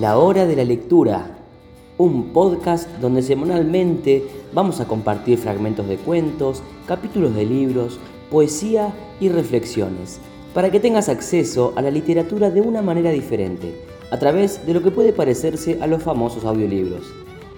La 0.00 0.18
Hora 0.18 0.44
de 0.44 0.56
la 0.56 0.64
Lectura, 0.64 1.38
un 1.98 2.32
podcast 2.32 2.90
donde 2.98 3.22
semanalmente 3.22 4.24
vamos 4.52 4.80
a 4.80 4.88
compartir 4.88 5.38
fragmentos 5.38 5.86
de 5.86 5.98
cuentos, 5.98 6.64
capítulos 6.88 7.32
de 7.36 7.46
libros, 7.46 8.00
poesía 8.28 8.92
y 9.20 9.28
reflexiones, 9.28 10.18
para 10.52 10.72
que 10.72 10.80
tengas 10.80 11.08
acceso 11.08 11.74
a 11.76 11.82
la 11.82 11.92
literatura 11.92 12.50
de 12.50 12.60
una 12.60 12.82
manera 12.82 13.12
diferente, 13.12 13.80
a 14.10 14.18
través 14.18 14.66
de 14.66 14.74
lo 14.74 14.82
que 14.82 14.90
puede 14.90 15.12
parecerse 15.12 15.78
a 15.80 15.86
los 15.86 16.02
famosos 16.02 16.44
audiolibros. 16.44 17.04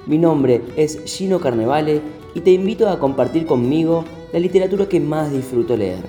Mi 0.05 0.19
nombre 0.19 0.61
es 0.77 1.01
Gino 1.07 1.41
Carnevale 1.41 2.03
y 2.35 2.41
te 2.41 2.51
invito 2.51 2.91
a 2.91 2.99
compartir 2.99 3.47
conmigo 3.47 4.05
la 4.35 4.41
literatura 4.41 4.87
que 4.87 5.01
más 5.01 5.33
disfruto 5.33 5.75
leer. 5.75 6.05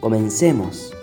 Comencemos. 0.00 0.93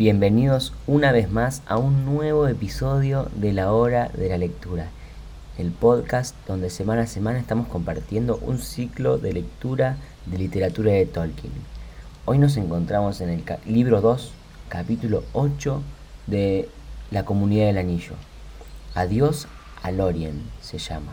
Bienvenidos 0.00 0.72
una 0.86 1.12
vez 1.12 1.30
más 1.30 1.60
a 1.66 1.76
un 1.76 2.06
nuevo 2.06 2.48
episodio 2.48 3.28
de 3.34 3.52
la 3.52 3.70
hora 3.70 4.08
de 4.14 4.30
la 4.30 4.38
lectura, 4.38 4.86
el 5.58 5.72
podcast 5.72 6.34
donde 6.48 6.70
semana 6.70 7.02
a 7.02 7.06
semana 7.06 7.38
estamos 7.38 7.68
compartiendo 7.68 8.38
un 8.38 8.60
ciclo 8.60 9.18
de 9.18 9.34
lectura 9.34 9.98
de 10.24 10.38
literatura 10.38 10.92
de 10.92 11.04
Tolkien. 11.04 11.52
Hoy 12.24 12.38
nos 12.38 12.56
encontramos 12.56 13.20
en 13.20 13.28
el 13.28 13.44
libro 13.66 14.00
2, 14.00 14.32
capítulo 14.70 15.22
8 15.34 15.82
de 16.28 16.70
La 17.10 17.26
Comunidad 17.26 17.66
del 17.66 17.76
Anillo. 17.76 18.14
Adiós 18.94 19.48
a 19.82 19.90
Lorien 19.90 20.44
se 20.62 20.78
llama. 20.78 21.12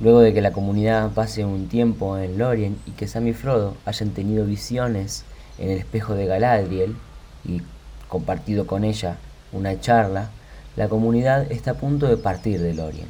Luego 0.00 0.20
de 0.20 0.32
que 0.32 0.40
la 0.40 0.52
comunidad 0.52 1.12
pase 1.12 1.44
un 1.44 1.68
tiempo 1.68 2.16
en 2.16 2.38
Lorien 2.38 2.78
y 2.86 2.92
que 2.92 3.06
Sam 3.06 3.28
y 3.28 3.34
Frodo 3.34 3.76
hayan 3.84 4.12
tenido 4.12 4.46
visiones 4.46 5.26
en 5.58 5.70
el 5.70 5.76
espejo 5.76 6.14
de 6.14 6.24
Galadriel, 6.24 6.96
y 7.44 7.62
compartido 8.08 8.66
con 8.66 8.84
ella 8.84 9.16
una 9.52 9.80
charla, 9.80 10.30
la 10.76 10.88
comunidad 10.88 11.50
está 11.50 11.72
a 11.72 11.74
punto 11.74 12.06
de 12.06 12.16
partir 12.16 12.60
de 12.60 12.74
Lorien 12.74 13.08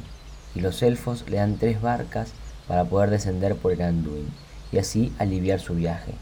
y 0.55 0.61
los 0.61 0.81
elfos 0.81 1.25
le 1.29 1.37
dan 1.37 1.57
tres 1.57 1.81
barcas 1.81 2.31
para 2.67 2.85
poder 2.85 3.09
descender 3.09 3.55
por 3.55 3.71
el 3.71 3.81
Anduin 3.81 4.27
y 4.71 4.77
así 4.77 5.13
aliviar 5.19 5.59
su 5.59 5.75
viaje. 5.75 6.13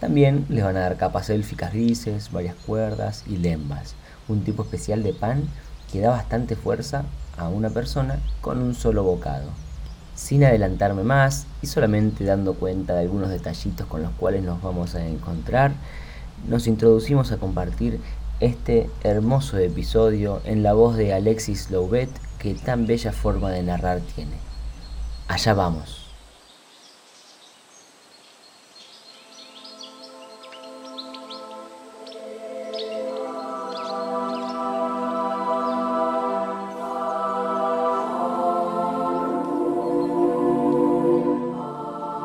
También 0.00 0.46
les 0.48 0.64
van 0.64 0.76
a 0.76 0.80
dar 0.80 0.96
capas 0.96 1.28
élficas 1.28 1.72
grises, 1.72 2.32
varias 2.32 2.54
cuerdas 2.54 3.24
y 3.26 3.36
lembas, 3.36 3.94
un 4.28 4.44
tipo 4.44 4.62
especial 4.62 5.02
de 5.02 5.12
pan 5.12 5.42
que 5.92 6.00
da 6.00 6.10
bastante 6.10 6.56
fuerza 6.56 7.04
a 7.36 7.48
una 7.48 7.70
persona 7.70 8.18
con 8.40 8.62
un 8.62 8.74
solo 8.74 9.02
bocado. 9.02 9.50
Sin 10.14 10.44
adelantarme 10.44 11.02
más 11.02 11.46
y 11.62 11.66
solamente 11.66 12.24
dando 12.24 12.54
cuenta 12.54 12.94
de 12.94 13.00
algunos 13.00 13.30
detallitos 13.30 13.86
con 13.86 14.02
los 14.02 14.12
cuales 14.12 14.42
nos 14.42 14.62
vamos 14.62 14.94
a 14.94 15.06
encontrar, 15.06 15.72
nos 16.48 16.66
introducimos 16.66 17.32
a 17.32 17.38
compartir 17.38 18.00
este 18.40 18.88
hermoso 19.02 19.58
episodio 19.58 20.40
en 20.44 20.62
la 20.62 20.72
voz 20.72 20.96
de 20.96 21.12
Alexis 21.12 21.70
Louvet 21.70 22.10
que 22.38 22.54
tan 22.54 22.86
bella 22.86 23.12
forma 23.12 23.50
de 23.50 23.62
narrar 23.62 24.00
tiene. 24.00 24.36
Allá 25.28 25.54
vamos. 25.54 26.06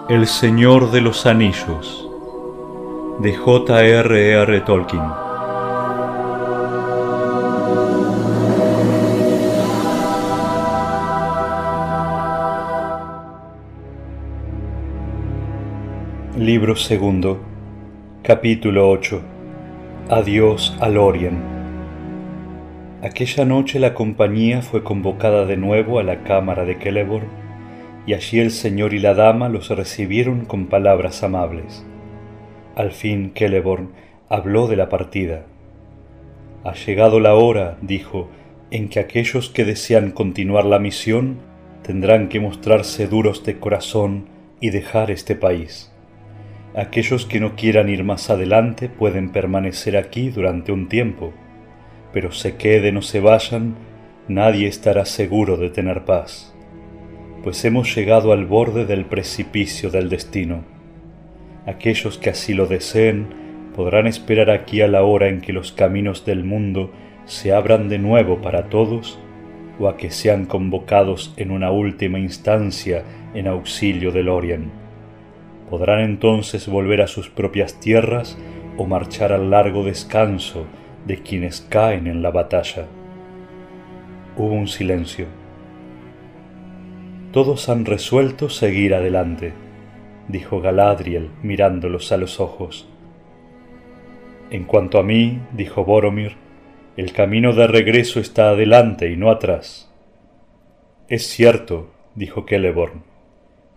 El 0.08 0.28
Señor 0.28 0.92
de 0.92 1.02
los 1.02 1.26
Anillos 1.26 2.05
de 3.26 3.34
J.R.R. 3.34 4.62
Tolkien. 4.62 5.02
Libro 16.38 16.76
segundo, 16.76 17.40
capítulo 18.22 18.92
8. 18.92 19.20
Adiós 20.10 20.78
a 20.80 20.90
Lorien. 20.90 21.40
Aquella 23.02 23.44
noche 23.44 23.80
la 23.80 23.96
compañía 23.96 24.62
fue 24.62 24.84
convocada 24.84 25.48
de 25.48 25.58
nuevo 25.58 25.98
a 25.98 26.04
la 26.04 26.22
cámara 26.22 26.64
de 26.64 26.76
Celeborn, 26.76 27.26
y 28.06 28.14
allí 28.14 28.40
el 28.40 28.52
señor 28.52 28.94
y 28.94 29.00
la 29.00 29.16
dama 29.16 29.50
los 29.50 29.70
recibieron 29.70 30.46
con 30.46 30.68
palabras 30.68 31.24
amables. 31.24 31.84
Al 32.76 32.92
fin 32.92 33.32
Celeborn 33.34 33.92
habló 34.28 34.68
de 34.68 34.76
la 34.76 34.90
partida. 34.90 35.46
Ha 36.66 36.74
llegado 36.74 37.22
la 37.22 37.36
hora, 37.36 37.78
dijo, 37.82 38.30
en 38.70 38.90
que 38.90 39.00
aquellos 39.00 39.50
que 39.50 39.64
desean 39.64 40.12
continuar 40.12 40.66
la 40.66 40.78
misión 40.78 41.38
tendrán 41.84 42.28
que 42.28 42.42
mostrarse 42.42 43.08
duros 43.08 43.46
de 43.46 43.60
corazón 43.60 44.26
y 44.60 44.72
dejar 44.72 45.10
este 45.10 45.36
país. 45.36 45.94
Aquellos 46.76 47.26
que 47.26 47.40
no 47.40 47.56
quieran 47.56 47.88
ir 47.88 48.04
más 48.04 48.30
adelante 48.30 48.90
pueden 48.90 49.32
permanecer 49.32 49.96
aquí 49.96 50.30
durante 50.30 50.74
un 50.74 50.90
tiempo, 50.90 51.32
pero 52.12 52.34
se 52.34 52.58
queden 52.58 52.98
o 52.98 53.02
se 53.02 53.22
vayan, 53.22 53.76
nadie 54.28 54.68
estará 54.68 55.06
seguro 55.06 55.56
de 55.56 55.70
tener 55.70 56.04
paz, 56.04 56.54
pues 57.42 57.64
hemos 57.64 57.96
llegado 57.96 58.34
al 58.34 58.46
borde 58.46 58.86
del 58.86 59.06
precipicio 59.06 59.90
del 59.90 60.10
destino 60.10 60.75
Aquellos 61.66 62.20
que 62.20 62.30
así 62.30 62.54
lo 62.54 62.68
deseen 62.68 63.28
podrán 63.76 64.06
esperar 64.06 64.52
aquí 64.52 64.82
a 64.82 64.88
la 64.88 65.04
hora 65.04 65.30
en 65.30 65.42
que 65.42 65.52
los 65.52 65.72
caminos 65.72 66.24
del 66.26 66.44
mundo 66.44 66.92
se 67.26 67.54
abran 67.54 67.90
de 67.90 67.98
nuevo 67.98 68.42
para 68.42 68.70
todos 68.70 69.20
o 69.80 69.88
a 69.88 69.98
que 69.98 70.12
sean 70.12 70.46
convocados 70.46 71.34
en 71.38 71.52
una 71.52 71.72
última 71.72 72.20
instancia 72.20 73.04
en 73.34 73.48
auxilio 73.48 74.12
del 74.12 74.30
Orien. 74.30 74.72
Podrán 75.70 76.02
entonces 76.02 76.68
volver 76.68 77.02
a 77.02 77.08
sus 77.08 77.30
propias 77.30 77.80
tierras 77.80 78.38
o 78.78 78.86
marchar 78.86 79.34
al 79.34 79.50
largo 79.50 79.84
descanso 79.84 80.68
de 81.08 81.18
quienes 81.18 81.62
caen 81.62 82.08
en 82.08 82.22
la 82.22 82.30
batalla. 82.30 82.86
Hubo 84.38 84.54
un 84.54 84.68
silencio. 84.68 85.26
Todos 87.32 87.68
han 87.68 87.86
resuelto 87.86 88.50
seguir 88.50 88.94
adelante 88.94 89.65
dijo 90.28 90.62
Galadriel 90.62 91.30
mirándolos 91.44 92.12
a 92.12 92.18
los 92.18 92.40
ojos. 92.40 92.88
En 94.50 94.66
cuanto 94.66 95.00
a 95.00 95.04
mí, 95.04 95.40
dijo 95.54 95.86
Boromir, 95.86 96.34
el 96.98 97.12
camino 97.12 97.54
de 97.54 97.68
regreso 97.68 98.20
está 98.20 98.50
adelante 98.50 99.12
y 99.12 99.18
no 99.18 99.30
atrás. 99.30 99.92
Es 101.08 101.28
cierto, 101.28 101.92
dijo 102.16 102.46
Celeborn, 102.48 103.04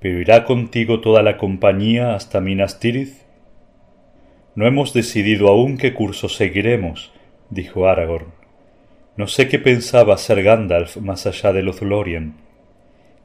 pero 0.00 0.20
¿irá 0.20 0.44
contigo 0.44 1.00
toda 1.00 1.22
la 1.22 1.36
compañía 1.36 2.14
hasta 2.14 2.40
Minas 2.40 2.80
Tirith? 2.80 3.18
No 4.54 4.66
hemos 4.66 4.92
decidido 4.92 5.48
aún 5.48 5.76
qué 5.76 5.94
curso 5.94 6.28
seguiremos, 6.28 7.12
dijo 7.50 7.88
Aragorn. 7.88 8.32
No 9.16 9.26
sé 9.26 9.48
qué 9.48 9.58
pensaba 9.58 10.14
hacer 10.14 10.42
Gandalf 10.42 10.96
más 10.98 11.26
allá 11.26 11.52
de 11.52 11.62
los 11.62 11.82
Lorien 11.82 12.47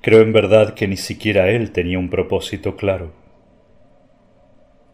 Creo 0.03 0.19
en 0.19 0.33
verdad 0.33 0.73
que 0.73 0.85
ni 0.85 0.97
siquiera 0.97 1.49
él 1.49 1.71
tenía 1.71 1.97
un 1.97 2.09
propósito 2.09 2.75
claro. 2.75 3.13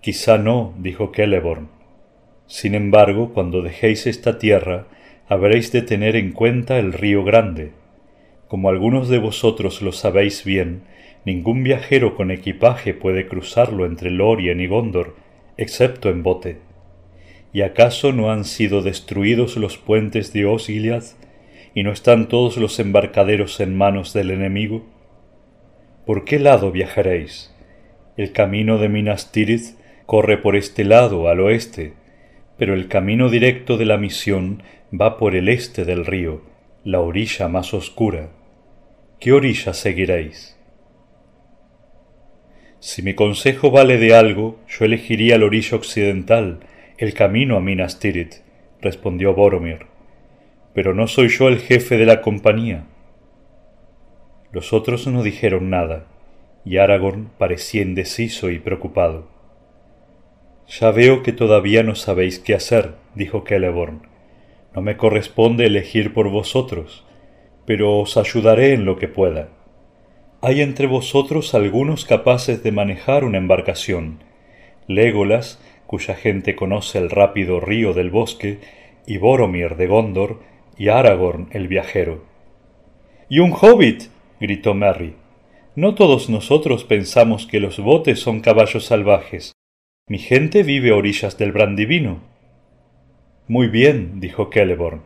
Quizá 0.01 0.38
no, 0.38 0.75
dijo 0.77 1.11
Celeborn. 1.15 1.67
Sin 2.45 2.75
embargo, 2.75 3.33
cuando 3.33 3.63
dejéis 3.63 4.06
esta 4.06 4.38
tierra, 4.38 4.85
habréis 5.27 5.71
de 5.71 5.81
tener 5.81 6.15
en 6.15 6.31
cuenta 6.31 6.77
el 6.77 6.94
río 6.94 7.23
Grande. 7.23 7.71
Como 8.47 8.69
algunos 8.69 9.09
de 9.09 9.17
vosotros 9.17 9.81
lo 9.81 9.94
sabéis 9.94 10.44
bien, 10.44 10.83
ningún 11.25 11.63
viajero 11.63 12.15
con 12.15 12.29
equipaje 12.29 12.94
puede 12.94 13.27
cruzarlo 13.27 13.88
entre 13.88 14.12
Lorien 14.12 14.62
y 14.62 14.67
Gondor, 14.67 15.15
excepto 15.57 16.12
en 16.12 16.21
bote. 16.21 16.59
¿Y 17.51 17.62
acaso 17.62 18.13
no 18.13 18.31
han 18.31 18.45
sido 18.45 18.83
destruidos 18.83 19.57
los 19.57 19.79
puentes 19.79 20.33
de 20.33 20.45
Osgiliath 20.45 21.15
y 21.73 21.81
no 21.81 21.91
están 21.91 22.27
todos 22.27 22.57
los 22.57 22.79
embarcaderos 22.79 23.59
en 23.59 23.75
manos 23.75 24.13
del 24.13 24.29
enemigo? 24.29 24.85
¿Por 26.09 26.25
qué 26.25 26.39
lado 26.39 26.71
viajaréis? 26.71 27.53
El 28.17 28.31
camino 28.31 28.79
de 28.79 28.89
Minas 28.89 29.31
Tirith 29.31 29.77
corre 30.07 30.39
por 30.39 30.56
este 30.56 30.83
lado, 30.83 31.27
al 31.27 31.39
oeste, 31.39 31.94
pero 32.57 32.73
el 32.73 32.88
camino 32.88 33.29
directo 33.29 33.77
de 33.77 33.85
la 33.85 34.00
misión 34.00 34.63
va 34.91 35.19
por 35.19 35.35
el 35.35 35.47
este 35.47 35.85
del 35.85 36.07
río, 36.07 36.41
la 36.83 37.00
orilla 37.00 37.47
más 37.47 37.75
oscura. 37.75 38.31
¿Qué 39.19 39.33
orilla 39.33 39.75
seguiréis? 39.75 40.57
Si 42.79 43.03
mi 43.03 43.13
consejo 43.13 43.69
vale 43.69 44.00
de 44.00 44.15
algo, 44.15 44.57
yo 44.67 44.85
elegiría 44.85 45.38
la 45.38 45.45
orilla 45.45 45.77
occidental, 45.77 46.62
el 46.97 47.13
camino 47.13 47.55
a 47.55 47.59
Minas 47.59 48.00
Tirith, 48.00 48.38
respondió 48.81 49.35
Boromir 49.35 49.85
pero 50.73 50.95
no 50.95 51.07
soy 51.07 51.27
yo 51.27 51.50
el 51.50 51.59
jefe 51.59 51.97
de 51.97 52.05
la 52.05 52.21
compañía. 52.21 52.85
Los 54.51 54.74
otros 54.74 55.06
no 55.07 55.24
dijeron 55.24 55.69
nada, 55.69 56.06
y 56.66 56.78
Aragorn 56.78 57.30
parecía 57.38 57.81
indeciso 57.81 58.50
y 58.50 58.60
preocupado. 58.60 59.28
Ya 60.68 60.92
veo 60.92 61.24
que 61.24 61.34
todavía 61.34 61.84
no 61.84 61.96
sabéis 61.96 62.40
qué 62.40 62.54
hacer, 62.54 62.96
dijo 63.16 63.44
Celeborn. 63.48 64.07
No 64.75 64.81
me 64.81 64.98
corresponde 64.98 65.66
elegir 65.66 66.13
por 66.13 66.30
vosotros, 66.30 67.06
pero 67.66 67.98
os 67.98 68.18
ayudaré 68.18 68.74
en 68.74 68.86
lo 68.86 68.98
que 68.98 69.07
pueda. 69.07 69.50
Hay 70.42 70.62
entre 70.62 70.88
vosotros 70.88 71.54
algunos 71.54 72.06
capaces 72.06 72.63
de 72.63 72.72
manejar 72.72 73.24
una 73.24 73.38
embarcación. 73.38 74.24
Légolas, 74.88 75.60
cuya 75.86 76.16
gente 76.16 76.56
conoce 76.56 76.98
el 77.00 77.10
rápido 77.10 77.60
río 77.60 77.94
del 77.94 78.10
bosque, 78.10 78.60
y 79.06 79.18
Boromir 79.18 79.75
de 79.75 79.88
Gondor, 79.88 80.40
y 80.78 80.90
Aragorn 80.90 81.50
el 81.51 81.68
viajero. 81.68 82.24
¡Y 83.28 83.40
un 83.40 83.54
hobbit! 83.54 84.04
Gritó 84.39 84.74
Merry. 84.74 85.15
No 85.75 85.95
todos 85.95 86.30
nosotros 86.30 86.83
pensamos 86.83 87.45
que 87.45 87.59
los 87.59 87.80
botes 87.80 88.19
son 88.19 88.41
caballos 88.41 88.86
salvajes. 88.86 89.53
Mi 90.07 90.18
gente 90.18 90.63
vive 90.63 90.91
a 90.91 90.95
orillas 90.95 91.38
del 91.38 91.51
Brandivino. 91.51 92.21
Muy 93.47 93.68
bien, 93.68 94.19
dijo 94.19 94.50
Celeborn. 94.51 95.03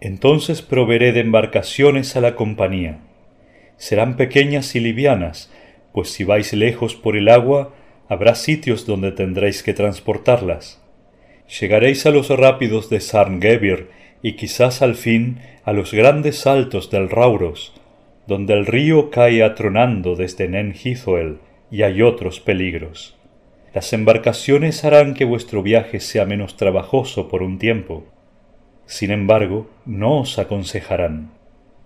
Entonces 0.00 0.62
proveeré 0.62 1.12
de 1.12 1.20
embarcaciones 1.20 2.16
a 2.16 2.20
la 2.20 2.34
compañía. 2.34 3.00
Serán 3.76 4.16
pequeñas 4.16 4.74
y 4.74 4.80
livianas, 4.80 5.52
pues 5.92 6.10
si 6.10 6.24
vais 6.24 6.52
lejos 6.52 6.94
por 6.94 7.16
el 7.16 7.28
agua, 7.28 7.74
habrá 8.08 8.34
sitios 8.34 8.86
donde 8.86 9.12
tendréis 9.12 9.62
que 9.62 9.74
transportarlas. 9.74 10.82
Llegaréis 11.60 12.06
a 12.06 12.10
los 12.10 12.28
rápidos 12.28 12.90
de 12.90 13.00
Sarngebir 13.00 13.90
y 14.22 14.34
quizás 14.34 14.82
al 14.82 14.94
fin 14.94 15.40
a 15.64 15.72
los 15.72 15.92
grandes 15.92 16.38
saltos 16.38 16.90
del 16.90 17.10
Rauros, 17.10 17.72
donde 18.26 18.54
el 18.54 18.66
río 18.66 19.10
cae 19.10 19.42
atronando 19.42 20.14
desde 20.14 20.48
Nen 20.48 20.74
y 21.70 21.82
hay 21.82 22.02
otros 22.02 22.40
peligros. 22.40 23.16
Las 23.74 23.92
embarcaciones 23.92 24.84
harán 24.84 25.14
que 25.14 25.24
vuestro 25.24 25.62
viaje 25.62 25.98
sea 25.98 26.26
menos 26.26 26.56
trabajoso 26.56 27.28
por 27.28 27.42
un 27.42 27.58
tiempo. 27.58 28.04
Sin 28.84 29.10
embargo, 29.10 29.70
no 29.86 30.20
os 30.20 30.38
aconsejarán. 30.38 31.30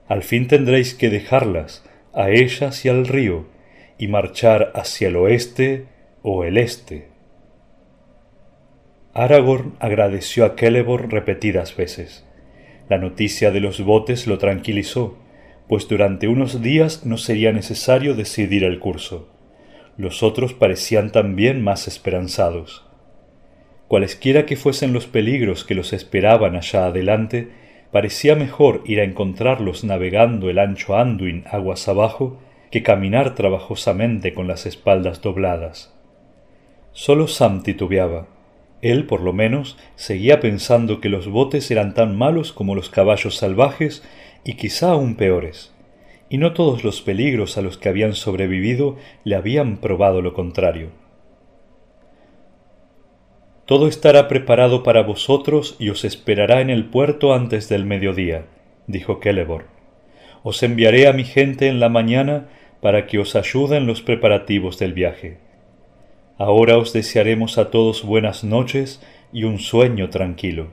Al 0.08 0.22
fin 0.22 0.48
tendréis 0.48 0.94
que 0.94 1.10
dejarlas, 1.10 1.88
a 2.12 2.30
ellas 2.30 2.84
y 2.84 2.88
al 2.88 3.06
río, 3.06 3.46
y 3.98 4.08
marchar 4.08 4.72
hacia 4.74 5.08
el 5.08 5.16
oeste 5.16 5.86
o 6.22 6.44
el 6.44 6.58
este. 6.58 7.08
Aragorn 9.14 9.74
agradeció 9.78 10.44
a 10.44 10.54
Celeborn 10.58 11.10
repetidas 11.10 11.74
veces. 11.76 12.26
La 12.88 12.98
noticia 12.98 13.50
de 13.50 13.60
los 13.60 13.80
botes 13.80 14.26
lo 14.26 14.38
tranquilizó, 14.38 15.16
pues 15.68 15.88
durante 15.88 16.28
unos 16.28 16.62
días 16.62 17.04
no 17.04 17.18
sería 17.18 17.52
necesario 17.52 18.14
decidir 18.14 18.64
el 18.64 18.78
curso. 18.78 19.28
Los 19.96 20.22
otros 20.22 20.52
parecían 20.52 21.10
también 21.10 21.62
más 21.62 21.88
esperanzados. 21.88 22.84
Cualesquiera 23.88 24.46
que 24.46 24.56
fuesen 24.56 24.92
los 24.92 25.06
peligros 25.06 25.64
que 25.64 25.74
los 25.74 25.92
esperaban 25.92 26.56
allá 26.56 26.86
adelante, 26.86 27.48
parecía 27.92 28.34
mejor 28.34 28.82
ir 28.84 29.00
a 29.00 29.04
encontrarlos 29.04 29.84
navegando 29.84 30.50
el 30.50 30.58
ancho 30.58 30.96
Anduin 30.96 31.44
aguas 31.50 31.88
abajo 31.88 32.38
que 32.70 32.82
caminar 32.82 33.34
trabajosamente 33.34 34.34
con 34.34 34.48
las 34.48 34.66
espaldas 34.66 35.22
dobladas. 35.22 35.94
Solo 36.92 37.28
Sam 37.28 37.62
titubeaba. 37.62 38.26
Él, 38.82 39.06
por 39.06 39.22
lo 39.22 39.32
menos, 39.32 39.78
seguía 39.94 40.40
pensando 40.40 41.00
que 41.00 41.08
los 41.08 41.28
botes 41.28 41.70
eran 41.70 41.94
tan 41.94 42.16
malos 42.16 42.52
como 42.52 42.74
los 42.74 42.90
caballos 42.90 43.36
salvajes 43.36 44.02
y 44.44 44.54
quizá 44.54 44.90
aún 44.90 45.16
peores, 45.16 45.74
y 46.28 46.38
no 46.38 46.52
todos 46.52 46.84
los 46.84 47.02
peligros 47.02 47.56
a 47.56 47.62
los 47.62 47.78
que 47.78 47.88
habían 47.88 48.14
sobrevivido 48.14 48.96
le 49.24 49.36
habían 49.36 49.78
probado 49.78 50.22
lo 50.22 50.34
contrario. 50.34 50.90
Todo 53.64 53.88
estará 53.88 54.28
preparado 54.28 54.82
para 54.82 55.02
vosotros 55.02 55.76
y 55.80 55.88
os 55.88 56.04
esperará 56.04 56.60
en 56.60 56.70
el 56.70 56.84
puerto 56.84 57.34
antes 57.34 57.68
del 57.68 57.84
mediodía, 57.84 58.46
dijo 58.86 59.18
Celeborn. 59.22 59.66
Os 60.44 60.62
enviaré 60.62 61.08
a 61.08 61.12
mi 61.12 61.24
gente 61.24 61.66
en 61.66 61.80
la 61.80 61.88
mañana 61.88 62.48
para 62.80 63.08
que 63.08 63.18
os 63.18 63.34
ayude 63.34 63.76
en 63.76 63.86
los 63.86 64.02
preparativos 64.02 64.78
del 64.78 64.92
viaje. 64.92 65.38
Ahora 66.38 66.78
os 66.78 66.92
desearemos 66.92 67.58
a 67.58 67.70
todos 67.70 68.04
buenas 68.04 68.44
noches 68.44 69.02
y 69.32 69.42
un 69.42 69.58
sueño 69.58 70.10
tranquilo. 70.10 70.68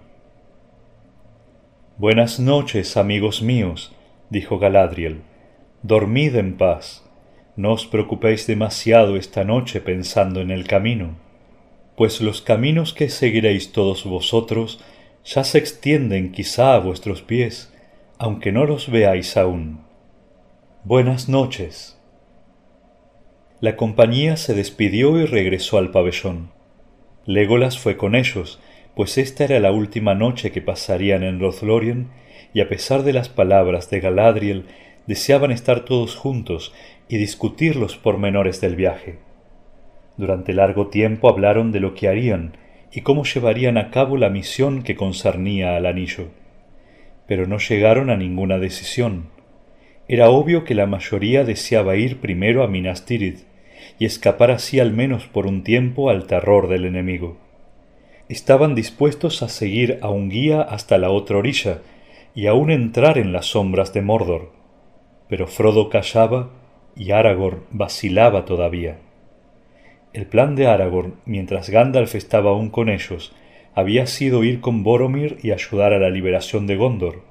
Buenas 1.99 2.39
noches, 2.39 2.97
amigos 2.97 3.43
míos, 3.43 3.93
dijo 4.31 4.57
Galadriel. 4.57 5.21
Dormid 5.83 6.35
en 6.35 6.57
paz. 6.57 7.07
No 7.55 7.71
os 7.71 7.85
preocupéis 7.85 8.47
demasiado 8.47 9.15
esta 9.15 9.43
noche 9.43 9.79
pensando 9.79 10.41
en 10.41 10.49
el 10.49 10.65
camino, 10.65 11.17
pues 11.95 12.19
los 12.19 12.41
caminos 12.41 12.95
que 12.95 13.09
seguiréis 13.09 13.73
todos 13.73 14.05
vosotros 14.05 14.83
ya 15.23 15.43
se 15.43 15.59
extienden 15.59 16.31
quizá 16.31 16.73
a 16.73 16.79
vuestros 16.79 17.21
pies, 17.21 17.71
aunque 18.17 18.51
no 18.51 18.65
los 18.65 18.89
veáis 18.89 19.37
aún. 19.37 19.81
Buenas 20.83 21.29
noches. 21.29 22.01
La 23.59 23.75
compañía 23.75 24.35
se 24.35 24.55
despidió 24.55 25.19
y 25.19 25.27
regresó 25.27 25.77
al 25.77 25.91
pabellón. 25.91 26.49
Legolas 27.27 27.77
fue 27.77 27.97
con 27.97 28.15
ellos, 28.15 28.59
pues 28.95 29.17
esta 29.17 29.43
era 29.45 29.59
la 29.59 29.71
última 29.71 30.13
noche 30.13 30.51
que 30.51 30.61
pasarían 30.61 31.23
en 31.23 31.39
Lothlórien, 31.39 32.09
y 32.53 32.61
a 32.61 32.69
pesar 32.69 33.03
de 33.03 33.13
las 33.13 33.29
palabras 33.29 33.89
de 33.89 33.99
Galadriel, 33.99 34.65
deseaban 35.07 35.51
estar 35.51 35.85
todos 35.85 36.15
juntos 36.15 36.73
y 37.09 37.17
discutir 37.17 37.75
los 37.75 37.97
pormenores 37.97 38.61
del 38.61 38.75
viaje. 38.75 39.17
Durante 40.17 40.53
largo 40.53 40.87
tiempo 40.87 41.27
hablaron 41.29 41.71
de 41.71 41.79
lo 41.79 41.95
que 41.95 42.07
harían 42.07 42.55
y 42.91 43.01
cómo 43.01 43.23
llevarían 43.23 43.77
a 43.77 43.89
cabo 43.89 44.17
la 44.17 44.29
misión 44.29 44.83
que 44.83 44.95
concernía 44.95 45.75
al 45.75 45.87
anillo. 45.87 46.27
Pero 47.27 47.47
no 47.47 47.57
llegaron 47.57 48.11
a 48.11 48.17
ninguna 48.17 48.59
decisión. 48.59 49.29
Era 50.07 50.29
obvio 50.29 50.63
que 50.63 50.75
la 50.75 50.85
mayoría 50.85 51.43
deseaba 51.43 51.95
ir 51.95 52.19
primero 52.19 52.63
a 52.63 52.67
Minas 52.67 53.05
Tirith, 53.05 53.45
y 53.97 54.05
escapar 54.05 54.51
así 54.51 54.79
al 54.79 54.93
menos 54.93 55.25
por 55.25 55.47
un 55.47 55.63
tiempo 55.63 56.09
al 56.09 56.27
terror 56.27 56.67
del 56.67 56.85
enemigo. 56.85 57.37
Estaban 58.33 58.73
dispuestos 58.73 59.43
a 59.43 59.47
seguir 59.47 59.99
a 60.01 60.09
un 60.09 60.27
guía 60.27 60.63
hasta 60.63 60.97
la 60.97 61.11
otra 61.11 61.37
orilla 61.37 61.83
y 62.33 62.47
aun 62.47 62.71
entrar 62.71 63.19
en 63.19 63.31
las 63.31 63.45
sombras 63.45 63.93
de 63.93 64.01
Mordor, 64.01 64.51
pero 65.29 65.45
Frodo 65.45 65.87
callaba 65.87 66.49
y 66.95 67.11
Aragorn 67.11 67.59
vacilaba 67.69 68.43
todavía. 68.43 68.97
El 70.13 70.25
plan 70.25 70.55
de 70.55 70.65
Aragorn, 70.65 71.13
mientras 71.27 71.69
Gandalf 71.69 72.15
estaba 72.15 72.49
aún 72.49 72.71
con 72.71 72.89
ellos, 72.89 73.35
había 73.75 74.07
sido 74.07 74.43
ir 74.43 74.61
con 74.61 74.81
Boromir 74.81 75.37
y 75.43 75.51
ayudar 75.51 75.93
a 75.93 75.99
la 75.99 76.09
liberación 76.09 76.65
de 76.65 76.75
Gondor, 76.75 77.21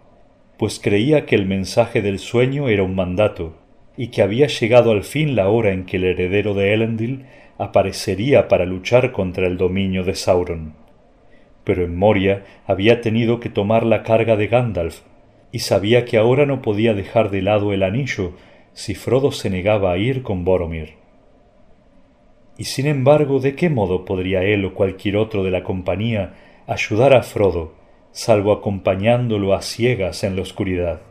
pues 0.56 0.78
creía 0.78 1.26
que 1.26 1.34
el 1.34 1.46
mensaje 1.46 2.00
del 2.00 2.20
sueño 2.20 2.68
era 2.68 2.84
un 2.84 2.94
mandato, 2.94 3.56
y 3.96 4.12
que 4.12 4.22
había 4.22 4.46
llegado 4.46 4.92
al 4.92 5.02
fin 5.02 5.34
la 5.34 5.48
hora 5.48 5.72
en 5.72 5.84
que 5.84 5.96
el 5.96 6.04
heredero 6.04 6.54
de 6.54 6.74
Elendil 6.74 7.24
aparecería 7.58 8.46
para 8.46 8.66
luchar 8.66 9.10
contra 9.10 9.48
el 9.48 9.56
dominio 9.56 10.04
de 10.04 10.14
Sauron. 10.14 10.81
Pero 11.64 11.84
en 11.84 11.96
Moria 11.96 12.44
había 12.66 13.00
tenido 13.00 13.40
que 13.40 13.48
tomar 13.48 13.84
la 13.84 14.02
carga 14.02 14.36
de 14.36 14.48
Gandalf, 14.48 15.00
y 15.52 15.60
sabía 15.60 16.04
que 16.04 16.16
ahora 16.16 16.46
no 16.46 16.62
podía 16.62 16.94
dejar 16.94 17.30
de 17.30 17.42
lado 17.42 17.72
el 17.72 17.82
anillo 17.82 18.32
si 18.72 18.94
Frodo 18.94 19.32
se 19.32 19.50
negaba 19.50 19.92
a 19.92 19.98
ir 19.98 20.22
con 20.22 20.44
Boromir. 20.44 20.94
Y 22.56 22.64
sin 22.64 22.86
embargo, 22.86 23.38
¿de 23.38 23.54
qué 23.54 23.70
modo 23.70 24.04
podría 24.04 24.42
él 24.42 24.64
o 24.64 24.74
cualquier 24.74 25.16
otro 25.16 25.44
de 25.44 25.50
la 25.50 25.62
compañía 25.62 26.34
ayudar 26.66 27.14
a 27.14 27.22
Frodo, 27.22 27.74
salvo 28.12 28.52
acompañándolo 28.52 29.54
a 29.54 29.62
ciegas 29.62 30.24
en 30.24 30.36
la 30.36 30.42
oscuridad? 30.42 31.02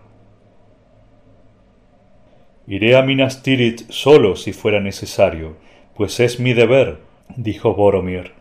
Iré 2.67 2.95
a 2.95 3.01
Minas 3.01 3.43
Tirith 3.43 3.89
solo 3.89 4.35
si 4.35 4.53
fuera 4.53 4.79
necesario, 4.79 5.57
pues 5.95 6.19
es 6.19 6.39
mi 6.39 6.53
deber, 6.53 6.99
dijo 7.35 7.73
Boromir, 7.73 8.33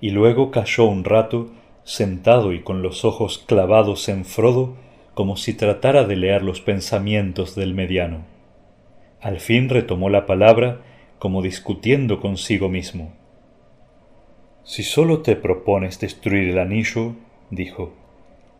y 0.00 0.10
luego 0.10 0.50
cayó 0.50 0.84
un 0.84 1.04
rato, 1.04 1.50
sentado 1.84 2.52
y 2.52 2.62
con 2.62 2.82
los 2.82 3.04
ojos 3.04 3.38
clavados 3.46 4.08
en 4.08 4.24
Frodo, 4.24 4.76
como 5.14 5.36
si 5.36 5.54
tratara 5.54 6.04
de 6.04 6.16
leer 6.16 6.42
los 6.42 6.60
pensamientos 6.60 7.54
del 7.54 7.74
mediano. 7.74 8.24
Al 9.20 9.40
fin 9.40 9.68
retomó 9.68 10.10
la 10.10 10.26
palabra, 10.26 10.82
como 11.18 11.42
discutiendo 11.42 12.20
consigo 12.20 12.68
mismo. 12.68 13.12
Si 14.64 14.82
sólo 14.82 15.22
te 15.22 15.36
propones 15.36 16.00
destruir 16.00 16.50
el 16.50 16.58
anillo, 16.58 17.14
dijo, 17.50 17.94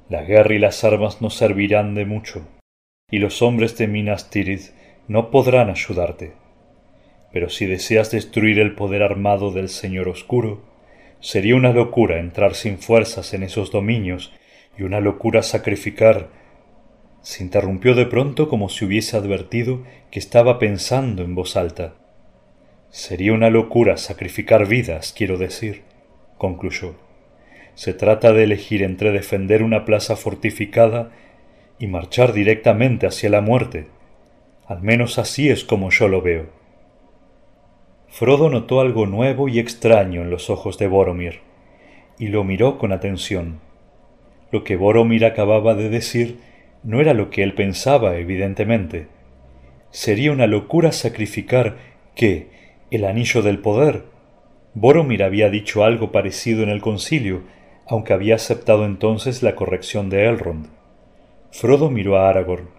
la 0.09 0.23
guerra 0.23 0.55
y 0.55 0.59
las 0.59 0.85
armas 0.85 1.21
no 1.21 1.31
servirán 1.31 1.95
de 1.95 2.07
mucho, 2.07 2.47
y 3.11 3.19
los 3.19 3.43
hombres 3.43 3.77
de 3.77 3.89
Minas 3.89 4.31
Tirith 4.31 4.71
no 5.09 5.31
podrán 5.31 5.69
ayudarte. 5.69 6.35
Pero 7.33 7.49
si 7.49 7.67
deseas 7.67 8.11
destruir 8.11 8.61
el 8.61 8.75
poder 8.75 9.03
armado 9.03 9.51
del 9.51 9.69
Señor 9.69 10.09
Oscuro, 10.09 10.63
sería 11.27 11.57
una 11.57 11.73
locura 11.73 12.21
entrar 12.21 12.55
sin 12.55 12.79
fuerzas 12.79 13.35
en 13.35 13.43
esos 13.43 13.73
dominios 13.73 14.33
y 14.79 14.85
una 14.85 15.01
locura 15.01 15.43
sacrificar 15.43 16.29
Se 17.21 17.43
interrumpió 17.43 17.97
de 17.97 18.07
pronto 18.07 18.49
como 18.49 18.69
si 18.69 18.85
hubiese 18.85 19.17
advertido 19.17 19.83
que 20.13 20.21
estaba 20.21 20.61
pensando 20.61 21.25
en 21.25 21.35
voz 21.35 21.57
alta. 21.57 21.95
Sería 22.91 23.33
una 23.33 23.51
locura 23.51 23.97
sacrificar 23.97 24.69
vidas, 24.69 25.13
quiero 25.17 25.37
decir, 25.37 25.83
concluyó. 26.39 26.95
Se 27.75 27.93
trata 27.93 28.33
de 28.33 28.45
elegir 28.45 28.85
entre 28.85 29.11
defender 29.11 29.65
una 29.65 29.85
plaza 29.85 30.15
fortificada 30.15 31.11
y 31.81 31.89
marchar 31.89 32.35
directamente 32.35 33.09
hacia 33.09 33.31
la 33.31 33.41
muerte. 33.41 33.89
Al 34.69 34.81
menos 34.81 35.19
así 35.19 35.49
es 35.49 35.65
como 35.65 35.91
yo 35.91 36.07
lo 36.07 36.23
veo. 36.23 36.56
Frodo 38.19 38.49
notó 38.49 38.81
algo 38.81 39.05
nuevo 39.05 39.47
y 39.47 39.59
extraño 39.59 40.23
en 40.23 40.31
los 40.31 40.49
ojos 40.49 40.79
de 40.79 40.87
Boromir, 40.87 41.41
y 42.19 42.29
lo 42.29 42.45
miró 42.45 42.79
con 42.79 42.93
atención. 42.93 43.61
Lo 44.51 44.65
que 44.65 44.77
Boromir 44.77 45.27
acababa 45.27 45.75
de 45.75 45.91
decir 45.91 46.39
no 46.83 47.03
era 47.03 47.13
lo 47.13 47.29
que 47.29 47.43
él 47.43 47.53
pensaba, 47.53 48.17
evidentemente. 48.17 49.09
Sería 49.91 50.33
una 50.33 50.47
locura 50.47 50.93
sacrificar 50.93 51.77
¿qué? 52.15 52.49
el 52.91 53.05
anillo 53.05 53.43
del 53.43 53.59
poder. 53.59 54.05
Boromir 54.73 55.23
había 55.23 55.51
dicho 55.51 55.85
algo 55.85 56.11
parecido 56.11 56.63
en 56.63 56.71
el 56.71 56.81
concilio, 56.81 57.43
aunque 57.87 58.15
había 58.15 58.37
aceptado 58.37 58.87
entonces 58.87 59.43
la 59.43 59.55
corrección 59.55 60.09
de 60.09 60.25
Elrond. 60.25 60.69
Frodo 61.51 61.91
miró 61.91 62.17
a 62.17 62.31
Aragorn, 62.31 62.71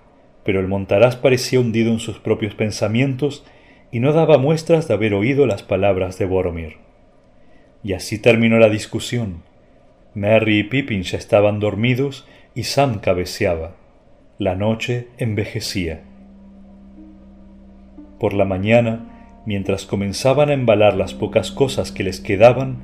pero 0.44 0.60
el 0.60 0.68
montaraz 0.68 1.16
parecía 1.16 1.60
hundido 1.60 1.92
en 1.92 2.00
sus 2.00 2.18
propios 2.18 2.56
pensamientos 2.56 3.46
y 3.92 4.00
no 4.00 4.14
daba 4.14 4.38
muestras 4.38 4.88
de 4.88 4.94
haber 4.94 5.14
oído 5.14 5.46
las 5.46 5.64
palabras 5.64 6.18
de 6.18 6.26
Boromir. 6.26 6.78
Y 7.84 7.94
así 7.94 8.20
terminó 8.20 8.60
la 8.60 8.70
discusión. 8.70 9.44
Merry 10.14 10.60
y 10.60 10.64
Pippin 10.64 11.04
ya 11.04 11.18
estaban 11.18 11.60
dormidos 11.60 12.28
y 12.56 12.64
Sam 12.64 13.00
cabeceaba. 13.00 13.76
La 14.40 14.56
noche 14.56 15.08
envejecía. 15.18 16.02
Por 18.20 18.34
la 18.34 18.46
mañana, 18.46 19.42
mientras 19.46 19.86
comenzaban 19.86 20.50
a 20.50 20.54
embalar 20.54 20.96
las 20.96 21.14
pocas 21.14 21.52
cosas 21.52 21.92
que 21.92 22.04
les 22.04 22.20
quedaban, 22.20 22.78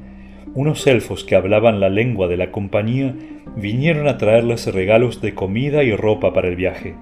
unos 0.55 0.85
elfos 0.85 1.23
que 1.23 1.35
hablaban 1.35 1.79
la 1.79 1.89
lengua 1.89 2.27
de 2.27 2.37
la 2.37 2.51
compañía 2.51 3.15
vinieron 3.55 4.07
a 4.07 4.17
traerles 4.17 4.71
regalos 4.71 5.21
de 5.21 5.33
comida 5.33 5.83
y 5.83 5.95
ropa 5.95 6.33
para 6.33 6.47
el 6.47 6.55
viaje. 6.55 6.95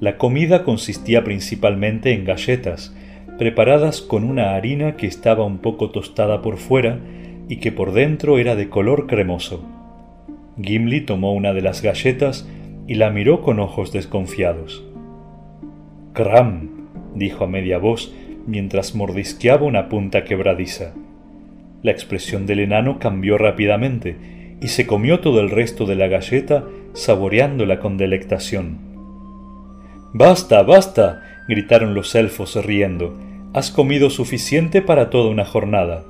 La 0.00 0.18
comida 0.18 0.62
consistía 0.62 1.24
principalmente 1.24 2.12
en 2.12 2.24
galletas, 2.24 2.94
preparadas 3.38 4.02
con 4.02 4.24
una 4.24 4.54
harina 4.54 4.96
que 4.96 5.06
estaba 5.06 5.44
un 5.44 5.58
poco 5.58 5.90
tostada 5.90 6.42
por 6.42 6.56
fuera 6.56 6.98
y 7.48 7.56
que 7.56 7.72
por 7.72 7.92
dentro 7.92 8.38
era 8.38 8.56
de 8.56 8.68
color 8.68 9.06
cremoso. 9.06 9.64
Gimli 10.60 11.02
tomó 11.02 11.32
una 11.32 11.52
de 11.52 11.62
las 11.62 11.82
galletas 11.82 12.48
y 12.86 12.94
la 12.94 13.10
miró 13.10 13.42
con 13.42 13.60
ojos 13.60 13.92
desconfiados. 13.92 14.84
Cram, 16.12 16.88
dijo 17.14 17.44
a 17.44 17.46
media 17.46 17.78
voz 17.78 18.12
mientras 18.46 18.94
mordisqueaba 18.94 19.64
una 19.64 19.88
punta 19.88 20.24
quebradiza. 20.24 20.94
La 21.82 21.92
expresión 21.92 22.46
del 22.46 22.60
enano 22.60 22.98
cambió 22.98 23.38
rápidamente 23.38 24.16
y 24.60 24.68
se 24.68 24.86
comió 24.86 25.20
todo 25.20 25.40
el 25.40 25.50
resto 25.50 25.86
de 25.86 25.94
la 25.94 26.08
galleta 26.08 26.64
saboreándola 26.94 27.78
con 27.78 27.96
delectación. 27.96 28.78
Basta, 30.12 30.62
basta, 30.62 31.22
gritaron 31.48 31.94
los 31.94 32.14
elfos 32.14 32.56
riendo. 32.64 33.16
Has 33.54 33.70
comido 33.70 34.10
suficiente 34.10 34.82
para 34.82 35.08
toda 35.08 35.30
una 35.30 35.46
jornada. 35.46 36.04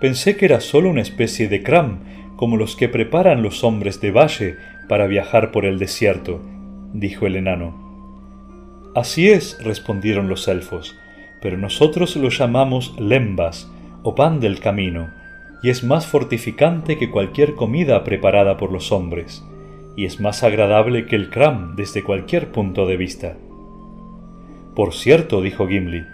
Pensé 0.00 0.36
que 0.36 0.46
era 0.46 0.60
solo 0.60 0.90
una 0.90 1.00
especie 1.00 1.46
de 1.46 1.62
cram, 1.62 2.00
como 2.34 2.56
los 2.56 2.74
que 2.74 2.88
preparan 2.88 3.40
los 3.40 3.62
hombres 3.62 4.00
de 4.00 4.10
valle 4.10 4.56
para 4.88 5.06
viajar 5.06 5.52
por 5.52 5.64
el 5.64 5.78
desierto, 5.78 6.40
dijo 6.92 7.28
el 7.28 7.36
enano. 7.36 8.90
Así 8.96 9.30
es, 9.30 9.62
respondieron 9.62 10.28
los 10.28 10.48
elfos, 10.48 10.98
pero 11.40 11.56
nosotros 11.56 12.16
lo 12.16 12.30
llamamos 12.30 12.98
lembas, 12.98 13.70
o 14.02 14.16
pan 14.16 14.40
del 14.40 14.58
camino, 14.58 15.08
y 15.62 15.70
es 15.70 15.84
más 15.84 16.08
fortificante 16.08 16.98
que 16.98 17.10
cualquier 17.10 17.54
comida 17.54 18.02
preparada 18.02 18.56
por 18.56 18.72
los 18.72 18.90
hombres, 18.90 19.44
y 19.96 20.04
es 20.04 20.18
más 20.18 20.42
agradable 20.42 21.06
que 21.06 21.14
el 21.14 21.30
cram 21.30 21.76
desde 21.76 22.02
cualquier 22.02 22.50
punto 22.50 22.86
de 22.86 22.96
vista. 22.96 23.36
Por 24.74 24.94
cierto, 24.94 25.42
dijo 25.42 25.68
Gimli, 25.68 26.06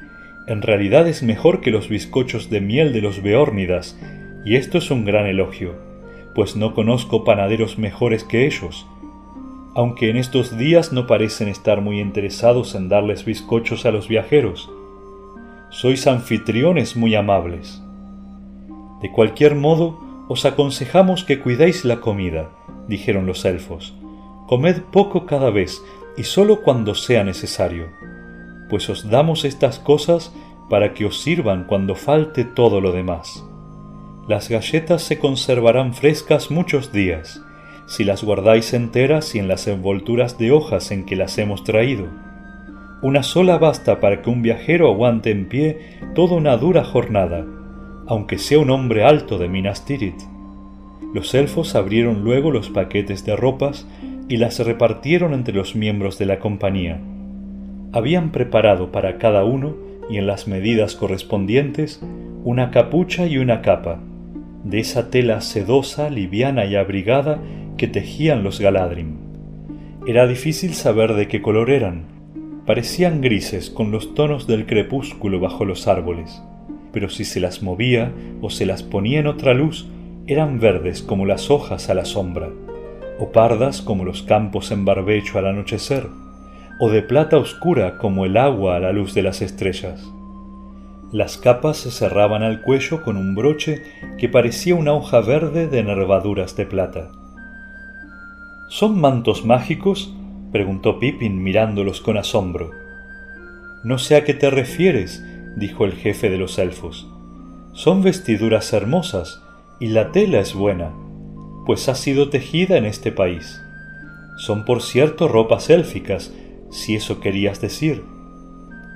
en 0.49 0.63
realidad 0.63 1.07
es 1.07 1.23
mejor 1.23 1.61
que 1.61 1.71
los 1.71 1.89
bizcochos 1.89 2.51
de 2.51 2.61
miel 2.61 2.93
de 2.93 3.03
los 3.03 3.23
Beórnidas, 3.23 3.99
y 4.45 4.57
esto 4.57 4.79
es 4.79 4.91
un 4.91 5.05
gran 5.05 5.27
elogio, 5.27 5.75
pues 6.35 6.57
no 6.57 6.75
conozco 6.75 7.23
panaderos 7.23 7.79
mejores 7.79 8.25
que 8.25 8.47
ellos, 8.47 8.87
aunque 9.75 10.11
en 10.11 10.17
estos 10.17 10.57
días 10.59 10.93
no 10.93 11.07
parecen 11.07 11.49
estar 11.49 11.81
muy 11.81 12.01
interesados 12.01 12.75
en 12.75 12.89
darles 12.89 13.25
bizcochos 13.25 13.87
a 13.87 13.93
los 13.93 14.09
viajeros. 14.09 14.71
Sois 15.71 16.07
anfitriones 16.07 16.97
muy 16.97 17.15
amables. 17.15 17.81
De 19.03 19.13
cualquier 19.13 19.55
modo, 19.55 20.01
os 20.29 20.47
aconsejamos 20.47 21.23
que 21.23 21.39
cuidéis 21.39 21.85
la 21.85 22.01
comida, 22.01 22.49
dijeron 22.89 23.27
los 23.27 23.45
elfos. 23.45 23.95
Comed 24.49 24.81
poco 24.91 25.27
cada 25.27 25.51
vez 25.51 25.81
y 26.17 26.25
sólo 26.25 26.63
cuando 26.63 26.95
sea 26.95 27.23
necesario 27.23 27.87
pues 28.69 28.89
os 28.91 29.09
damos 29.09 29.45
estas 29.45 29.79
cosas 29.79 30.33
para 30.69 30.95
que 30.95 31.07
os 31.07 31.21
sirvan 31.21 31.65
cuando 31.65 31.95
falte 31.95 32.45
todo 32.45 32.81
lo 32.81 32.93
demás. 32.93 33.45
Las 34.29 34.49
galletas 34.49 35.03
se 35.03 35.19
conservarán 35.19 35.95
frescas 35.95 36.51
muchos 36.51 36.93
días, 36.93 37.43
si 37.87 38.05
las 38.05 38.23
guardáis 38.23 38.75
enteras 38.75 39.35
y 39.35 39.39
en 39.39 39.49
las 39.49 39.67
envolturas 39.67 40.37
de 40.37 40.53
hojas 40.53 40.91
en 40.91 41.07
que 41.07 41.17
las 41.17 41.39
hemos 41.39 41.65
traído. 41.65 42.07
Una 43.01 43.23
sola 43.23 43.57
basta 43.57 44.01
para 44.01 44.21
que 44.21 44.29
un 44.29 44.43
viajero 44.43 44.89
aguante 44.89 45.31
en 45.31 45.49
pie 45.49 45.99
toda 46.15 46.35
una 46.35 46.57
dura 46.59 46.85
jornada, 46.85 47.47
aunque 48.07 48.37
sea 48.37 48.59
un 48.59 48.71
hombre 48.71 49.05
alto 49.05 49.39
de 49.39 49.49
Minas 49.49 49.87
Tirith. 49.87 50.21
Los 51.15 51.33
elfos 51.35 51.75
abrieron 51.75 52.23
luego 52.23 52.51
los 52.51 52.69
paquetes 52.69 53.25
de 53.25 53.35
ropas 53.35 53.87
y 54.29 54.37
las 54.37 54.59
repartieron 54.59 55.33
entre 55.33 55.55
los 55.55 55.75
miembros 55.75 56.19
de 56.19 56.27
la 56.27 56.39
compañía 56.39 57.01
habían 57.93 58.33
preparado 58.33 58.93
para 58.93 59.19
cada 59.19 59.45
uno 59.45 59.77
y 60.11 60.19
en 60.19 60.27
las 60.27 60.49
medidas 60.49 60.95
correspondientes 60.95 62.01
una 62.45 62.71
capucha 62.71 63.27
y 63.27 63.39
una 63.39 63.63
capa, 63.63 64.01
de 64.65 64.81
esa 64.81 65.11
tela 65.11 65.41
sedosa, 65.41 66.11
liviana 66.11 66.67
y 66.67 66.77
abrigada 66.77 67.41
que 67.77 67.89
tejían 67.89 68.43
los 68.43 68.61
Galadrim. 68.61 69.17
Era 70.07 70.27
difícil 70.27 70.75
saber 70.75 71.15
de 71.15 71.29
qué 71.29 71.43
color 71.43 71.71
eran. 71.71 72.07
Parecían 72.67 73.21
grises 73.21 73.71
con 73.71 73.91
los 73.91 74.15
tonos 74.15 74.47
del 74.47 74.67
crepúsculo 74.67 75.41
bajo 75.41 75.65
los 75.65 75.89
árboles, 75.89 76.43
pero 76.93 77.09
si 77.09 77.25
se 77.25 77.41
las 77.41 77.63
movía 77.63 78.13
o 78.41 78.51
se 78.51 78.67
las 78.67 78.83
ponía 78.83 79.21
en 79.21 79.27
otra 79.27 79.55
luz, 79.55 79.89
eran 80.27 80.61
verdes 80.61 81.03
como 81.03 81.25
las 81.25 81.51
hojas 81.51 81.89
a 81.89 81.95
la 81.95 82.05
sombra, 82.05 82.51
o 83.19 83.33
pardas 83.33 83.81
como 83.81 84.05
los 84.05 84.23
campos 84.23 84.71
en 84.71 84.85
barbecho 84.85 85.39
al 85.39 85.47
anochecer 85.47 86.07
o 86.79 86.91
de 86.91 87.03
plata 87.03 87.39
oscura 87.39 87.99
como 87.99 88.25
el 88.25 88.37
agua 88.37 88.77
a 88.77 88.81
la 88.81 88.93
luz 88.93 89.15
de 89.15 89.23
las 89.23 89.43
estrellas. 89.43 90.01
Las 91.11 91.39
capas 91.39 91.79
se 91.79 91.91
cerraban 91.91 92.43
al 92.43 92.61
cuello 92.61 93.03
con 93.03 93.17
un 93.17 93.35
broche 93.35 93.83
que 94.19 94.29
parecía 94.29 94.75
una 94.75 94.93
hoja 94.93 95.21
verde 95.21 95.67
de 95.67 95.83
nervaduras 95.83 96.55
de 96.57 96.67
plata. 96.67 97.11
¿Son 98.69 99.01
mantos 99.01 99.45
mágicos? 99.45 100.15
preguntó 100.53 100.99
Pippin 100.99 101.43
mirándolos 101.43 102.01
con 102.01 102.19
asombro. 102.19 102.71
No 103.85 103.99
sé 103.99 104.17
a 104.17 104.25
qué 104.25 104.35
te 104.35 104.51
refieres, 104.51 105.25
dijo 105.57 105.85
el 105.85 105.93
jefe 105.95 106.29
de 106.31 106.39
los 106.39 106.59
elfos. 106.59 107.09
Son 107.73 108.03
vestiduras 108.03 108.73
hermosas, 108.73 109.43
y 109.81 109.89
la 109.89 110.13
tela 110.13 110.41
es 110.41 110.55
buena, 110.55 110.93
pues 111.65 111.89
ha 111.89 111.95
sido 111.95 112.29
tejida 112.29 112.77
en 112.77 112.85
este 112.85 113.13
país. 113.13 113.63
Son 114.37 114.65
por 114.65 114.83
cierto 114.83 115.29
ropas 115.29 115.71
élficas, 115.71 116.35
si 116.71 116.97
eso 116.97 117.21
querías 117.21 117.61
decir. 117.61 118.05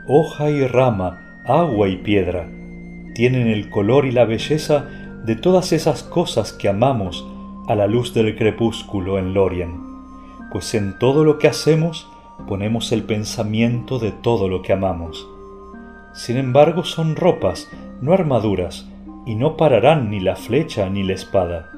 Hoja 0.07 0.51
y 0.51 0.67
rama, 0.67 1.43
agua 1.47 1.89
y 1.89 1.97
piedra, 1.97 2.49
tienen 3.15 3.49
el 3.49 3.71
color 3.71 4.07
y 4.07 4.13
la 4.13 4.25
belleza 4.25 4.87
de 5.25 5.37
todas 5.37 5.73
esas 5.73 6.03
cosas 6.03 6.53
que 6.53 6.69
amamos 6.69 7.27
a 7.69 7.75
la 7.75 7.87
luz 7.87 8.13
del 8.15 8.37
crepúsculo 8.37 9.19
en 9.19 9.35
Lorien, 9.35 9.81
pues 10.51 10.75
en 10.75 10.99
todo 10.99 11.25
lo 11.25 11.39
que 11.39 11.49
hacemos 11.49 12.09
ponemos 12.49 12.91
el 12.93 13.05
pensamiento 13.05 13.99
de 13.99 14.11
todo 14.11 14.49
lo 14.49 14.63
que 14.63 14.73
amamos. 14.73 15.29
Sin 16.13 16.37
embargo 16.37 16.85
son 16.85 17.17
ropas, 17.17 17.71
no 18.01 18.13
armaduras, 18.13 18.89
y 19.25 19.37
no 19.37 19.57
pararán 19.57 20.11
ni 20.11 20.21
la 20.21 20.37
flecha 20.37 20.89
ni 20.91 21.05
la 21.05 21.15
espada. 21.15 21.71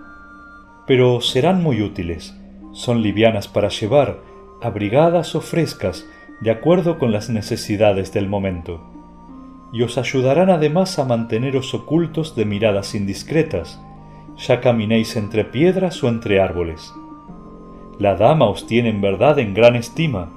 Pero 0.86 1.20
serán 1.20 1.62
muy 1.62 1.82
útiles, 1.82 2.34
son 2.72 3.02
livianas 3.02 3.48
para 3.48 3.68
llevar, 3.68 4.18
abrigadas 4.64 5.34
o 5.34 5.40
frescas, 5.40 6.06
de 6.40 6.50
acuerdo 6.50 6.98
con 6.98 7.12
las 7.12 7.30
necesidades 7.30 8.12
del 8.12 8.28
momento, 8.28 8.80
y 9.72 9.82
os 9.82 9.98
ayudarán 9.98 10.50
además 10.50 10.98
a 10.98 11.04
manteneros 11.04 11.74
ocultos 11.74 12.36
de 12.36 12.44
miradas 12.44 12.94
indiscretas, 12.94 13.80
ya 14.36 14.60
caminéis 14.60 15.16
entre 15.16 15.44
piedras 15.44 16.02
o 16.02 16.08
entre 16.08 16.40
árboles. 16.40 16.92
La 17.98 18.16
dama 18.16 18.46
os 18.46 18.66
tiene 18.66 18.88
en 18.90 19.00
verdad 19.00 19.38
en 19.38 19.54
gran 19.54 19.76
estima, 19.76 20.30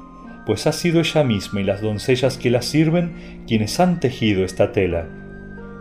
pues 0.46 0.66
ha 0.66 0.72
sido 0.72 1.00
ella 1.00 1.24
misma 1.24 1.60
y 1.60 1.64
las 1.64 1.82
doncellas 1.82 2.38
que 2.38 2.50
la 2.50 2.62
sirven 2.62 3.44
quienes 3.48 3.80
han 3.80 4.00
tejido 4.00 4.44
esta 4.44 4.72
tela, 4.72 5.08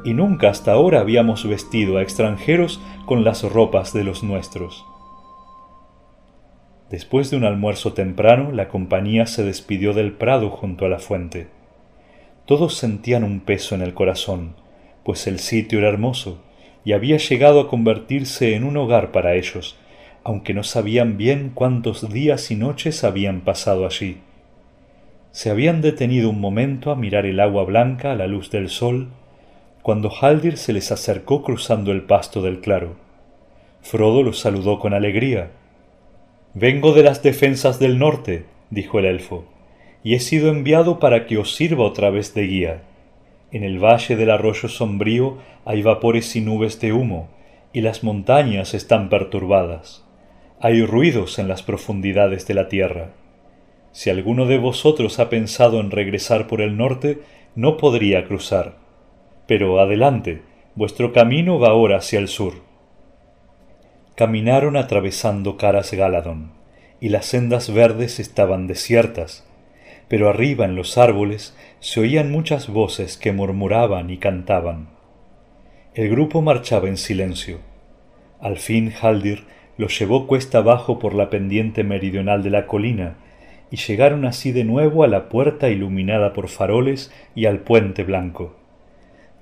y 0.05 0.15
nunca 0.15 0.51
hasta 0.51 0.73
ahora 0.73 1.01
habíamos 1.01 1.47
vestido 1.47 1.99
a 1.99 2.03
extranjeros 2.03 2.81
con 3.07 3.25
las 3.25 3.43
ropas 3.43 3.93
de 3.93 4.05
los 4.05 4.23
nuestros. 4.23 4.85
Después 6.91 7.31
de 7.31 7.37
un 7.37 7.45
almuerzo 7.45 7.95
temprano, 7.95 8.53
la 8.53 8.69
compañía 8.69 9.27
se 9.27 9.43
despidió 9.43 9.93
del 9.93 10.13
prado 10.13 10.51
junto 10.51 10.87
a 10.87 10.89
la 10.89 11.01
fuente. 11.01 11.49
Todos 12.45 12.77
sentían 12.77 13.25
un 13.25 13.41
peso 13.41 13.75
en 13.75 13.83
el 13.83 13.93
corazón, 13.93 14.55
pues 15.05 15.27
el 15.27 15.41
sitio 15.41 15.81
era 15.81 15.89
hermoso 15.89 16.43
y 16.85 16.93
había 16.93 17.17
llegado 17.17 17.61
a 17.61 17.69
convertirse 17.69 18.55
en 18.55 18.63
un 18.63 18.77
hogar 18.77 19.11
para 19.11 19.35
ellos, 19.35 19.77
aunque 20.23 20.55
no 20.55 20.63
sabían 20.63 21.17
bien 21.17 21.51
cuántos 21.53 22.09
días 22.13 22.51
y 22.53 22.55
noches 22.55 23.03
habían 23.03 23.41
pasado 23.41 23.85
allí. 23.85 24.19
Se 25.33 25.51
habían 25.51 25.83
detenido 25.83 26.31
un 26.31 26.41
momento 26.41 26.93
a 26.93 26.97
mirar 26.97 27.27
el 27.27 27.41
agua 27.41 27.65
blanca 27.65 28.13
a 28.13 28.15
la 28.15 28.29
luz 28.29 28.51
del 28.51 28.69
sol, 28.69 29.09
cuando 29.83 30.11
Haldir 30.11 30.57
se 30.57 30.73
les 30.73 30.91
acercó 30.93 31.43
cruzando 31.43 31.91
el 31.93 32.03
pasto 32.03 32.43
del 32.43 32.61
claro. 32.61 32.95
Frodo 33.83 34.23
los 34.23 34.39
saludó 34.39 34.79
con 34.79 34.95
alegría. 34.95 35.51
Vengo 36.59 36.95
de 36.95 37.03
las 37.03 37.23
defensas 37.23 37.79
del 37.79 37.99
norte, 37.99 38.47
dijo 38.71 38.99
el 38.99 39.05
elfo 39.05 39.45
y 40.07 40.15
he 40.15 40.21
sido 40.21 40.51
enviado 40.51 41.01
para 41.01 41.27
que 41.27 41.37
os 41.37 41.57
sirva 41.57 41.85
otra 41.85 42.11
vez 42.11 42.33
de 42.33 42.47
guía. 42.47 42.83
En 43.51 43.65
el 43.65 43.83
valle 43.83 44.15
del 44.15 44.31
arroyo 44.31 44.69
sombrío 44.69 45.39
hay 45.65 45.83
vapores 45.83 46.37
y 46.37 46.41
nubes 46.41 46.81
de 46.81 46.93
humo, 46.93 47.29
y 47.73 47.81
las 47.81 48.05
montañas 48.05 48.73
están 48.73 49.09
perturbadas. 49.09 50.07
Hay 50.61 50.87
ruidos 50.87 51.41
en 51.41 51.49
las 51.49 51.65
profundidades 51.65 52.47
de 52.47 52.55
la 52.55 52.69
tierra. 52.69 53.11
Si 53.91 54.11
alguno 54.11 54.47
de 54.47 54.59
vosotros 54.59 55.19
ha 55.19 55.29
pensado 55.29 55.81
en 55.81 55.91
regresar 55.91 56.47
por 56.47 56.61
el 56.61 56.77
norte, 56.77 57.19
no 57.57 57.77
podría 57.77 58.25
cruzar. 58.27 58.77
Pero 59.49 59.81
adelante, 59.81 60.43
vuestro 60.77 61.13
camino 61.13 61.59
va 61.59 61.71
ahora 61.71 61.97
hacia 61.97 62.21
el 62.21 62.29
sur. 62.29 62.66
Caminaron 64.17 64.79
atravesando 64.79 65.59
Caras 65.59 65.93
Galadón, 65.93 66.53
y 67.01 67.11
las 67.11 67.27
sendas 67.27 67.71
verdes 67.71 68.19
estaban 68.19 68.67
desiertas, 68.67 69.47
pero 70.09 70.31
arriba 70.31 70.65
en 70.65 70.75
los 70.75 70.97
árboles 70.97 71.55
se 71.81 72.01
oían 72.01 72.31
muchas 72.31 72.69
voces 72.69 73.19
que 73.19 73.33
murmuraban 73.33 74.09
y 74.09 74.17
cantaban. 74.17 74.89
El 75.95 76.09
grupo 76.09 76.41
marchaba 76.41 76.89
en 76.89 76.97
silencio. 76.97 77.59
Al 78.41 78.57
fin 78.57 78.91
Haldir 78.91 79.45
los 79.77 79.99
llevó 79.99 80.27
cuesta 80.27 80.59
abajo 80.59 80.99
por 80.99 81.13
la 81.13 81.29
pendiente 81.29 81.85
meridional 81.85 82.43
de 82.43 82.49
la 82.49 82.67
colina, 82.67 83.19
y 83.71 83.77
llegaron 83.77 84.25
así 84.25 84.51
de 84.51 84.65
nuevo 84.65 85.05
a 85.05 85.09
la 85.09 85.29
puerta 85.29 85.69
iluminada 85.69 86.33
por 86.33 86.49
faroles 86.49 87.13
y 87.35 87.45
al 87.45 87.59
puente 87.59 88.03
blanco. 88.03 88.57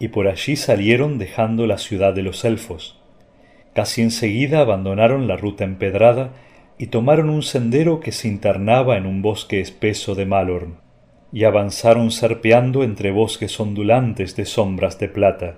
Y 0.01 0.09
por 0.09 0.27
allí 0.27 0.57
salieron 0.57 1.19
dejando 1.19 1.69
la 1.69 1.79
ciudad 1.79 2.13
de 2.13 2.23
los 2.23 2.45
elfos. 2.45 3.04
Casi 3.75 4.03
enseguida 4.03 4.61
abandonaron 4.61 5.27
la 5.27 5.37
ruta 5.37 5.65
empedrada 5.65 6.31
y 6.79 6.87
tomaron 6.87 7.29
un 7.29 7.43
sendero 7.43 8.01
que 8.01 8.13
se 8.13 8.29
internaba 8.29 8.97
en 8.97 9.07
un 9.07 9.21
bosque 9.21 9.61
espeso 9.61 10.15
de 10.15 10.27
Malorn, 10.27 10.77
y 11.33 11.45
avanzaron 11.45 12.11
serpeando 12.11 12.85
entre 12.85 13.11
bosques 13.11 13.59
ondulantes 13.59 14.37
de 14.37 14.45
sombras 14.45 14.99
de 14.99 15.09
plata, 15.09 15.57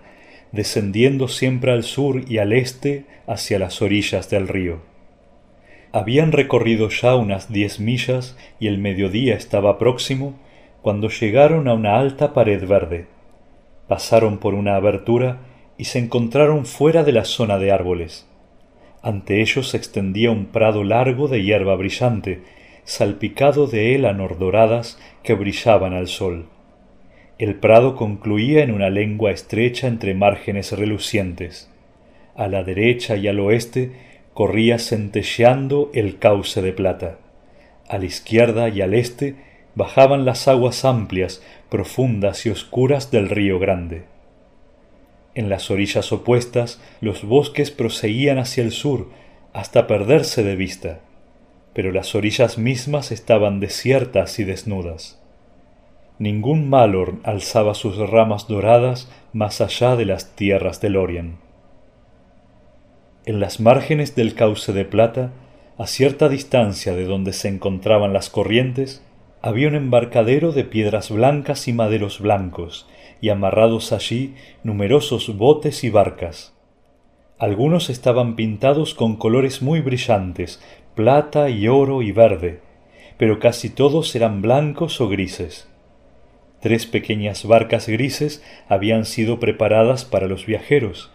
descendiendo 0.52 1.28
siempre 1.28 1.72
al 1.72 1.82
sur 1.82 2.22
y 2.26 2.38
al 2.38 2.52
este 2.52 3.04
hacia 3.26 3.58
las 3.58 3.82
orillas 3.82 4.30
del 4.30 4.48
río. 4.48 4.80
Habían 5.92 6.32
recorrido 6.32 6.88
ya 6.88 7.16
unas 7.16 7.52
diez 7.52 7.80
millas 7.80 8.36
y 8.58 8.66
el 8.68 8.78
mediodía 8.78 9.34
estaba 9.34 9.78
próximo 9.78 10.38
cuando 10.82 11.08
llegaron 11.08 11.68
a 11.68 11.74
una 11.74 11.98
alta 11.98 12.32
pared 12.32 12.66
verde. 12.66 13.06
Pasaron 13.88 14.38
por 14.38 14.54
una 14.54 14.76
abertura 14.76 15.38
y 15.78 15.84
se 15.84 15.98
encontraron 15.98 16.66
fuera 16.66 17.04
de 17.04 17.12
la 17.12 17.24
zona 17.24 17.58
de 17.58 17.72
árboles 17.72 18.26
ante 19.06 19.40
ellos 19.40 19.68
se 19.68 19.76
extendía 19.76 20.32
un 20.32 20.46
prado 20.46 20.82
largo 20.82 21.28
de 21.28 21.44
hierba 21.44 21.76
brillante, 21.76 22.40
salpicado 22.82 23.68
de 23.68 23.94
élanos 23.94 24.36
doradas 24.36 24.98
que 25.22 25.34
brillaban 25.34 25.92
al 25.92 26.08
sol. 26.08 26.46
El 27.38 27.54
prado 27.54 27.94
concluía 27.94 28.64
en 28.64 28.72
una 28.72 28.90
lengua 28.90 29.30
estrecha 29.30 29.86
entre 29.86 30.14
márgenes 30.14 30.72
relucientes. 30.72 31.70
A 32.34 32.48
la 32.48 32.64
derecha 32.64 33.14
y 33.14 33.28
al 33.28 33.38
oeste 33.38 33.92
corría 34.34 34.80
centelleando 34.80 35.92
el 35.94 36.18
cauce 36.18 36.60
de 36.60 36.72
plata. 36.72 37.20
A 37.88 37.98
la 37.98 38.06
izquierda 38.06 38.70
y 38.70 38.80
al 38.80 38.92
este 38.92 39.36
bajaban 39.76 40.24
las 40.24 40.48
aguas 40.48 40.84
amplias, 40.84 41.44
profundas 41.68 42.44
y 42.44 42.50
oscuras 42.50 43.12
del 43.12 43.28
río 43.28 43.60
Grande. 43.60 44.15
En 45.36 45.50
las 45.50 45.70
orillas 45.70 46.12
opuestas 46.12 46.80
los 47.02 47.22
bosques 47.22 47.70
proseguían 47.70 48.38
hacia 48.38 48.64
el 48.64 48.72
sur 48.72 49.10
hasta 49.52 49.86
perderse 49.86 50.42
de 50.42 50.56
vista, 50.56 51.00
pero 51.74 51.92
las 51.92 52.14
orillas 52.14 52.56
mismas 52.56 53.12
estaban 53.12 53.60
desiertas 53.60 54.38
y 54.38 54.44
desnudas. 54.44 55.22
Ningún 56.18 56.70
Malorn 56.70 57.20
alzaba 57.22 57.74
sus 57.74 57.98
ramas 57.98 58.48
doradas 58.48 59.12
más 59.34 59.60
allá 59.60 59.94
de 59.94 60.06
las 60.06 60.34
tierras 60.34 60.80
del 60.80 60.96
Orien. 60.96 61.36
En 63.26 63.38
las 63.38 63.60
márgenes 63.60 64.16
del 64.16 64.34
cauce 64.34 64.72
de 64.72 64.86
plata, 64.86 65.32
a 65.76 65.86
cierta 65.86 66.30
distancia 66.30 66.94
de 66.94 67.04
donde 67.04 67.34
se 67.34 67.48
encontraban 67.48 68.14
las 68.14 68.30
corrientes, 68.30 69.04
había 69.42 69.68
un 69.68 69.74
embarcadero 69.74 70.52
de 70.52 70.64
piedras 70.64 71.10
blancas 71.10 71.68
y 71.68 71.74
maderos 71.74 72.20
blancos, 72.20 72.88
y 73.20 73.30
amarrados 73.30 73.92
allí 73.92 74.34
numerosos 74.62 75.36
botes 75.36 75.84
y 75.84 75.90
barcas. 75.90 76.54
Algunos 77.38 77.90
estaban 77.90 78.34
pintados 78.34 78.94
con 78.94 79.16
colores 79.16 79.60
muy 79.60 79.80
brillantes, 79.80 80.62
plata 80.94 81.50
y 81.50 81.68
oro 81.68 82.00
y 82.02 82.10
verde, 82.10 82.60
pero 83.18 83.38
casi 83.38 83.68
todos 83.68 84.14
eran 84.16 84.40
blancos 84.40 85.00
o 85.00 85.08
grises. 85.08 85.68
Tres 86.60 86.86
pequeñas 86.86 87.44
barcas 87.46 87.88
grises 87.88 88.42
habían 88.68 89.04
sido 89.04 89.38
preparadas 89.38 90.04
para 90.04 90.26
los 90.26 90.46
viajeros, 90.46 91.12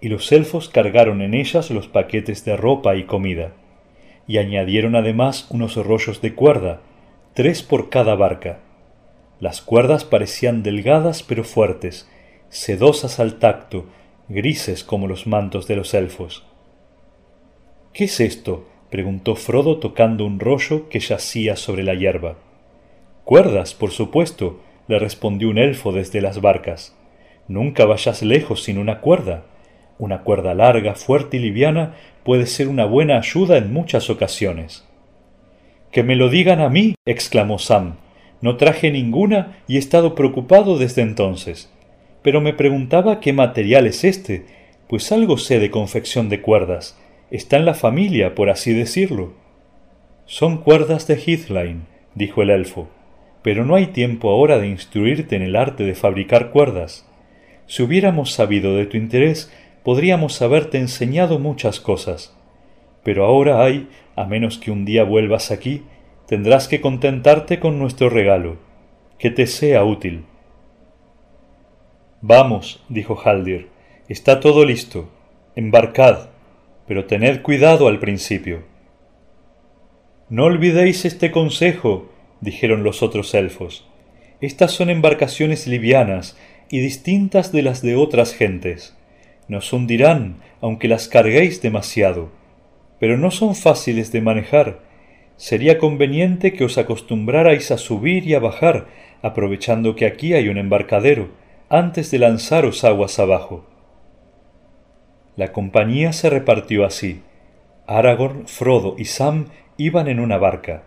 y 0.00 0.08
los 0.08 0.30
elfos 0.30 0.68
cargaron 0.68 1.22
en 1.22 1.34
ellas 1.34 1.70
los 1.70 1.88
paquetes 1.88 2.44
de 2.44 2.56
ropa 2.56 2.94
y 2.96 3.04
comida, 3.04 3.52
y 4.28 4.38
añadieron 4.38 4.94
además 4.94 5.48
unos 5.50 5.76
rollos 5.76 6.20
de 6.20 6.34
cuerda, 6.34 6.80
tres 7.34 7.62
por 7.62 7.90
cada 7.90 8.14
barca. 8.14 8.60
Las 9.38 9.60
cuerdas 9.60 10.04
parecían 10.04 10.62
delgadas 10.62 11.22
pero 11.22 11.44
fuertes, 11.44 12.08
sedosas 12.48 13.20
al 13.20 13.38
tacto, 13.38 13.86
grises 14.28 14.82
como 14.82 15.06
los 15.06 15.26
mantos 15.26 15.66
de 15.66 15.76
los 15.76 15.92
elfos. 15.94 16.44
¿Qué 17.92 18.04
es 18.04 18.20
esto? 18.20 18.66
preguntó 18.90 19.34
Frodo 19.36 19.78
tocando 19.78 20.24
un 20.24 20.40
rollo 20.40 20.88
que 20.88 21.00
yacía 21.00 21.56
sobre 21.56 21.82
la 21.82 21.94
hierba. 21.94 22.36
Cuerdas, 23.24 23.74
por 23.74 23.90
supuesto, 23.90 24.60
le 24.88 24.98
respondió 24.98 25.50
un 25.50 25.58
elfo 25.58 25.92
desde 25.92 26.20
las 26.20 26.40
barcas. 26.40 26.96
Nunca 27.48 27.84
vayas 27.84 28.22
lejos 28.22 28.62
sin 28.62 28.78
una 28.78 29.00
cuerda. 29.00 29.44
Una 29.98 30.22
cuerda 30.22 30.54
larga, 30.54 30.94
fuerte 30.94 31.38
y 31.38 31.40
liviana 31.40 31.94
puede 32.24 32.46
ser 32.46 32.68
una 32.68 32.84
buena 32.84 33.18
ayuda 33.18 33.56
en 33.56 33.72
muchas 33.72 34.08
ocasiones. 34.10 34.86
Que 35.90 36.02
me 36.02 36.16
lo 36.16 36.28
digan 36.28 36.60
a 36.60 36.68
mí, 36.68 36.94
exclamó 37.04 37.58
Sam, 37.58 37.96
no 38.40 38.56
traje 38.56 38.90
ninguna 38.90 39.58
y 39.66 39.76
he 39.76 39.78
estado 39.78 40.14
preocupado 40.14 40.78
desde 40.78 41.02
entonces. 41.02 41.72
Pero 42.22 42.40
me 42.40 42.52
preguntaba 42.52 43.20
qué 43.20 43.32
material 43.32 43.86
es 43.86 44.04
este, 44.04 44.46
pues 44.88 45.10
algo 45.12 45.38
sé 45.38 45.58
de 45.58 45.70
confección 45.70 46.28
de 46.28 46.40
cuerdas. 46.40 46.98
Está 47.30 47.56
en 47.56 47.64
la 47.64 47.74
familia, 47.74 48.34
por 48.34 48.50
así 48.50 48.72
decirlo. 48.72 49.34
Son 50.26 50.58
cuerdas 50.58 51.06
de 51.06 51.14
Heathline, 51.14 51.86
dijo 52.14 52.42
el 52.42 52.50
elfo, 52.50 52.88
pero 53.42 53.64
no 53.64 53.76
hay 53.76 53.88
tiempo 53.88 54.30
ahora 54.30 54.58
de 54.58 54.68
instruirte 54.68 55.36
en 55.36 55.42
el 55.42 55.56
arte 55.56 55.84
de 55.84 55.94
fabricar 55.94 56.50
cuerdas. 56.50 57.08
Si 57.66 57.82
hubiéramos 57.82 58.32
sabido 58.32 58.76
de 58.76 58.86
tu 58.86 58.96
interés, 58.96 59.52
podríamos 59.84 60.42
haberte 60.42 60.78
enseñado 60.78 61.38
muchas 61.38 61.78
cosas. 61.80 62.36
Pero 63.04 63.24
ahora 63.24 63.62
hay, 63.62 63.88
a 64.16 64.24
menos 64.24 64.58
que 64.58 64.72
un 64.72 64.84
día 64.84 65.04
vuelvas 65.04 65.52
aquí, 65.52 65.82
tendrás 66.26 66.68
que 66.68 66.80
contentarte 66.80 67.60
con 67.60 67.78
nuestro 67.78 68.10
regalo, 68.10 68.56
que 69.18 69.30
te 69.30 69.46
sea 69.46 69.84
útil. 69.84 70.24
Vamos, 72.20 72.84
dijo 72.88 73.20
Haldir, 73.24 73.68
está 74.08 74.40
todo 74.40 74.64
listo, 74.64 75.08
embarcad, 75.54 76.28
pero 76.86 77.06
tened 77.06 77.42
cuidado 77.42 77.88
al 77.88 77.98
principio. 78.00 78.64
No 80.28 80.44
olvidéis 80.44 81.04
este 81.04 81.30
consejo, 81.30 82.10
dijeron 82.40 82.82
los 82.82 83.02
otros 83.02 83.32
elfos. 83.34 83.86
Estas 84.40 84.72
son 84.72 84.90
embarcaciones 84.90 85.66
livianas 85.66 86.36
y 86.68 86.80
distintas 86.80 87.52
de 87.52 87.62
las 87.62 87.80
de 87.80 87.94
otras 87.94 88.34
gentes. 88.34 88.96
Nos 89.48 89.72
hundirán, 89.72 90.38
aunque 90.60 90.88
las 90.88 91.06
carguéis 91.06 91.62
demasiado, 91.62 92.30
pero 92.98 93.16
no 93.16 93.30
son 93.30 93.54
fáciles 93.54 94.10
de 94.10 94.20
manejar 94.20 94.85
sería 95.36 95.78
conveniente 95.78 96.52
que 96.52 96.64
os 96.64 96.78
acostumbrarais 96.78 97.70
a 97.70 97.78
subir 97.78 98.26
y 98.26 98.34
a 98.34 98.40
bajar, 98.40 98.86
aprovechando 99.22 99.94
que 99.94 100.06
aquí 100.06 100.34
hay 100.34 100.48
un 100.48 100.58
embarcadero, 100.58 101.28
antes 101.68 102.10
de 102.10 102.18
lanzaros 102.18 102.84
aguas 102.84 103.18
abajo. 103.18 103.66
La 105.36 105.52
compañía 105.52 106.12
se 106.12 106.30
repartió 106.30 106.84
así. 106.84 107.22
Aragorn, 107.86 108.46
Frodo 108.46 108.94
y 108.98 109.04
Sam 109.04 109.46
iban 109.76 110.08
en 110.08 110.20
una 110.20 110.38
barca, 110.38 110.84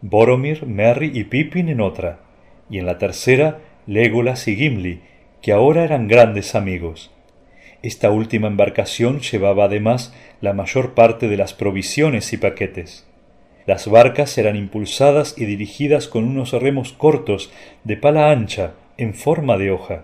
Boromir, 0.00 0.66
Merry 0.66 1.12
y 1.14 1.24
Pippin 1.24 1.68
en 1.68 1.80
otra, 1.80 2.20
y 2.68 2.78
en 2.78 2.86
la 2.86 2.98
tercera 2.98 3.60
Legolas 3.86 4.48
y 4.48 4.56
Gimli, 4.56 5.00
que 5.40 5.52
ahora 5.52 5.84
eran 5.84 6.08
grandes 6.08 6.54
amigos. 6.54 7.12
Esta 7.82 8.10
última 8.10 8.48
embarcación 8.48 9.20
llevaba 9.20 9.64
además 9.64 10.14
la 10.40 10.52
mayor 10.52 10.94
parte 10.94 11.28
de 11.28 11.36
las 11.36 11.52
provisiones 11.54 12.32
y 12.32 12.36
paquetes. 12.36 13.06
Las 13.66 13.88
barcas 13.88 14.36
eran 14.38 14.56
impulsadas 14.56 15.34
y 15.38 15.44
dirigidas 15.44 16.08
con 16.08 16.24
unos 16.24 16.52
remos 16.52 16.92
cortos 16.92 17.52
de 17.84 17.96
pala 17.96 18.30
ancha 18.30 18.72
en 18.96 19.14
forma 19.14 19.56
de 19.56 19.70
hoja. 19.70 20.02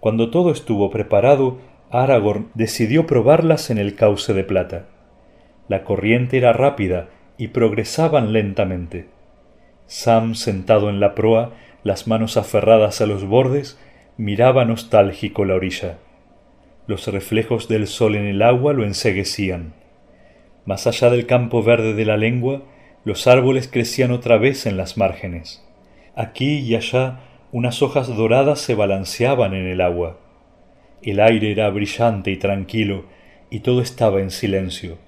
Cuando 0.00 0.30
todo 0.30 0.50
estuvo 0.50 0.90
preparado, 0.90 1.58
Aragorn 1.90 2.50
decidió 2.54 3.06
probarlas 3.06 3.70
en 3.70 3.78
el 3.78 3.94
cauce 3.94 4.32
de 4.32 4.44
plata. 4.44 4.86
La 5.68 5.84
corriente 5.84 6.38
era 6.38 6.52
rápida 6.52 7.08
y 7.36 7.48
progresaban 7.48 8.32
lentamente. 8.32 9.08
Sam, 9.86 10.34
sentado 10.34 10.88
en 10.88 11.00
la 11.00 11.14
proa, 11.14 11.52
las 11.82 12.06
manos 12.06 12.36
aferradas 12.36 13.00
a 13.00 13.06
los 13.06 13.24
bordes, 13.24 13.78
miraba 14.16 14.64
nostálgico 14.64 15.44
la 15.44 15.54
orilla. 15.54 15.98
Los 16.86 17.06
reflejos 17.06 17.68
del 17.68 17.86
sol 17.86 18.16
en 18.16 18.26
el 18.26 18.42
agua 18.42 18.72
lo 18.72 18.84
enseguecían. 18.84 19.74
Más 20.70 20.86
allá 20.86 21.10
del 21.10 21.26
campo 21.26 21.64
verde 21.64 21.94
de 21.94 22.04
la 22.04 22.16
lengua, 22.16 22.62
los 23.04 23.26
árboles 23.26 23.66
crecían 23.66 24.12
otra 24.12 24.38
vez 24.38 24.66
en 24.66 24.76
las 24.76 24.96
márgenes. 24.96 25.66
Aquí 26.14 26.60
y 26.60 26.76
allá 26.76 27.18
unas 27.50 27.82
hojas 27.82 28.06
doradas 28.06 28.60
se 28.60 28.76
balanceaban 28.76 29.52
en 29.54 29.66
el 29.66 29.80
agua. 29.80 30.20
El 31.02 31.18
aire 31.18 31.50
era 31.50 31.68
brillante 31.70 32.30
y 32.30 32.36
tranquilo, 32.36 33.06
y 33.50 33.60
todo 33.60 33.82
estaba 33.82 34.20
en 34.20 34.30
silencio, 34.30 34.98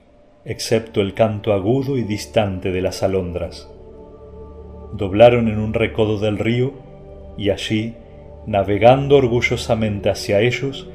excepto 0.44 1.00
el 1.00 1.14
canto 1.14 1.52
agudo 1.52 1.96
y 1.96 2.02
distante 2.02 2.72
de 2.72 2.82
las 2.82 3.04
alondras. 3.04 3.70
Doblaron 4.94 5.46
en 5.46 5.60
un 5.60 5.74
recodo 5.74 6.18
del 6.18 6.38
río, 6.38 6.72
y 7.38 7.50
allí, 7.50 7.94
navegando 8.48 9.14
orgullosamente 9.14 10.10
hacia 10.10 10.40
ellos, 10.40 10.90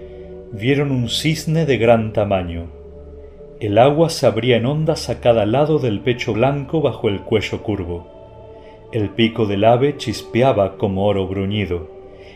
vieron 0.51 0.91
un 0.91 1.08
cisne 1.08 1.65
de 1.65 1.77
gran 1.77 2.12
tamaño. 2.12 2.76
El 3.60 3.80
agua 3.80 4.12
se 4.12 4.28
abría 4.28 4.58
en 4.58 4.67
ondas 4.67 5.10
a 5.10 5.20
cada 5.20 5.48
lado 5.48 5.80
del 5.80 6.02
pecho 6.02 6.34
blanco 6.34 6.82
bajo 6.82 7.10
el 7.10 7.22
cuello 7.22 7.63
curvo. 7.63 8.08
El 8.91 9.10
pico 9.10 9.48
del 9.48 9.65
ave 9.65 9.98
chispeaba 9.98 10.78
como 10.78 11.08
oro 11.08 11.26
bruñido, 11.26 11.89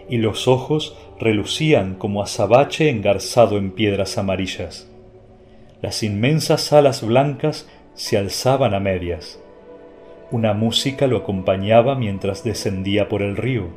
y 0.10 0.18
los 0.18 0.48
ojos 0.48 0.98
relucían 1.20 1.94
como 1.94 2.24
azabache 2.24 2.90
engarzado 2.90 3.60
en 3.60 3.70
piedras 3.70 4.18
amarillas. 4.18 4.92
Las 5.80 6.02
inmensas 6.02 6.74
alas 6.74 7.06
blancas 7.06 7.70
se 7.94 8.18
alzaban 8.18 8.74
a 8.74 8.80
medias. 8.80 9.40
Una 10.32 10.54
música 10.54 11.06
lo 11.06 11.18
acompañaba 11.18 11.94
mientras 11.94 12.44
descendía 12.44 13.10
por 13.10 13.22
el 13.22 13.38
río, 13.38 13.68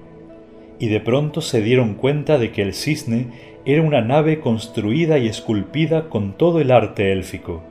y 0.79 0.89
de 0.89 1.01
pronto 1.01 1.43
se 1.43 1.61
dieron 1.61 1.93
cuenta 1.95 2.39
de 2.39 2.53
que 2.53 2.63
el 2.63 2.73
cisne 2.73 3.54
era 3.67 3.81
una 3.81 4.03
nave 4.03 4.41
construida 4.41 5.19
y 5.19 5.27
esculpida 5.27 6.11
con 6.11 6.35
todo 6.35 6.61
el 6.61 6.71
arte 6.71 7.13
élfico. 7.13 7.63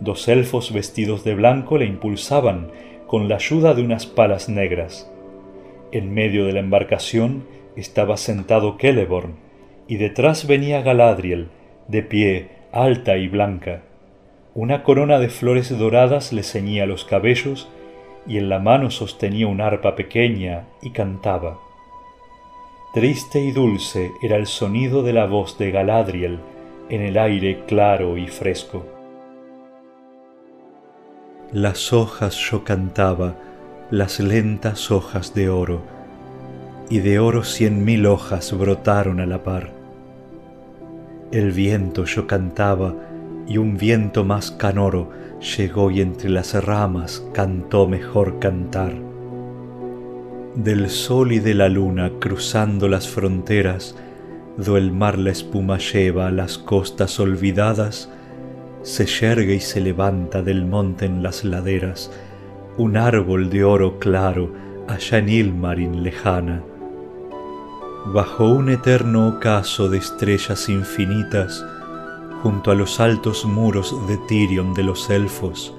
Dos 0.00 0.28
elfos 0.28 0.72
vestidos 0.72 1.24
de 1.24 1.34
blanco 1.34 1.78
le 1.78 1.86
impulsaban 1.86 2.68
con 3.06 3.28
la 3.28 3.36
ayuda 3.36 3.74
de 3.74 3.82
unas 3.82 4.06
palas 4.06 4.48
negras. 4.48 5.10
En 5.90 6.14
medio 6.14 6.46
de 6.46 6.52
la 6.52 6.60
embarcación 6.60 7.44
estaba 7.76 8.16
sentado 8.16 8.76
Celeborn, 8.80 9.34
y 9.88 9.96
detrás 9.96 10.46
venía 10.46 10.82
Galadriel, 10.82 11.48
de 11.88 12.02
pie, 12.02 12.48
alta 12.72 13.16
y 13.16 13.28
blanca. 13.28 13.82
Una 14.54 14.84
corona 14.84 15.18
de 15.18 15.28
flores 15.28 15.76
doradas 15.76 16.32
le 16.32 16.42
ceñía 16.44 16.86
los 16.86 17.04
cabellos, 17.04 17.68
y 18.26 18.38
en 18.38 18.48
la 18.48 18.60
mano 18.60 18.90
sostenía 18.90 19.48
un 19.48 19.60
arpa 19.60 19.96
pequeña 19.96 20.66
y 20.80 20.90
cantaba. 20.90 21.58
Triste 22.94 23.40
y 23.40 23.50
dulce 23.50 24.12
era 24.22 24.36
el 24.36 24.46
sonido 24.46 25.02
de 25.02 25.12
la 25.12 25.26
voz 25.26 25.58
de 25.58 25.72
Galadriel 25.72 26.38
en 26.88 27.02
el 27.02 27.18
aire 27.18 27.64
claro 27.66 28.16
y 28.16 28.28
fresco. 28.28 28.86
Las 31.50 31.92
hojas 31.92 32.36
yo 32.36 32.62
cantaba, 32.62 33.34
las 33.90 34.20
lentas 34.20 34.92
hojas 34.92 35.34
de 35.34 35.48
oro, 35.48 35.82
y 36.88 37.00
de 37.00 37.18
oro 37.18 37.42
cien 37.42 37.84
mil 37.84 38.06
hojas 38.06 38.56
brotaron 38.56 39.18
a 39.18 39.26
la 39.26 39.42
par. 39.42 39.72
El 41.32 41.50
viento 41.50 42.04
yo 42.04 42.28
cantaba, 42.28 42.94
y 43.48 43.58
un 43.58 43.76
viento 43.76 44.24
más 44.24 44.52
canoro 44.52 45.10
llegó 45.40 45.90
y 45.90 46.00
entre 46.00 46.30
las 46.30 46.54
ramas 46.64 47.26
cantó 47.32 47.88
mejor 47.88 48.38
cantar 48.38 49.13
del 50.54 50.88
sol 50.88 51.32
y 51.32 51.38
de 51.38 51.54
la 51.54 51.68
luna 51.68 52.12
cruzando 52.20 52.88
las 52.88 53.08
fronteras, 53.08 53.96
do 54.56 54.76
el 54.76 54.92
mar 54.92 55.18
la 55.18 55.30
espuma 55.30 55.78
lleva 55.78 56.28
a 56.28 56.30
las 56.30 56.58
costas 56.58 57.18
olvidadas, 57.18 58.08
se 58.82 59.06
yergue 59.06 59.54
y 59.54 59.60
se 59.60 59.80
levanta 59.80 60.42
del 60.42 60.64
monte 60.64 61.06
en 61.06 61.22
las 61.22 61.42
laderas 61.44 62.10
un 62.76 62.96
árbol 62.96 63.50
de 63.50 63.62
oro 63.62 63.98
claro 64.00 64.52
allá 64.88 65.18
en 65.18 65.28
Ilmarin 65.28 66.02
lejana. 66.02 66.62
Bajo 68.06 68.48
un 68.48 68.68
eterno 68.68 69.28
ocaso 69.28 69.88
de 69.88 69.98
estrellas 69.98 70.68
infinitas, 70.68 71.64
junto 72.42 72.70
a 72.70 72.74
los 72.74 73.00
altos 73.00 73.44
muros 73.44 73.94
de 74.08 74.18
Tirion 74.28 74.74
de 74.74 74.82
los 74.82 75.08
elfos, 75.08 75.72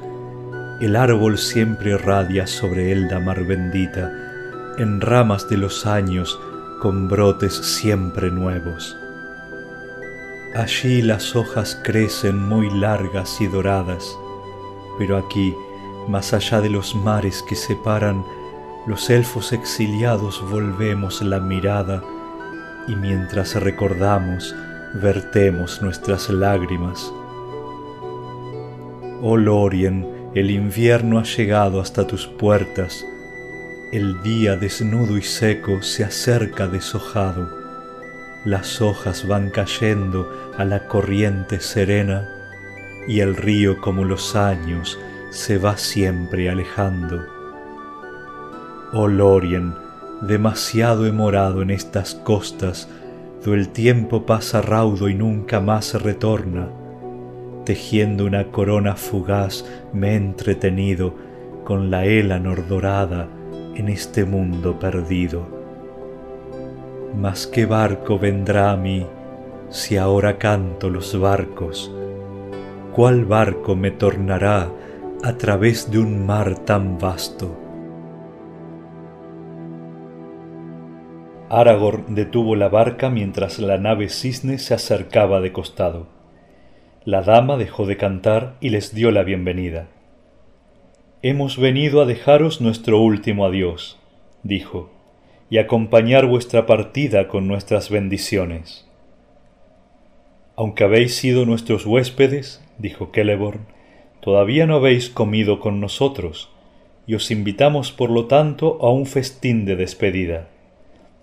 el 0.80 0.96
árbol 0.96 1.38
siempre 1.38 1.98
radia 1.98 2.48
sobre 2.48 2.92
él 2.92 3.08
la 3.10 3.20
mar 3.20 3.46
bendita, 3.46 4.25
en 4.78 5.02
ramas 5.02 5.48
de 5.50 5.58
los 5.58 5.86
años 5.86 6.40
con 6.82 7.08
brotes 7.08 7.54
siempre 7.54 8.32
nuevos. 8.32 8.98
Allí 10.56 11.02
las 11.02 11.36
hojas 11.36 11.80
crecen 11.84 12.40
muy 12.40 12.70
largas 12.70 13.42
y 13.42 13.48
doradas, 13.48 14.18
pero 14.98 15.18
aquí, 15.18 15.54
más 16.08 16.34
allá 16.34 16.62
de 16.62 16.70
los 16.70 16.96
mares 16.96 17.44
que 17.48 17.56
separan, 17.56 18.24
los 18.88 19.10
elfos 19.10 19.52
exiliados 19.52 20.42
volvemos 20.50 21.22
la 21.22 21.40
mirada 21.40 22.04
y 22.88 22.96
mientras 22.96 23.56
recordamos, 23.56 24.56
vertemos 24.94 25.82
nuestras 25.82 26.30
lágrimas. 26.30 27.12
Oh 29.22 29.38
Lorien, 29.38 30.30
el 30.36 30.52
invierno 30.52 31.20
ha 31.20 31.24
llegado 31.24 31.82
hasta 31.82 32.06
tus 32.06 32.28
puertas, 32.28 33.06
el 33.91 34.21
día 34.24 34.56
desnudo 34.56 35.17
y 35.17 35.21
seco 35.21 35.82
se 35.82 36.04
acerca 36.04 36.67
deshojado, 36.67 37.50
las 38.43 38.82
hojas 38.82 39.28
van 39.28 39.50
cayendo 39.50 40.52
a 40.58 40.65
la 40.65 40.88
corriente 40.88 41.60
serena 41.60 42.28
y 43.08 43.19
el 43.19 43.36
río 43.36 43.80
como 43.82 44.04
los 44.04 44.36
años 44.36 45.00
se 45.30 45.58
va 45.58 45.78
siempre 45.78 46.50
alejando. 46.50 47.21
Oh 48.93 49.08
Lorien, 49.08 49.76
demasiado 50.21 51.06
he 51.06 51.12
morado 51.12 51.62
en 51.62 51.69
estas 51.69 52.15
costas, 52.15 52.89
do 53.43 53.54
el 53.54 53.69
tiempo 53.69 54.26
pasa 54.26 54.62
raudo 54.62 55.10
y 55.10 55.13
nunca 55.13 55.60
más 55.60 56.02
retorna. 56.02 56.69
Tejiendo 57.65 58.26
una 58.26 58.45
corona 58.52 58.95
fugaz 58.95 59.65
me 59.93 60.13
he 60.13 60.15
entretenido 60.15 61.13
con 61.63 61.91
la 61.91 62.06
Elanor 62.06 62.67
dorada 62.67 63.28
en 63.76 63.90
este 63.90 64.26
mundo 64.26 64.80
perdido. 64.80 65.48
Mas 67.16 67.48
qué 67.48 67.66
barco 67.66 68.18
vendrá 68.18 68.72
a 68.72 68.78
mí 68.78 69.06
si 69.70 69.98
ahora 69.98 70.38
canto 70.38 70.90
los 70.90 71.20
barcos? 71.20 71.94
¿Cuál 72.94 73.26
barco 73.26 73.76
me 73.76 73.92
tornará 73.92 74.70
a 75.24 75.34
través 75.38 75.92
de 75.92 76.00
un 76.00 76.26
mar 76.26 76.58
tan 76.60 76.98
vasto? 76.98 77.58
Aragorn 81.50 82.16
detuvo 82.16 82.56
la 82.56 82.70
barca 82.70 83.10
mientras 83.10 83.60
la 83.60 83.78
nave 83.78 84.10
cisne 84.10 84.58
se 84.58 84.74
acercaba 84.74 85.42
de 85.42 85.52
costado. 85.52 86.08
La 87.04 87.22
dama 87.22 87.56
dejó 87.58 87.86
de 87.86 87.98
cantar 87.98 88.56
y 88.62 88.70
les 88.70 88.96
dio 88.96 89.12
la 89.12 89.24
bienvenida. 89.24 89.88
Hemos 91.28 91.58
venido 91.58 92.04
a 92.04 92.06
dejaros 92.06 92.62
nuestro 92.62 93.00
último 93.02 93.48
adiós, 93.48 93.98
dijo, 94.44 94.92
y 95.50 95.58
acompañar 95.58 96.28
vuestra 96.28 96.68
partida 96.68 97.28
con 97.28 97.48
nuestras 97.48 97.90
bendiciones. 97.90 98.88
Aunque 100.56 100.84
habéis 100.84 101.16
sido 101.16 101.48
nuestros 101.48 101.88
huéspedes, 101.88 102.64
dijo 102.78 103.10
Celeborn, 103.12 103.62
todavía 104.22 104.68
no 104.68 104.76
habéis 104.76 105.10
comido 105.10 105.60
con 105.60 105.80
nosotros, 105.80 106.52
y 107.08 107.16
os 107.16 107.32
invitamos 107.32 107.92
por 107.92 108.12
lo 108.12 108.28
tanto 108.28 108.78
a 108.82 108.92
un 108.92 109.08
festín 109.08 109.66
de 109.66 109.76
despedida, 109.76 110.50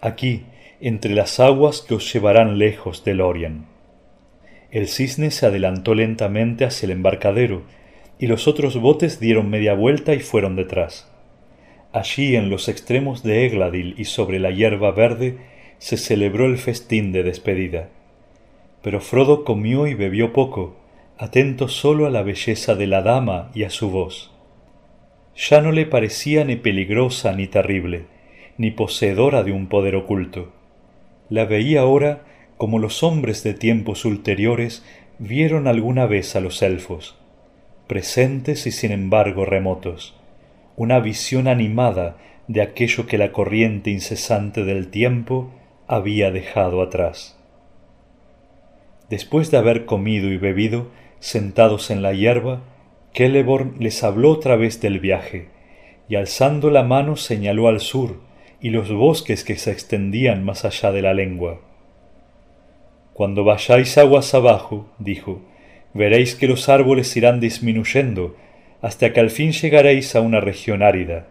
aquí, 0.01 0.47
entre 0.81 1.15
las 1.15 1.38
aguas 1.38 1.81
que 1.81 1.95
os 1.95 2.12
llevarán 2.12 2.59
lejos 2.59 3.05
del 3.05 3.21
Orient. 3.21 3.67
El 4.73 4.88
cisne 4.88 5.31
se 5.31 5.47
adelantó 5.47 5.95
lentamente 5.95 6.65
hacia 6.65 6.87
el 6.87 6.91
embarcadero, 6.91 7.62
y 8.23 8.29
los 8.29 8.47
otros 8.47 8.81
botes 8.81 9.19
dieron 9.19 9.51
media 9.51 9.75
vuelta 9.75 10.15
y 10.15 10.21
fueron 10.21 10.55
detrás. 10.55 11.11
Allí 11.93 12.37
en 12.37 12.51
los 12.51 12.69
extremos 12.69 13.25
de 13.25 13.47
Egladil 13.47 13.97
y 13.99 14.05
sobre 14.05 14.39
la 14.39 14.53
hierba 14.53 14.93
verde 14.93 15.39
se 15.79 15.97
celebró 15.97 16.47
el 16.47 16.57
festín 16.57 17.11
de 17.11 17.25
despedida. 17.25 17.89
Pero 18.81 19.01
Frodo 19.01 19.43
comió 19.43 19.89
y 19.89 19.95
bebió 19.95 20.33
poco, 20.33 20.77
atento 21.19 21.67
solo 21.67 22.07
a 22.07 22.11
la 22.11 22.23
belleza 22.23 22.77
de 22.77 22.87
la 22.87 23.03
dama 23.03 23.51
y 23.57 23.65
a 23.65 23.71
su 23.71 23.91
voz. 23.91 24.31
Ya 25.35 25.61
no 25.61 25.73
le 25.73 25.85
parecía 25.85 26.45
ni 26.45 26.55
peligrosa 26.55 27.33
ni 27.33 27.49
terrible, 27.49 28.05
ni 28.57 28.71
poseedora 28.71 29.43
de 29.43 29.51
un 29.51 29.67
poder 29.67 29.97
oculto. 29.97 30.53
La 31.29 31.45
veía 31.45 31.81
ahora 31.81 32.23
como 32.57 32.79
los 32.79 33.03
hombres 33.03 33.43
de 33.43 33.55
tiempos 33.55 34.05
ulteriores 34.05 34.85
vieron 35.19 35.67
alguna 35.67 36.07
vez 36.07 36.37
a 36.37 36.41
los 36.41 36.63
elfos, 36.63 37.19
presentes 37.92 38.66
y 38.66 38.70
sin 38.70 38.90
embargo 38.90 39.44
remotos, 39.44 40.14
una 40.76 40.98
visión 40.98 41.46
animada 41.46 42.16
de 42.48 42.62
aquello 42.62 43.05
que 43.05 43.18
la 43.18 43.33
corriente 43.33 43.90
incesante 43.90 44.64
del 44.64 44.88
tiempo 44.88 45.50
había 45.87 46.31
dejado 46.31 46.81
atrás. 46.81 47.38
Después 49.11 49.50
de 49.50 49.59
haber 49.59 49.85
comido 49.85 50.33
y 50.33 50.38
bebido, 50.38 50.87
sentados 51.18 51.90
en 51.90 52.00
la 52.00 52.14
hierba, 52.14 52.62
Celeborn 53.14 53.74
les 53.78 54.02
habló 54.02 54.31
otra 54.31 54.57
vez 54.57 54.81
del 54.81 54.98
viaje, 54.98 55.50
y 56.09 56.16
alzando 56.16 56.70
la 56.70 56.85
mano 56.85 57.16
señaló 57.16 57.68
al 57.68 57.81
sur 57.81 58.22
y 58.59 58.70
los 58.70 58.90
bosques 58.90 59.44
que 59.44 59.57
se 59.57 59.70
extendían 59.70 60.46
más 60.46 60.64
allá 60.64 60.92
de 60.92 61.02
la 61.02 61.12
lengua. 61.12 61.61
Cuando 63.12 63.44
vayáis 63.44 63.98
aguas 63.98 64.33
abajo, 64.33 64.87
dijo, 64.98 65.42
veréis 65.94 66.35
que 66.35 66.48
los 66.48 66.68
árboles 66.68 67.16
irán 67.16 67.40
disminuyendo 67.40 68.37
hasta 68.81 69.12
que 69.12 69.20
al 69.20 69.31
fin 69.31 69.52
llegaréis 69.52 70.16
a 70.16 70.20
una 70.20 70.40
región 70.40 70.83
árida. 70.83 71.26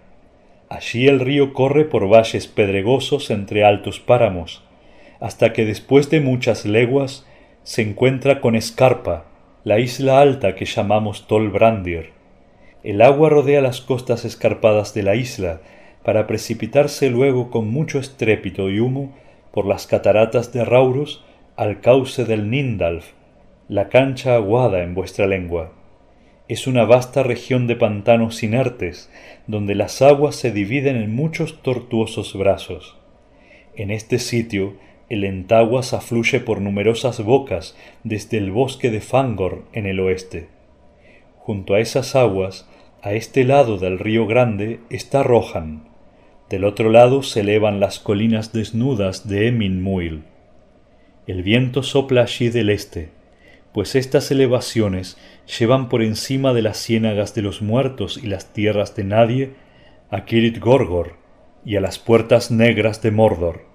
Allí 0.69 1.07
el 1.07 1.19
río 1.19 1.53
corre 1.53 1.83
por 1.83 2.07
valles 2.07 2.47
pedregosos 2.47 3.29
entre 3.29 3.65
altos 3.65 3.99
páramos, 3.99 4.63
hasta 5.19 5.51
que 5.51 5.65
después 5.65 6.09
de 6.09 6.21
muchas 6.21 6.65
leguas 6.65 7.27
se 7.63 7.81
encuentra 7.81 8.39
con 8.39 8.55
Escarpa, 8.55 9.25
la 9.65 9.79
isla 9.79 10.21
alta 10.21 10.55
que 10.55 10.65
llamamos 10.65 11.27
Tolbrandir. 11.27 12.11
El 12.83 13.01
agua 13.01 13.29
rodea 13.29 13.61
las 13.61 13.81
costas 13.81 14.25
escarpadas 14.25 14.93
de 14.93 15.03
la 15.03 15.15
isla, 15.15 15.61
para 16.03 16.25
precipitarse 16.25 17.09
luego 17.09 17.51
con 17.51 17.69
mucho 17.69 17.99
estrépito 17.99 18.69
y 18.69 18.79
humo 18.79 19.15
por 19.51 19.67
las 19.67 19.85
cataratas 19.85 20.51
de 20.53 20.65
Raurus 20.65 21.23
al 21.57 21.81
cauce 21.81 22.25
del 22.25 22.49
Nindalf, 22.49 23.11
la 23.71 23.87
cancha 23.87 24.35
aguada 24.35 24.83
en 24.83 24.93
vuestra 24.95 25.27
lengua 25.27 25.71
es 26.49 26.67
una 26.67 26.83
vasta 26.83 27.23
región 27.23 27.67
de 27.67 27.77
pantanos 27.77 28.43
inertes, 28.43 29.09
donde 29.47 29.75
las 29.75 30.01
aguas 30.01 30.35
se 30.35 30.51
dividen 30.51 30.97
en 30.97 31.15
muchos 31.15 31.61
tortuosos 31.61 32.37
brazos. 32.37 32.97
En 33.73 33.89
este 33.89 34.19
sitio, 34.19 34.73
el 35.07 35.23
Entaguas 35.23 35.93
afluye 35.93 36.41
por 36.41 36.59
numerosas 36.59 37.23
bocas 37.23 37.77
desde 38.03 38.39
el 38.39 38.51
bosque 38.51 38.91
de 38.91 38.99
Fangor 38.99 39.63
en 39.71 39.85
el 39.85 40.01
oeste. 40.01 40.49
Junto 41.37 41.73
a 41.73 41.79
esas 41.79 42.13
aguas, 42.17 42.67
a 43.01 43.13
este 43.13 43.45
lado 43.45 43.77
del 43.77 43.99
río 43.99 44.27
Grande, 44.27 44.81
está 44.89 45.23
Rohan. 45.23 45.87
Del 46.49 46.65
otro 46.65 46.89
lado 46.89 47.23
se 47.23 47.39
elevan 47.39 47.79
las 47.79 47.99
colinas 47.99 48.51
desnudas 48.51 49.29
de 49.29 49.47
Emin 49.47 49.81
Muil. 49.81 50.23
El 51.25 51.41
viento 51.41 51.83
sopla 51.83 52.23
allí 52.23 52.49
del 52.49 52.69
este, 52.69 53.20
pues 53.73 53.95
estas 53.95 54.31
elevaciones 54.31 55.17
llevan 55.59 55.89
por 55.89 56.01
encima 56.01 56.53
de 56.53 56.61
las 56.61 56.77
ciénagas 56.77 57.33
de 57.33 57.41
los 57.41 57.61
muertos 57.61 58.19
y 58.21 58.27
las 58.27 58.53
tierras 58.53 58.95
de 58.95 59.03
nadie 59.03 59.51
a 60.09 60.25
Kirit 60.25 60.59
Gorgor 60.59 61.15
y 61.63 61.77
a 61.77 61.81
las 61.81 61.99
puertas 61.99 62.51
negras 62.51 63.01
de 63.01 63.11
Mordor. 63.11 63.65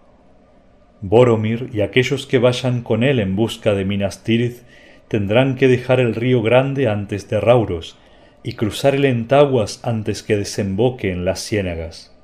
Boromir 1.01 1.71
y 1.73 1.81
aquellos 1.81 2.27
que 2.27 2.39
vayan 2.39 2.83
con 2.83 3.03
él 3.03 3.21
en 3.21 3.37
busca 3.37 3.75
de 3.75 3.85
Minas 3.85 4.25
Tirith 4.25 4.63
tendrán 5.09 5.55
que 5.55 5.69
dejar 5.69 6.01
el 6.01 6.15
río 6.15 6.43
grande 6.43 6.89
antes 6.89 7.29
de 7.29 7.41
Rauros 7.41 7.97
y 8.43 8.55
cruzar 8.55 8.95
el 8.95 9.05
Entaguas 9.05 9.81
antes 9.85 10.23
que 10.23 10.37
desemboque 10.37 11.11
en 11.11 11.25
las 11.25 11.41
ciénagas. 11.41 12.17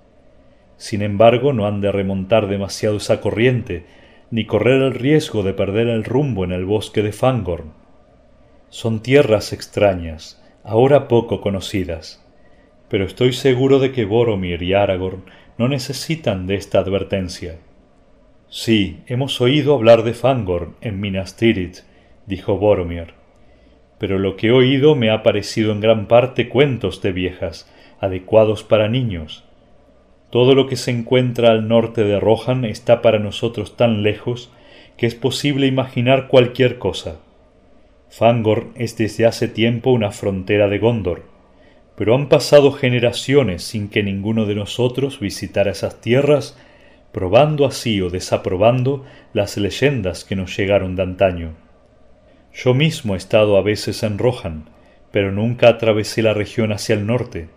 Sin 0.77 1.03
embargo, 1.03 1.53
no 1.53 1.67
han 1.67 1.81
de 1.81 1.93
remontar 1.93 2.49
demasiado 2.49 2.97
esa 2.97 3.21
corriente, 3.21 3.85
ni 4.33 4.47
correr 4.47 4.81
el 4.81 4.95
riesgo 4.95 5.43
de 5.43 5.53
perder 5.53 5.89
el 5.89 6.05
rumbo 6.05 6.43
en 6.45 6.53
el 6.53 6.65
bosque 6.65 7.03
de 7.03 7.13
Fangorn. 7.13 7.75
Son 8.71 9.03
tierras 9.03 9.53
extrañas, 9.53 10.43
ahora 10.65 11.07
poco 11.07 11.43
conocidas, 11.43 12.27
pero 12.89 13.05
estoy 13.05 13.35
seguro 13.35 13.79
de 13.79 13.93
que 13.93 14.07
Boromir 14.07 14.63
y 14.63 14.73
Aragorn 14.73 15.25
no 15.59 15.69
necesitan 15.69 16.47
de 16.47 16.55
esta 16.55 16.79
advertencia. 16.79 17.59
Sí, 18.49 19.01
hemos 19.07 19.39
oído 19.43 19.75
hablar 19.75 20.03
de 20.03 20.15
Fangorn 20.15 20.77
en 20.81 20.99
Minas 20.99 21.37
Tirith, 21.37 21.81
dijo 22.27 22.57
Boromir, 22.57 23.13
pero 23.99 24.19
lo 24.19 24.37
que 24.37 24.47
he 24.47 24.53
oído 24.53 24.95
me 24.95 25.11
ha 25.11 25.23
parecido 25.23 25.73
en 25.73 25.81
gran 25.81 26.09
parte 26.09 26.49
cuentos 26.49 27.03
de 27.03 27.13
viejas, 27.13 27.71
adecuados 28.01 28.65
para 28.65 28.89
niños, 28.89 29.45
todo 30.33 30.55
lo 30.55 30.67
que 30.67 30.77
se 30.77 30.91
encuentra 30.91 31.51
al 31.51 31.69
norte 31.69 32.05
de 32.05 32.19
Rohan 32.19 32.65
está 32.65 33.03
para 33.03 33.19
nosotros 33.19 33.77
tan 33.77 34.03
lejos 34.03 34.51
que 34.97 35.05
es 35.05 35.15
posible 35.15 35.67
imaginar 35.67 36.29
cualquier 36.29 36.79
cosa. 36.79 37.19
Fangor 38.09 38.69
es 38.75 38.97
desde 38.97 39.27
hace 39.27 39.47
tiempo 39.47 39.91
una 39.91 40.11
frontera 40.11 40.69
de 40.69 40.79
Gondor, 40.79 41.25
pero 41.97 42.15
han 42.15 42.31
pasado 42.31 42.73
generaciones 42.73 43.63
sin 43.63 43.91
que 43.91 44.03
ninguno 44.03 44.47
de 44.47 44.55
nosotros 44.55 45.21
visitara 45.21 45.73
esas 45.73 46.01
tierras, 46.01 46.59
probando 47.13 47.67
así 47.67 48.01
o 48.01 48.09
desaprobando 48.09 49.05
las 49.35 49.59
leyendas 49.59 50.25
que 50.25 50.35
nos 50.35 50.57
llegaron 50.57 50.97
de 50.97 51.03
antaño. 51.03 51.57
Yo 52.55 52.73
mismo 52.73 53.13
he 53.13 53.19
estado 53.19 53.59
a 53.59 53.63
veces 53.63 54.03
en 54.03 54.17
Rohan, 54.17 54.71
pero 55.11 55.31
nunca 55.31 55.69
atravesé 55.69 56.23
la 56.23 56.33
región 56.33 56.73
hacia 56.73 56.95
el 56.95 57.07
norte 57.07 57.49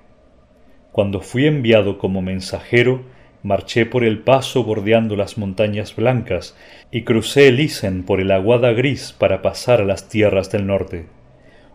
cuando 0.96 1.20
fui 1.20 1.46
enviado 1.46 1.98
como 1.98 2.22
mensajero, 2.22 3.02
marché 3.44 3.86
por 3.86 4.06
el 4.06 4.20
paso 4.20 4.64
bordeando 4.64 5.18
las 5.18 5.38
montañas 5.38 5.94
blancas 5.94 6.56
y 6.90 7.02
crucé 7.02 7.50
el 7.50 7.60
Isen 7.60 8.04
por 8.04 8.22
el 8.22 8.32
aguada 8.32 8.72
gris 8.72 9.12
para 9.12 9.42
pasar 9.42 9.82
a 9.82 9.84
las 9.84 10.08
tierras 10.08 10.54
del 10.54 10.68
norte. 10.68 11.08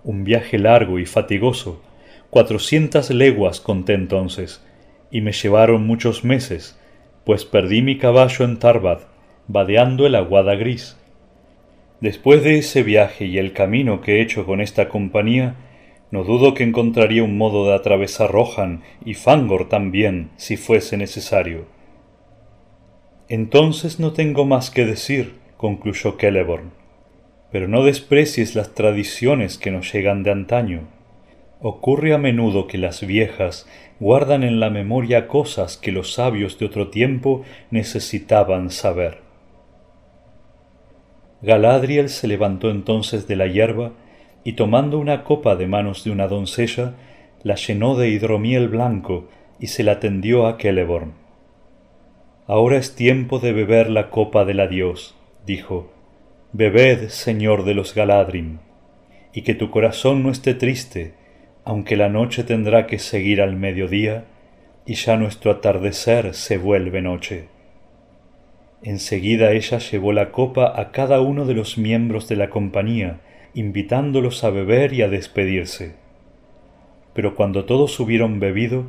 Un 0.05 0.25
viaje 0.25 0.59
largo 0.59 0.99
y 0.99 1.05
fatigoso, 1.05 1.83
cuatrocientas 2.31 3.11
leguas 3.11 3.61
conté 3.61 3.93
entonces, 3.93 4.65
y 5.11 5.21
me 5.21 5.33
llevaron 5.33 5.87
muchos 5.87 6.25
meses, 6.25 6.81
pues 7.27 7.45
perdí 7.45 7.83
mi 7.83 7.99
caballo 7.99 8.47
en 8.47 8.59
Tarbad, 8.59 9.01
vadeando 9.49 10.07
el 10.07 10.15
aguada 10.15 10.55
gris. 10.55 10.97
Después 12.01 12.43
de 12.43 12.57
ese 12.57 12.83
viaje 12.83 13.27
y 13.27 13.37
el 13.37 13.53
camino 13.53 14.01
que 14.01 14.17
he 14.17 14.23
hecho 14.23 14.47
con 14.47 14.63
esta 14.63 14.89
compañía, 14.89 15.57
no 16.11 16.25
dudo 16.25 16.55
que 16.55 16.65
encontraría 16.65 17.23
un 17.23 17.39
modo 17.39 17.67
de 17.67 17.75
atravesar 17.75 18.33
Rohan 18.33 18.83
y 19.05 19.15
Fangor 19.15 19.69
también, 19.69 20.31
si 20.37 20.57
fuese 20.57 20.97
necesario. 20.97 21.67
Entonces 23.29 24.01
no 24.01 24.13
tengo 24.13 24.45
más 24.45 24.71
que 24.71 24.85
decir, 24.85 25.35
concluyó 25.57 26.17
Celeborn. 26.19 26.73
Pero 27.53 27.69
no 27.69 27.85
desprecies 27.85 28.57
las 28.57 28.75
tradiciones 28.75 29.57
que 29.57 29.71
nos 29.71 29.93
llegan 29.93 30.25
de 30.25 30.33
antaño. 30.33 30.89
Ocurre 31.61 32.13
a 32.13 32.19
menudo 32.19 32.67
que 32.67 32.79
las 32.79 33.07
viejas 33.07 33.69
guardan 34.01 34.43
en 34.43 34.59
la 34.59 34.71
memoria 34.71 35.29
cosas 35.29 35.77
que 35.77 35.93
los 35.93 36.15
sabios 36.15 36.59
de 36.59 36.67
otro 36.67 36.89
tiempo 36.89 37.43
necesitaban 37.71 38.71
saber. 38.71 39.19
Galadriel 41.43 42.09
se 42.09 42.27
levantó 42.27 42.71
entonces 42.71 43.29
de 43.29 43.37
la 43.37 43.47
hierba 43.47 43.93
y 44.45 44.55
tomando 44.55 44.99
una 44.99 45.25
copa 45.25 45.57
de 45.57 45.67
manos 45.67 46.05
de 46.05 46.11
una 46.11 46.29
doncella, 46.29 46.95
la 47.43 47.55
llenó 47.55 47.97
de 47.97 48.09
hidromiel 48.09 48.69
blanco 48.69 49.29
y 49.59 49.69
se 49.69 49.83
la 49.83 50.01
tendió 50.01 50.47
a 50.47 50.57
Celeborn. 50.59 51.13
Ahora 52.47 52.79
es 52.79 52.95
tiempo 52.95 53.39
de 53.39 53.53
beber 53.53 53.91
la 53.91 54.11
copa 54.11 54.45
del 54.45 54.61
adiós, 54.61 55.15
dijo. 55.47 55.93
Bebed, 56.53 57.09
señor 57.09 57.65
de 57.65 57.75
los 57.75 57.95
Galadrim, 57.95 58.59
y 59.33 59.43
que 59.43 59.55
tu 59.55 59.71
corazón 59.71 60.23
no 60.25 60.31
esté 60.31 60.55
triste, 60.55 61.15
aunque 61.65 61.97
la 61.97 62.09
noche 62.09 62.43
tendrá 62.43 62.87
que 62.87 62.99
seguir 62.99 63.41
al 63.41 63.55
mediodía, 63.55 64.25
y 64.85 64.95
ya 64.95 65.17
nuestro 65.17 65.53
atardecer 65.53 66.35
se 66.35 66.59
vuelve 66.59 67.03
noche. 67.03 67.49
Enseguida 68.83 69.53
ella 69.53 69.79
llevó 69.79 70.13
la 70.13 70.33
copa 70.33 70.73
a 70.75 70.91
cada 70.91 71.21
uno 71.21 71.45
de 71.45 71.55
los 71.55 71.79
miembros 71.79 72.29
de 72.29 72.37
la 72.37 72.51
compañía, 72.51 73.21
invitándolos 73.55 74.45
a 74.45 74.51
beber 74.51 74.93
y 74.93 75.03
a 75.03 75.09
despedirse. 75.09 75.97
pero 77.13 77.35
cuando 77.35 77.65
todos 77.65 77.99
hubieron 77.99 78.39
bebido, 78.41 78.85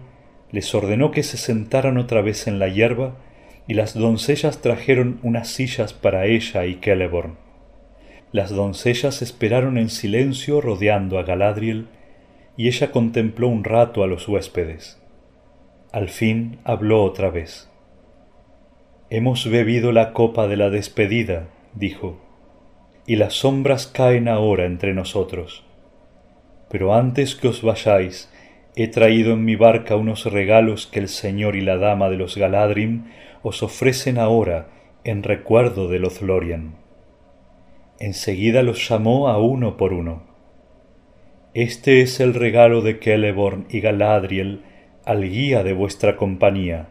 les 0.52 0.76
ordenó 0.76 1.12
que 1.12 1.24
se 1.24 1.38
sentaran 1.38 1.98
otra 1.98 2.22
vez 2.22 2.48
en 2.48 2.60
la 2.60 2.68
hierba, 2.68 3.16
y 3.68 3.74
las 3.74 3.94
doncellas 3.94 4.62
trajeron 4.62 5.20
unas 5.24 5.48
sillas 5.48 5.94
para 5.94 6.26
ella 6.26 6.66
y 6.66 6.76
Celeborn. 6.76 7.38
Las 8.32 8.52
doncellas 8.52 9.22
esperaron 9.22 9.78
en 9.78 9.90
silencio 9.90 10.62
rodeando 10.62 11.20
a 11.20 11.24
Galadriel, 11.24 11.88
y 12.58 12.68
ella 12.68 12.92
contempló 12.92 13.48
un 13.48 13.64
rato 13.64 14.04
a 14.04 14.08
los 14.08 14.28
huéspedes. 14.28 15.02
Al 15.92 16.10
fin 16.10 16.60
habló 16.64 17.04
otra 17.04 17.30
vez. 17.30 17.70
Hemos 19.10 19.50
bebido 19.50 19.92
la 19.92 20.14
copa 20.14 20.48
de 20.48 20.58
la 20.58 20.70
despedida, 20.70 21.48
dijo, 21.74 22.22
y 23.06 23.16
las 23.16 23.34
sombras 23.34 23.88
caen 23.88 24.28
ahora 24.28 24.66
entre 24.66 24.94
nosotros. 24.94 25.64
Pero 26.70 26.94
antes 26.94 27.36
que 27.36 27.48
os 27.48 27.62
vayáis, 27.62 28.32
he 28.76 28.88
traído 28.88 29.34
en 29.34 29.44
mi 29.44 29.56
barca 29.56 29.96
unos 29.96 30.26
regalos 30.26 30.88
que 30.88 31.00
el 31.00 31.10
señor 31.10 31.56
y 31.56 31.62
la 31.62 31.78
dama 31.78 32.10
de 32.10 32.18
los 32.18 32.38
Galadrim 32.38 33.06
os 33.44 33.64
ofrecen 33.64 34.18
ahora 34.18 34.68
en 35.04 35.24
recuerdo 35.24 35.88
de 35.88 36.00
Lothlorien. 36.00 36.76
Enseguida 38.00 38.64
los 38.64 38.88
llamó 38.88 39.28
a 39.28 39.38
uno 39.40 39.78
por 39.78 39.94
uno. 39.94 40.24
Este 41.54 42.02
es 42.02 42.20
el 42.20 42.34
regalo 42.34 42.82
de 42.82 42.96
Celeborn 42.96 43.66
y 43.70 43.82
Galadriel 43.82 44.62
al 45.06 45.28
guía 45.28 45.64
de 45.64 45.74
vuestra 45.74 46.16
compañía, 46.16 46.90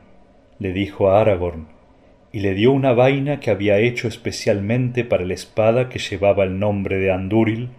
le 0.58 0.72
dijo 0.72 1.10
a 1.10 1.20
Aragorn, 1.20 1.68
y 2.32 2.40
le 2.40 2.54
dio 2.54 2.72
una 2.72 2.92
vaina 2.92 3.40
que 3.40 3.50
había 3.50 3.78
hecho 3.78 4.06
especialmente 4.06 5.04
para 5.04 5.24
la 5.24 5.34
espada 5.34 5.88
que 5.88 5.98
llevaba 5.98 6.44
el 6.44 6.58
nombre 6.58 6.98
de 6.98 7.10
Andúril 7.10 7.70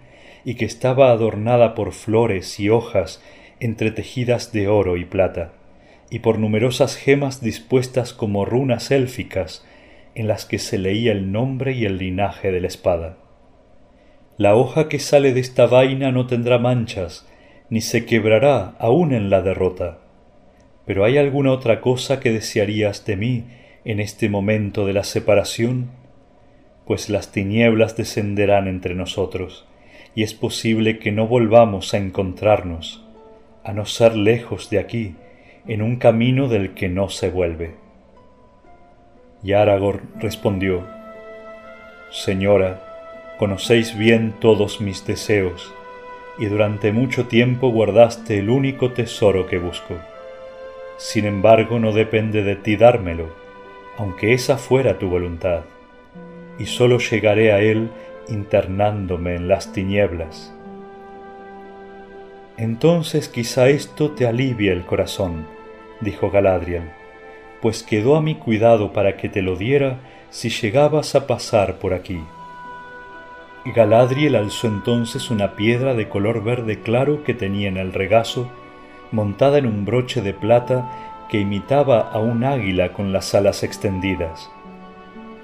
y 0.43 0.55
que 0.55 0.65
estaba 0.65 1.11
adornada 1.11 1.73
por 1.75 1.93
flores 1.93 2.59
y 2.59 2.69
hojas 2.69 3.23
entretejidas 3.59 4.51
de 4.51 4.67
oro 4.67 4.97
y 4.97 5.05
plata, 5.05 5.53
y 6.09 6.19
por 6.19 6.39
numerosas 6.39 6.97
gemas 6.97 7.41
dispuestas 7.41 8.13
como 8.13 8.43
runas 8.43 8.91
élficas 8.91 9.65
en 10.15 10.27
las 10.27 10.45
que 10.45 10.59
se 10.59 10.77
leía 10.77 11.11
el 11.11 11.31
nombre 11.31 11.73
y 11.73 11.85
el 11.85 11.97
linaje 11.97 12.51
de 12.51 12.59
la 12.59 12.67
espada. 12.67 13.17
La 14.37 14.55
hoja 14.55 14.89
que 14.89 14.99
sale 14.99 15.33
de 15.33 15.39
esta 15.39 15.67
vaina 15.67 16.11
no 16.11 16.25
tendrá 16.25 16.57
manchas, 16.57 17.27
ni 17.69 17.81
se 17.81 18.05
quebrará 18.05 18.75
aun 18.79 19.13
en 19.13 19.29
la 19.29 19.41
derrota. 19.41 19.99
Pero 20.85 21.05
¿hay 21.05 21.17
alguna 21.17 21.51
otra 21.51 21.79
cosa 21.79 22.19
que 22.19 22.31
desearías 22.31 23.05
de 23.05 23.15
mí 23.15 23.45
en 23.83 23.99
este 23.99 24.29
momento 24.29 24.85
de 24.85 24.93
la 24.93 25.03
separación, 25.03 25.89
pues 26.85 27.09
las 27.09 27.31
tinieblas 27.31 27.95
descenderán 27.97 28.67
entre 28.67 28.95
nosotros, 28.95 29.65
y 30.13 30.23
es 30.23 30.33
posible 30.33 30.99
que 30.99 31.11
no 31.11 31.27
volvamos 31.27 31.93
a 31.93 31.97
encontrarnos, 31.97 33.03
a 33.63 33.73
no 33.73 33.85
ser 33.85 34.15
lejos 34.15 34.69
de 34.69 34.79
aquí, 34.79 35.15
en 35.67 35.81
un 35.81 35.97
camino 35.97 36.47
del 36.47 36.73
que 36.73 36.89
no 36.89 37.09
se 37.09 37.29
vuelve. 37.29 37.75
Y 39.43 39.53
Aragorn 39.53 40.09
respondió, 40.19 40.85
Señora, 42.11 43.35
conocéis 43.39 43.97
bien 43.97 44.35
todos 44.39 44.81
mis 44.81 45.05
deseos, 45.05 45.73
y 46.37 46.45
durante 46.45 46.91
mucho 46.91 47.27
tiempo 47.27 47.69
guardaste 47.69 48.37
el 48.37 48.49
único 48.49 48.91
tesoro 48.91 49.47
que 49.47 49.57
busco. 49.57 49.95
Sin 50.97 51.25
embargo, 51.25 51.79
no 51.79 51.93
depende 51.93 52.43
de 52.43 52.55
ti 52.55 52.75
dármelo, 52.75 53.29
aunque 53.97 54.33
esa 54.33 54.57
fuera 54.57 54.97
tu 54.97 55.09
voluntad, 55.09 55.61
y 56.57 56.65
sólo 56.65 56.99
llegaré 56.99 57.51
a 57.51 57.59
él 57.59 57.89
internándome 58.29 59.35
en 59.35 59.47
las 59.47 59.73
tinieblas. 59.73 60.53
Entonces 62.57 63.27
quizá 63.29 63.69
esto 63.69 64.11
te 64.11 64.27
alivie 64.27 64.71
el 64.71 64.85
corazón, 64.85 65.45
dijo 66.01 66.29
Galadriel, 66.29 66.83
pues 67.61 67.83
quedó 67.83 68.15
a 68.15 68.21
mi 68.21 68.35
cuidado 68.35 68.93
para 68.93 69.17
que 69.17 69.29
te 69.29 69.41
lo 69.41 69.55
diera 69.55 69.99
si 70.29 70.49
llegabas 70.49 71.15
a 71.15 71.27
pasar 71.27 71.79
por 71.79 71.93
aquí. 71.93 72.19
Galadriel 73.65 74.35
alzó 74.35 74.67
entonces 74.67 75.29
una 75.29 75.55
piedra 75.55 75.93
de 75.93 76.09
color 76.09 76.43
verde 76.43 76.81
claro 76.81 77.23
que 77.23 77.33
tenía 77.33 77.67
en 77.67 77.77
el 77.77 77.93
regazo, 77.93 78.49
montada 79.11 79.59
en 79.59 79.67
un 79.67 79.85
broche 79.85 80.21
de 80.21 80.33
plata 80.33 81.10
que 81.31 81.39
imitaba 81.39 82.01
a 82.11 82.19
un 82.19 82.43
águila 82.43 82.91
con 82.91 83.13
las 83.13 83.33
alas 83.33 83.63
extendidas, 83.63 84.51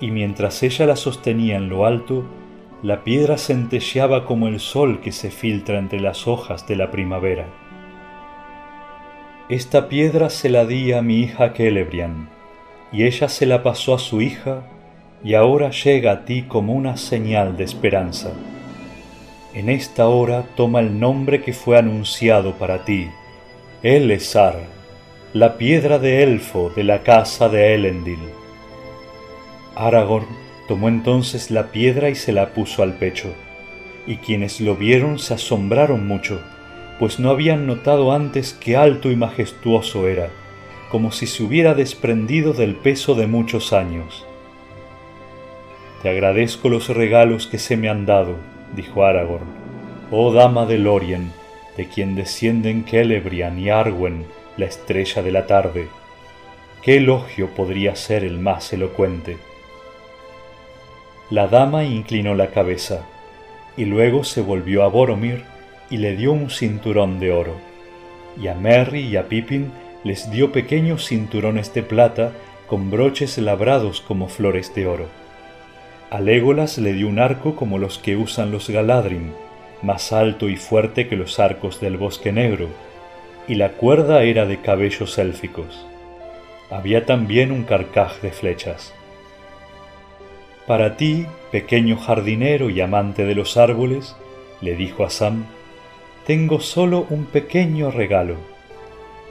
y 0.02 0.12
mientras 0.12 0.62
ella 0.62 0.86
la 0.86 0.98
sostenía 0.98 1.56
en 1.56 1.70
lo 1.70 1.86
alto, 1.86 2.26
la 2.84 3.06
piedra 3.06 3.38
centelleaba 3.38 4.26
como 4.26 4.50
el 4.50 4.60
sol 4.60 5.00
que 5.00 5.14
se 5.14 5.32
filtra 5.32 5.80
entre 5.80 6.02
las 6.02 6.28
hojas 6.28 6.68
de 6.68 6.76
la 6.76 6.92
primavera. 6.92 7.48
Esta 9.48 9.88
piedra 9.88 10.30
se 10.30 10.50
la 10.50 10.66
di 10.66 10.92
a 10.92 11.02
mi 11.02 11.22
hija 11.22 11.54
Celebrian, 11.56 12.28
y 12.92 13.06
ella 13.06 13.30
se 13.30 13.46
la 13.46 13.64
pasó 13.64 13.96
a 13.96 14.00
su 14.00 14.22
hija, 14.22 14.64
y 15.24 15.36
ahora 15.36 15.72
llega 15.72 16.12
a 16.12 16.26
ti 16.26 16.44
como 16.44 16.74
una 16.74 16.98
señal 16.98 17.56
de 17.56 17.64
esperanza. 17.64 18.34
En 19.54 19.70
esta 19.70 20.10
hora 20.10 20.44
toma 20.58 20.82
el 20.82 21.00
nombre 21.00 21.42
que 21.42 21.54
fue 21.54 21.78
anunciado 21.78 22.56
para 22.56 22.84
ti, 22.84 23.08
Elesar 23.84 24.77
la 25.34 25.58
piedra 25.58 26.00
de 26.00 26.24
elfo 26.24 26.72
de 26.74 26.86
la 26.86 27.04
casa 27.04 27.50
de 27.50 27.76
Elendil. 27.76 28.20
Aragorn 29.76 30.26
tomó 30.70 30.88
entonces 30.88 31.52
la 31.52 31.68
piedra 31.68 32.10
y 32.10 32.16
se 32.16 32.32
la 32.32 32.54
puso 32.54 32.82
al 32.82 32.94
pecho, 32.94 33.34
y 34.08 34.16
quienes 34.18 34.62
lo 34.62 34.78
vieron 34.78 35.20
se 35.20 35.34
asombraron 35.34 36.08
mucho, 36.08 36.40
pues 36.98 37.20
no 37.20 37.30
habían 37.30 37.68
notado 37.68 38.14
antes 38.14 38.54
qué 38.54 38.78
alto 38.78 39.12
y 39.12 39.18
majestuoso 39.18 40.08
era, 40.08 40.30
como 40.90 41.12
si 41.12 41.28
se 41.28 41.44
hubiera 41.44 41.74
desprendido 41.74 42.54
del 42.54 42.76
peso 42.76 43.14
de 43.14 43.28
muchos 43.28 43.74
años. 43.74 44.26
Te 46.02 46.10
agradezco 46.10 46.70
los 46.70 46.88
regalos 46.88 47.48
que 47.48 47.60
se 47.60 47.76
me 47.76 47.90
han 47.90 48.06
dado, 48.06 48.38
dijo 48.78 49.04
Aragorn, 49.04 49.48
oh 50.10 50.32
dama 50.32 50.66
de 50.66 50.78
Lorien, 50.78 51.34
de 51.76 51.86
quien 51.90 52.16
descienden 52.16 52.86
Celebrian 52.86 53.60
y 53.60 53.70
Arwen, 53.70 54.26
la 54.58 54.66
estrella 54.66 55.22
de 55.22 55.32
la 55.32 55.48
tarde. 55.48 55.88
¿Qué 56.82 56.98
elogio 56.98 57.50
podría 57.50 57.96
ser 57.96 58.24
el 58.24 58.40
más 58.40 58.74
elocuente? 58.74 59.38
La 61.30 61.48
dama 61.48 61.84
inclinó 61.84 62.36
la 62.36 62.48
cabeza, 62.48 63.06
y 63.76 63.86
luego 63.86 64.24
se 64.24 64.42
volvió 64.42 64.84
a 64.84 64.88
Boromir 64.88 65.44
y 65.90 65.98
le 65.98 66.16
dio 66.16 66.32
un 66.32 66.50
cinturón 66.50 67.20
de 67.20 67.32
oro, 67.32 67.56
y 68.42 68.48
a 68.48 68.56
Merry 68.56 69.02
y 69.02 69.18
a 69.18 69.28
Pippin 69.28 69.72
les 70.04 70.32
dio 70.32 70.52
pequeños 70.52 71.06
cinturones 71.06 71.74
de 71.74 71.84
plata 71.84 72.32
con 72.68 72.90
broches 72.90 73.38
labrados 73.38 74.02
como 74.02 74.30
flores 74.30 74.74
de 74.74 74.88
oro. 74.88 75.08
A 76.10 76.20
Legolas 76.20 76.78
le 76.78 76.94
dio 76.94 77.08
un 77.08 77.20
arco 77.20 77.56
como 77.56 77.78
los 77.78 77.98
que 77.98 78.16
usan 78.16 78.52
los 78.52 78.70
Galadrim, 78.70 79.32
más 79.82 80.14
alto 80.14 80.50
y 80.50 80.56
fuerte 80.56 81.08
que 81.08 81.16
los 81.16 81.40
arcos 81.40 81.80
del 81.82 81.98
bosque 81.98 82.32
negro, 82.32 82.70
y 83.48 83.56
la 83.56 83.74
cuerda 83.74 84.24
era 84.24 84.46
de 84.46 84.60
cabellos 84.62 85.18
élficos. 85.18 85.86
Había 86.70 87.06
también 87.06 87.52
un 87.52 87.64
carcaj 87.64 88.20
de 88.22 88.32
flechas. 88.32 88.94
Para 90.66 90.98
ti, 90.98 91.26
pequeño 91.52 91.98
jardinero 91.98 92.70
y 92.70 92.82
amante 92.82 93.26
de 93.26 93.36
los 93.36 93.56
árboles, 93.56 94.18
le 94.60 94.76
dijo 94.76 95.06
a 95.06 95.10
Sam, 95.10 95.46
tengo 96.26 96.60
solo 96.60 97.06
un 97.10 97.26
pequeño 97.26 97.90
regalo. 97.90 98.36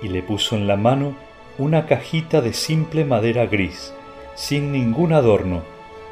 Y 0.02 0.08
le 0.08 0.22
puso 0.22 0.56
en 0.56 0.66
la 0.66 0.76
mano 0.76 1.14
una 1.58 1.86
cajita 1.86 2.40
de 2.40 2.54
simple 2.54 3.04
madera 3.04 3.46
gris, 3.46 3.92
sin 4.34 4.72
ningún 4.72 5.12
adorno, 5.12 5.62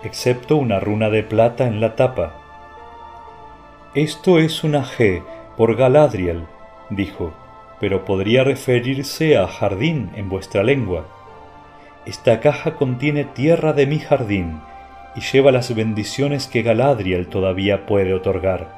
excepto 0.03 0.57
una 0.57 0.79
runa 0.79 1.09
de 1.09 1.22
plata 1.22 1.66
en 1.66 1.81
la 1.81 1.97
tapa. 1.97 2.35
Esto 3.95 4.39
es 4.39 4.62
una 4.62 4.85
G 4.85 5.22
por 5.57 5.76
Galadriel, 5.76 6.45
dijo 6.91 7.33
pero 7.81 8.05
podría 8.05 8.45
referirse 8.45 9.37
a 9.37 9.47
jardín 9.47 10.11
en 10.14 10.29
vuestra 10.29 10.62
lengua. 10.62 11.07
Esta 12.07 12.41
caja 12.41 12.77
contiene 12.77 13.25
tierra 13.25 13.72
de 13.72 13.87
mi 13.87 13.99
jardín 13.99 14.61
y 15.16 15.20
lleva 15.20 15.53
las 15.53 15.75
bendiciones 15.75 16.47
que 16.47 16.62
Galadriel 16.62 17.29
todavía 17.29 17.87
puede 17.87 18.14
otorgar. 18.14 18.75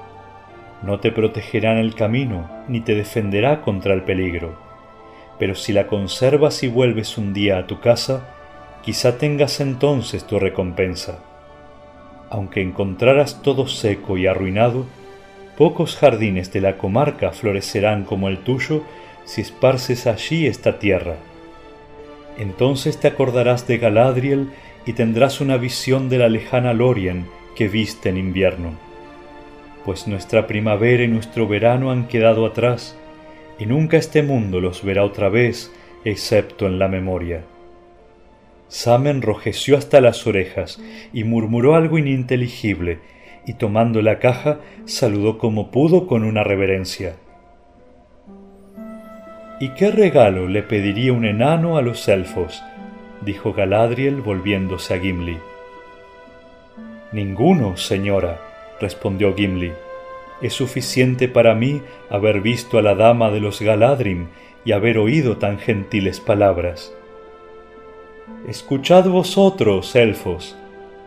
No 0.83 1.01
te 1.01 1.11
protegerá 1.11 1.73
en 1.73 1.79
el 1.79 1.95
camino, 1.95 2.49
ni 2.69 2.81
te 2.81 2.95
defenderá 2.95 3.63
contra 3.63 3.95
el 3.95 4.03
peligro. 4.03 4.57
Pero 5.39 5.55
si 5.55 5.73
la 5.73 5.87
conservas 5.87 6.63
y 6.63 6.69
vuelves 6.69 7.19
un 7.19 7.33
día 7.33 7.59
a 7.59 7.67
tu 7.67 7.81
casa, 7.81 8.29
quizá 8.83 9.19
tengas 9.19 9.61
entonces 9.61 10.25
tu 10.27 10.39
recompensa. 10.39 11.19
Aunque 12.31 12.61
encontraras 12.61 13.43
todo 13.43 13.67
seco 13.67 14.17
y 14.19 14.27
arruinado, 14.27 14.87
Pocos 15.57 15.97
jardines 15.97 16.53
de 16.53 16.61
la 16.61 16.77
comarca 16.77 17.33
florecerán 17.33 18.05
como 18.05 18.29
el 18.29 18.39
tuyo 18.39 18.83
si 19.25 19.41
esparces 19.41 20.07
allí 20.07 20.47
esta 20.47 20.79
tierra. 20.79 21.17
Entonces 22.39 23.01
te 23.01 23.09
acordarás 23.09 23.67
de 23.67 23.79
Galadriel 23.79 24.51
y 24.85 24.93
tendrás 24.93 25.41
una 25.41 25.57
visión 25.57 26.09
de 26.09 26.19
la 26.19 26.29
lejana 26.29 26.75
Lorien 26.75 27.27
que 27.57 27.69
viste 27.69 28.11
en 28.11 28.19
invierno. 28.19 28.73
Pues 29.85 30.07
nuestra 30.07 30.47
primavera 30.47 31.05
y 31.05 31.09
nuestro 31.09 31.49
verano 31.49 31.91
han 31.91 32.07
quedado 32.07 32.45
atrás, 32.45 32.97
y 33.59 33.67
nunca 33.67 33.97
este 33.97 34.23
mundo 34.23 34.61
los 34.61 34.85
verá 34.85 35.05
otra 35.05 35.29
vez, 35.31 35.73
excepto 36.05 36.67
en 36.67 36.79
la 36.79 36.89
memoria. 36.89 37.43
Sam 38.69 39.07
enrojeció 39.07 39.79
hasta 39.79 40.01
las 40.01 40.27
orejas 40.27 40.81
y 41.13 41.25
murmuró 41.25 41.75
algo 41.75 41.99
ininteligible, 41.99 42.99
y 43.47 43.55
tomando 43.55 44.03
la 44.03 44.19
caja 44.19 44.59
saludó 44.85 45.39
como 45.39 45.71
pudo 45.71 46.07
con 46.07 46.25
una 46.25 46.43
reverencia. 46.43 47.17
¿Y 49.61 49.71
qué 49.71 49.91
regalo 49.91 50.49
le 50.49 50.63
pediría 50.63 51.13
un 51.13 51.25
enano 51.25 51.79
a 51.79 51.83
los 51.83 52.07
elfos? 52.09 52.63
dijo 53.23 53.55
Galadriel 53.55 54.21
volviéndose 54.21 54.95
a 54.95 54.99
Gimli. 54.99 55.39
Ninguno, 57.13 57.77
señora, 57.77 58.41
respondió 58.81 59.35
Gimli. 59.35 59.73
Es 60.43 60.53
suficiente 60.53 61.29
para 61.29 61.55
mí 61.55 61.81
haber 62.11 62.43
visto 62.43 62.79
a 62.79 62.83
la 62.83 62.95
dama 62.95 63.31
de 63.31 63.41
los 63.41 63.63
Galadrim 63.63 64.27
y 64.67 64.73
haber 64.73 64.99
oído 64.99 65.39
tan 65.39 65.59
gentiles 65.59 66.21
palabras. 66.21 66.93
Escuchad 68.47 69.09
vosotros, 69.09 69.97
elfos, 69.97 70.57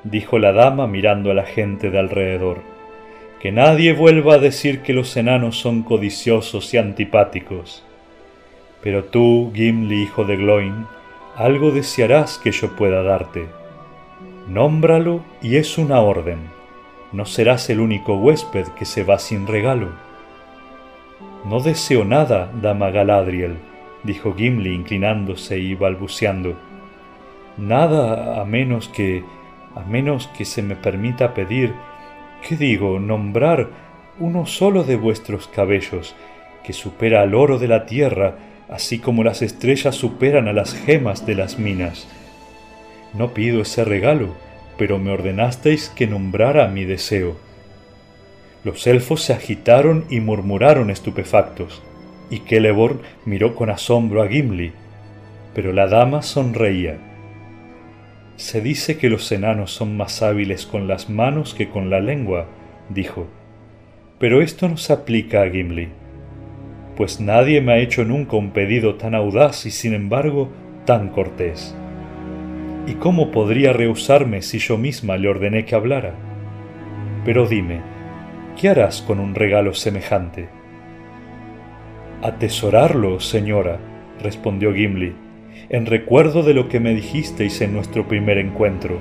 dijo 0.04 0.39
la 0.39 0.52
dama 0.52 0.88
mirando 0.88 1.32
a 1.32 1.34
la 1.34 1.43
gente 1.43 1.89
de 1.89 2.00
alrededor, 2.00 2.60
que 3.39 3.52
nadie 3.52 3.93
vuelva 3.93 4.36
a 4.36 4.39
decir 4.39 4.82
que 4.82 4.93
los 4.93 5.16
enanos 5.16 5.58
son 5.58 5.84
codiciosos 5.84 6.74
y 6.74 6.78
antipáticos. 6.78 7.84
Pero 8.82 9.06
tú, 9.06 9.52
Gimli, 9.54 10.04
hijo 10.04 10.24
de 10.24 10.38
Gloin, 10.38 10.86
algo 11.36 11.72
desearás 11.72 12.38
que 12.38 12.52
yo 12.52 12.76
pueda 12.76 13.04
darte. 13.04 13.47
Nómbralo 14.47 15.24
y 15.41 15.58
es 15.58 15.78
una 15.78 16.02
orden. 16.02 16.39
No 17.12 17.26
serás 17.26 17.70
el 17.70 17.80
único 17.80 18.16
huésped 18.16 18.68
que 18.78 18.86
se 18.86 19.04
va 19.04 19.20
sin 19.20 19.47
regalo. 19.47 19.89
No 21.45 21.62
deseo 21.62 22.04
nada, 22.04 22.52
dama 22.62 22.89
Galadriel, 22.89 23.58
dijo 24.04 24.34
Gimli 24.36 24.74
inclinándose 24.74 25.58
y 25.60 25.76
balbuceando. 25.76 26.56
Nada 27.58 28.41
a 28.41 28.45
menos 28.45 28.89
que 28.89 29.24
a 29.80 29.84
menos 29.84 30.28
que 30.38 30.46
se 30.46 30.62
me 30.62 30.76
permita 30.76 31.34
pedir, 31.34 31.74
¿qué 32.48 32.56
digo?, 32.56 33.00
nombrar 33.00 33.70
uno 34.20 34.46
solo 34.46 34.84
de 34.84 34.96
vuestros 34.96 35.48
cabellos, 35.48 36.16
que 36.64 36.74
supera 36.74 37.22
al 37.22 37.34
oro 37.34 37.58
de 37.58 37.68
la 37.68 37.86
tierra, 37.86 38.36
así 38.68 39.00
como 39.00 39.24
las 39.24 39.42
estrellas 39.42 39.96
superan 39.96 40.48
a 40.48 40.54
las 40.54 40.74
gemas 40.74 41.26
de 41.26 41.36
las 41.36 41.58
minas. 41.58 42.08
No 43.14 43.34
pido 43.34 43.62
ese 43.62 43.84
regalo, 43.86 44.36
pero 44.78 45.00
me 45.00 45.12
ordenasteis 45.12 45.90
que 45.90 46.08
nombrara 46.08 46.68
mi 46.68 46.86
deseo. 46.86 47.38
Los 48.64 48.86
elfos 48.88 49.24
se 49.24 49.34
agitaron 49.34 50.06
y 50.10 50.20
murmuraron 50.20 50.90
estupefactos, 50.90 51.82
y 52.30 52.40
Celeborn 52.40 53.02
miró 53.26 53.56
con 53.56 53.70
asombro 53.70 54.22
a 54.22 54.28
Gimli, 54.28 54.74
pero 55.56 55.74
la 55.74 55.88
dama 55.88 56.22
sonreía. 56.22 57.09
Se 58.40 58.62
dice 58.62 58.98
que 58.98 59.10
los 59.10 59.32
enanos 59.32 59.72
son 59.72 59.98
más 59.98 60.24
hábiles 60.24 60.66
con 60.66 60.88
las 60.88 61.10
manos 61.10 61.54
que 61.54 61.70
con 61.70 61.90
la 61.90 62.00
lengua, 62.00 62.48
dijo. 62.90 63.28
Pero 64.18 64.42
esto 64.42 64.68
no 64.68 64.78
se 64.78 64.94
aplica 64.94 65.44
a 65.44 65.50
Gimli 65.50 65.90
pues 67.00 67.22
nadie 67.22 67.62
me 67.62 67.72
ha 67.72 67.78
hecho 67.78 68.04
nunca 68.04 68.36
un 68.36 68.52
pedido 68.52 68.96
tan 68.96 69.16
audaz 69.16 69.66
y 69.66 69.72
sin 69.72 69.94
embargo 69.94 70.50
tan 70.84 71.08
cortés. 71.08 71.74
¿Y 72.88 72.96
cómo 72.96 73.32
podría 73.32 73.72
rehusarme 73.72 74.42
si 74.42 74.60
yo 74.60 74.78
misma 74.78 75.16
le 75.16 75.30
ordené 75.30 75.64
que 75.64 75.76
hablara? 75.76 76.14
Pero 77.24 77.48
dime, 77.48 77.80
¿qué 78.60 78.68
harás 78.68 79.02
con 79.02 79.22
un 79.22 79.34
regalo 79.34 79.74
semejante? 79.74 80.50
Atesorarlo, 82.22 83.22
señora, 83.22 83.80
respondió 84.22 84.74
Gimli, 84.74 85.16
en 85.70 85.86
recuerdo 85.86 86.43
de 86.43 86.53
lo 86.53 86.70
que 86.70 86.80
me 86.80 86.93
dijisteis 86.93 87.62
en 87.62 87.74
nuestro 87.74 88.07
primer 88.07 88.38
encuentro, 88.38 88.99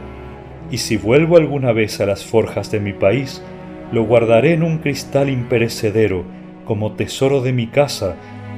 y 0.71 0.79
si 0.79 0.97
vuelvo 0.97 1.37
alguna 1.37 1.73
vez 1.73 2.01
a 2.01 2.07
las 2.07 2.25
forjas 2.25 2.71
de 2.71 2.81
mi 2.81 2.93
país, 2.93 3.43
lo 3.93 4.05
guardaré 4.05 4.53
en 4.53 4.63
un 4.63 4.79
cristal 4.79 5.31
imperecedero 5.31 6.25
como 6.65 6.93
tesoro 6.93 7.41
de 7.41 7.53
mi 7.53 7.69
casa 7.69 8.17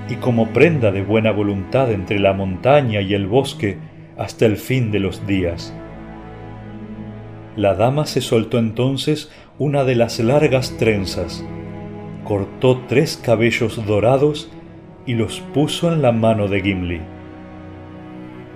y 0.09 0.17
como 0.17 0.49
prenda 0.49 0.91
de 0.91 1.03
buena 1.03 1.31
voluntad 1.31 1.93
entre 1.93 2.19
la 2.19 2.33
montaña 2.33 3.01
y 3.01 3.15
el 3.15 3.29
bosque 3.29 3.79
hasta 4.19 4.47
el 4.47 4.57
fin 4.57 4.91
de 4.91 4.99
los 4.99 5.27
días. 5.27 5.73
La 7.57 7.75
dama 7.75 8.07
se 8.07 8.21
soltó 8.21 8.59
entonces 8.59 9.31
una 9.59 9.85
de 9.85 9.95
las 9.95 10.19
largas 10.19 10.77
trenzas, 10.79 11.45
cortó 12.25 12.81
tres 12.89 13.17
cabellos 13.17 13.85
dorados 13.87 14.51
y 15.07 15.15
los 15.15 15.41
puso 15.41 15.93
en 15.93 16.03
la 16.03 16.13
mano 16.13 16.49
de 16.49 16.61
Gimli. 16.61 17.01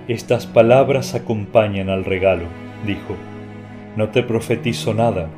Estas 0.07 0.47
palabras 0.47 1.15
acompañan 1.15 1.89
al 1.89 2.05
regalo, 2.05 2.45
dijo. 2.87 3.17
No 3.97 4.11
te 4.11 4.23
profetizo 4.23 4.93
nada, 4.93 5.31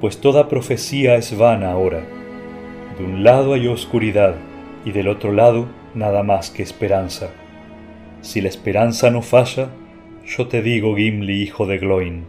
pues 0.00 0.22
toda 0.22 0.48
profecía 0.48 1.16
es 1.16 1.36
vana 1.36 1.72
ahora. 1.72 2.00
De 2.98 3.04
un 3.04 3.24
lado 3.24 3.52
hay 3.52 3.66
oscuridad 3.66 4.36
y 4.86 4.92
del 4.92 5.08
otro 5.08 5.32
lado 5.32 5.66
nada 5.94 6.22
más 6.22 6.50
que 6.50 6.62
esperanza. 6.62 7.28
Si 8.22 8.40
la 8.40 8.48
esperanza 8.48 9.10
no 9.10 9.20
falla, 9.20 9.68
yo 10.24 10.46
te 10.48 10.62
digo, 10.62 10.96
Gimli, 10.96 11.42
hijo 11.42 11.66
de 11.66 11.76
Gloin, 11.76 12.24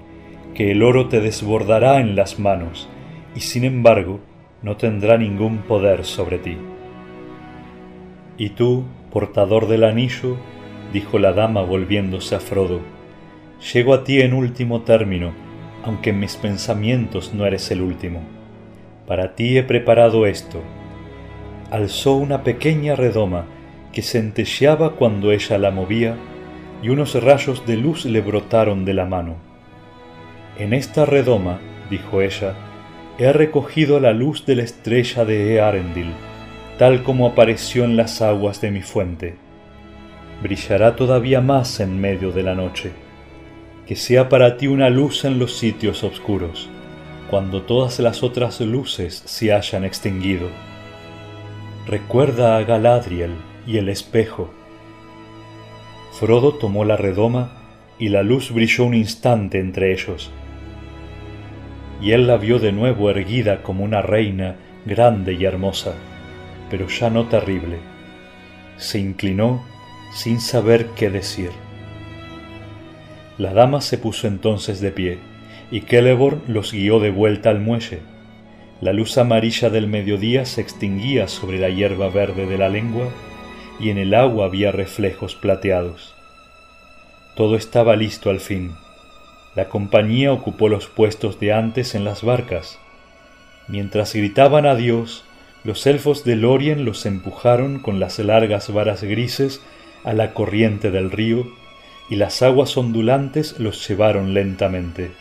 que 0.56 0.72
el 0.72 0.84
oro 0.84 1.08
te 1.08 1.22
desbordará 1.22 2.02
en 2.02 2.18
las 2.18 2.38
manos, 2.38 2.90
y 3.34 3.40
sin 3.40 3.64
embargo 3.64 4.20
no 4.62 4.76
tendrá 4.76 5.18
ningún 5.18 5.60
poder 5.60 6.04
sobre 6.04 6.38
ti. 6.38 6.58
Y 8.38 8.50
tú, 8.50 8.84
portador 9.12 9.68
del 9.68 9.86
anillo, 9.86 10.36
dijo 10.94 11.20
la 11.20 11.34
dama 11.34 11.62
volviéndose 11.62 12.36
a 12.36 12.40
Frodo, 12.40 12.82
llego 13.74 13.94
a 13.94 14.04
ti 14.04 14.22
en 14.22 14.34
último 14.34 14.82
término, 14.82 15.34
aunque 15.84 16.12
en 16.12 16.20
mis 16.20 16.36
pensamientos 16.36 17.34
no 17.34 17.46
eres 17.46 17.72
el 17.72 17.82
último. 17.82 18.22
Para 19.08 19.36
ti 19.36 19.58
he 19.58 19.64
preparado 19.64 20.26
esto. 20.26 20.62
Alzó 21.72 22.16
una 22.16 22.44
pequeña 22.44 22.96
redoma 22.96 23.46
que 23.94 24.02
centelleaba 24.02 24.92
cuando 24.92 25.32
ella 25.32 25.58
la 25.58 25.72
movía 25.72 26.16
y 26.84 26.90
unos 26.90 27.22
rayos 27.22 27.66
de 27.66 27.78
luz 27.78 28.06
le 28.06 28.22
brotaron 28.22 28.86
de 28.86 28.94
la 28.94 29.06
mano. 29.06 29.36
En 30.58 30.74
esta 30.74 31.06
redoma, 31.06 31.60
dijo 31.90 32.22
ella, 32.22 32.54
he 33.18 33.32
recogido 33.34 34.00
la 34.00 34.14
luz 34.14 34.46
de 34.46 34.56
la 34.56 34.64
estrella 34.64 35.26
de 35.26 35.56
Earendil, 35.56 36.12
tal 36.78 37.04
como 37.04 37.28
apareció 37.28 37.84
en 37.84 37.98
las 37.98 38.22
aguas 38.22 38.62
de 38.62 38.72
mi 38.72 38.82
fuente. 38.82 39.47
Brillará 40.42 40.96
todavía 40.96 41.42
más 41.42 41.80
en 41.80 42.00
medio 42.00 42.32
de 42.32 42.44
la 42.44 42.56
noche. 42.56 42.92
Que 43.86 43.96
sea 43.96 44.30
para 44.30 44.58
ti 44.58 44.68
una 44.68 44.90
luz 44.90 45.26
en 45.26 45.40
los 45.40 45.58
sitios 45.58 46.04
oscuros 46.04 46.70
cuando 47.30 47.62
todas 47.64 48.00
las 48.00 48.24
otras 48.24 48.62
luces 48.62 49.22
se 49.26 49.54
hayan 49.54 49.84
extinguido. 49.84 50.50
Recuerda 51.86 52.58
a 52.58 52.64
Galadriel 52.64 53.32
y 53.66 53.78
el 53.78 53.90
espejo. 53.90 54.50
Frodo 56.14 56.54
tomó 56.54 56.86
la 56.86 56.96
redoma 56.96 57.52
y 58.00 58.10
la 58.10 58.24
luz 58.24 58.52
brilló 58.52 58.86
un 58.86 58.94
instante 58.94 59.60
entre 59.60 59.92
ellos. 59.92 60.32
Y 62.02 62.12
él 62.12 62.28
la 62.28 62.38
vio 62.38 62.60
de 62.60 62.72
nuevo 62.72 63.10
erguida 63.10 63.62
como 63.62 63.84
una 63.84 64.02
reina 64.02 64.56
grande 64.86 65.34
y 65.34 65.46
hermosa, 65.46 65.96
pero 66.70 66.88
ya 66.88 67.10
no 67.10 67.26
terrible. 67.26 67.80
Se 68.78 69.00
inclinó 69.00 69.66
sin 70.14 70.42
saber 70.42 70.88
qué 70.96 71.10
decir. 71.10 71.52
La 73.38 73.54
dama 73.54 73.82
se 73.82 73.98
puso 73.98 74.28
entonces 74.28 74.82
de 74.82 74.92
pie 74.92 75.20
y 75.72 75.82
Celeborn 75.82 76.42
los 76.48 76.72
guió 76.72 77.00
de 77.00 77.12
vuelta 77.12 77.50
al 77.50 77.60
muelle. 77.60 78.00
La 78.82 78.94
luz 78.94 79.18
amarilla 79.18 79.70
del 79.70 79.88
mediodía 79.88 80.46
se 80.46 80.62
extinguía 80.62 81.28
sobre 81.28 81.60
la 81.60 81.70
hierba 81.70 82.10
verde 82.10 82.46
de 82.46 82.58
la 82.58 82.70
lengua 82.70 83.10
y 83.80 83.90
en 83.90 83.98
el 83.98 84.14
agua 84.14 84.46
había 84.46 84.72
reflejos 84.72 85.36
plateados. 85.36 86.16
Todo 87.36 87.56
estaba 87.56 87.96
listo 87.96 88.30
al 88.30 88.40
fin. 88.40 88.72
La 89.56 89.70
compañía 89.70 90.32
ocupó 90.32 90.70
los 90.70 90.88
puestos 90.88 91.40
de 91.40 91.54
antes 91.54 91.96
en 91.96 92.04
las 92.04 92.24
barcas. 92.24 92.80
Mientras 93.68 94.14
gritaban 94.14 94.66
adiós, 94.66 95.24
los 95.64 95.86
elfos 95.86 96.24
de 96.24 96.36
Lorien 96.36 96.86
los 96.86 97.06
empujaron 97.06 97.80
con 97.80 98.00
las 98.00 98.20
largas 98.20 98.72
varas 98.72 99.04
grises 99.04 99.62
a 100.08 100.14
la 100.14 100.34
corriente 100.34 100.90
del 100.90 101.12
río 101.12 101.46
y 102.10 102.16
las 102.16 102.42
aguas 102.42 102.78
ondulantes 102.78 103.60
los 103.60 103.86
llevaron 103.86 104.34
lentamente. 104.34 105.12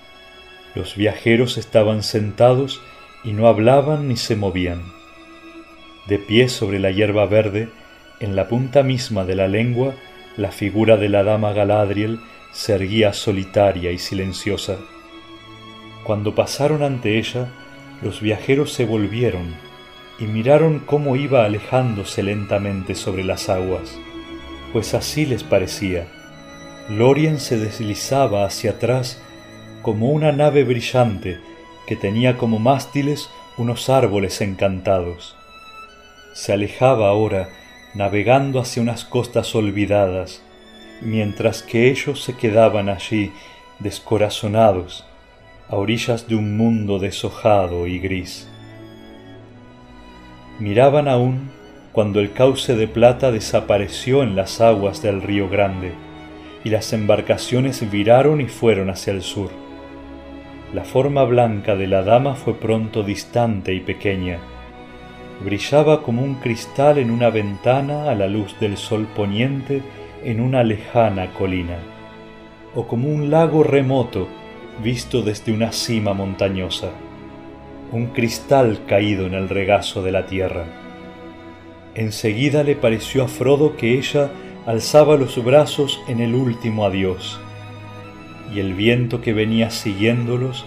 Los 0.76 0.94
viajeros 0.94 1.58
estaban 1.58 2.04
sentados 2.04 2.80
y 3.24 3.32
no 3.32 3.48
hablaban 3.48 4.06
ni 4.06 4.16
se 4.16 4.36
movían. 4.36 4.82
De 6.06 6.18
pie 6.18 6.48
sobre 6.48 6.78
la 6.78 6.92
hierba 6.92 7.26
verde, 7.26 7.68
en 8.20 8.36
la 8.36 8.46
punta 8.46 8.84
misma 8.84 9.24
de 9.24 9.34
la 9.34 9.48
lengua, 9.48 9.94
la 10.36 10.52
figura 10.52 10.96
de 10.96 11.08
la 11.08 11.24
dama 11.24 11.52
Galadriel 11.52 12.20
se 12.52 12.74
erguía 12.74 13.12
solitaria 13.12 13.90
y 13.90 13.98
silenciosa. 13.98 14.76
Cuando 16.04 16.36
pasaron 16.36 16.84
ante 16.84 17.18
ella, 17.18 17.48
los 18.02 18.20
viajeros 18.20 18.72
se 18.72 18.84
volvieron, 18.84 19.56
y 20.20 20.26
miraron 20.26 20.78
cómo 20.78 21.16
iba 21.16 21.44
alejándose 21.44 22.22
lentamente 22.22 22.94
sobre 22.94 23.24
las 23.24 23.48
aguas, 23.48 23.98
pues 24.72 24.94
así 24.94 25.26
les 25.26 25.42
parecía. 25.44 26.06
Lorien 26.88 27.40
se 27.40 27.58
deslizaba 27.58 28.44
hacia 28.44 28.72
atrás 28.72 29.20
como 29.82 30.10
una 30.10 30.32
nave 30.32 30.64
brillante 30.64 31.38
que 31.86 31.96
tenía 31.96 32.36
como 32.36 32.58
mástiles 32.58 33.28
unos 33.56 33.88
árboles 33.88 34.40
encantados. 34.40 35.36
Se 36.34 36.52
alejaba 36.52 37.08
ahora 37.08 37.48
navegando 37.94 38.60
hacia 38.60 38.82
unas 38.82 39.04
costas 39.04 39.54
olvidadas, 39.54 40.42
mientras 41.00 41.62
que 41.62 41.90
ellos 41.90 42.22
se 42.22 42.36
quedaban 42.36 42.88
allí 42.88 43.32
descorazonados, 43.78 45.04
a 45.68 45.76
orillas 45.76 46.28
de 46.28 46.36
un 46.36 46.56
mundo 46.56 46.98
deshojado 46.98 47.86
y 47.86 47.98
gris. 47.98 48.48
Miraban 50.58 51.08
aún 51.08 51.50
cuando 51.96 52.20
el 52.20 52.34
cauce 52.34 52.76
de 52.76 52.88
plata 52.88 53.32
desapareció 53.32 54.22
en 54.22 54.36
las 54.36 54.60
aguas 54.60 55.00
del 55.00 55.22
río 55.22 55.48
Grande 55.48 55.94
y 56.62 56.68
las 56.68 56.92
embarcaciones 56.92 57.90
viraron 57.90 58.42
y 58.42 58.48
fueron 58.48 58.90
hacia 58.90 59.14
el 59.14 59.22
sur. 59.22 59.48
La 60.74 60.84
forma 60.84 61.24
blanca 61.24 61.74
de 61.74 61.86
la 61.86 62.02
dama 62.02 62.34
fue 62.34 62.52
pronto 62.52 63.02
distante 63.02 63.72
y 63.72 63.80
pequeña. 63.80 64.40
Brillaba 65.42 66.02
como 66.02 66.22
un 66.22 66.34
cristal 66.34 66.98
en 66.98 67.10
una 67.10 67.30
ventana 67.30 68.10
a 68.10 68.14
la 68.14 68.26
luz 68.26 68.60
del 68.60 68.76
sol 68.76 69.06
poniente 69.16 69.80
en 70.22 70.42
una 70.42 70.64
lejana 70.64 71.32
colina, 71.32 71.78
o 72.74 72.86
como 72.86 73.08
un 73.08 73.30
lago 73.30 73.62
remoto 73.62 74.28
visto 74.84 75.22
desde 75.22 75.50
una 75.50 75.72
cima 75.72 76.12
montañosa 76.12 76.90
un 77.90 78.08
cristal 78.08 78.80
caído 78.86 79.24
en 79.24 79.32
el 79.32 79.48
regazo 79.48 80.02
de 80.02 80.12
la 80.12 80.26
tierra. 80.26 80.85
Enseguida 81.96 82.62
le 82.62 82.76
pareció 82.76 83.24
a 83.24 83.28
Frodo 83.28 83.78
que 83.78 83.94
ella 83.94 84.30
alzaba 84.66 85.16
los 85.16 85.42
brazos 85.42 85.98
en 86.08 86.20
el 86.20 86.34
último 86.34 86.84
adiós, 86.84 87.40
y 88.54 88.60
el 88.60 88.74
viento 88.74 89.22
que 89.22 89.32
venía 89.32 89.70
siguiéndolos 89.70 90.66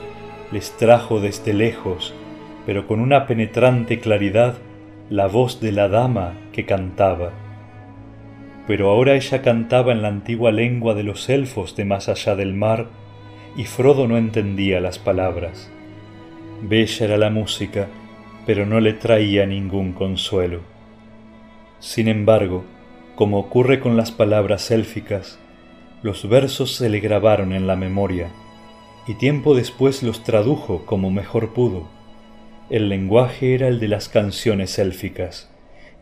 les 0.52 0.76
trajo 0.78 1.20
desde 1.20 1.54
lejos, 1.54 2.16
pero 2.66 2.88
con 2.88 3.00
una 3.00 3.28
penetrante 3.28 4.00
claridad, 4.00 4.58
la 5.12 5.28
voz 5.28 5.62
de 5.62 5.72
la 5.72 5.88
dama 5.88 6.34
que 6.52 6.66
cantaba. 6.66 7.32
Pero 8.66 8.90
ahora 8.90 9.14
ella 9.14 9.44
cantaba 9.44 9.92
en 9.92 10.02
la 10.02 10.08
antigua 10.08 10.52
lengua 10.52 10.96
de 10.96 11.04
los 11.04 11.30
elfos 11.30 11.76
de 11.76 11.86
más 11.86 12.10
allá 12.10 12.36
del 12.36 12.56
mar, 12.56 12.88
y 13.56 13.66
Frodo 13.66 14.08
no 14.08 14.18
entendía 14.18 14.80
las 14.80 14.98
palabras. 14.98 15.70
Bella 16.64 17.06
era 17.06 17.18
la 17.18 17.30
música, 17.30 17.88
pero 18.48 18.66
no 18.66 18.80
le 18.80 18.94
traía 18.94 19.46
ningún 19.46 19.94
consuelo. 19.94 20.79
Sin 21.80 22.08
embargo, 22.08 22.64
como 23.16 23.40
ocurre 23.40 23.80
con 23.80 23.98
las 23.98 24.12
palabras 24.12 24.72
élficas, 24.72 25.40
los 26.04 26.28
versos 26.28 26.76
se 26.76 26.90
le 26.90 27.00
grabaron 27.00 27.54
en 27.54 27.68
la 27.68 27.76
memoria, 27.76 28.30
y 29.08 29.16
tiempo 29.16 29.56
después 29.56 30.04
los 30.04 30.24
tradujo 30.24 30.86
como 30.86 31.12
mejor 31.12 31.54
pudo. 31.54 31.88
El 32.70 32.90
lenguaje 32.90 33.56
era 33.56 33.68
el 33.68 33.80
de 33.80 33.88
las 33.88 34.08
canciones 34.08 34.78
élficas, 34.80 35.50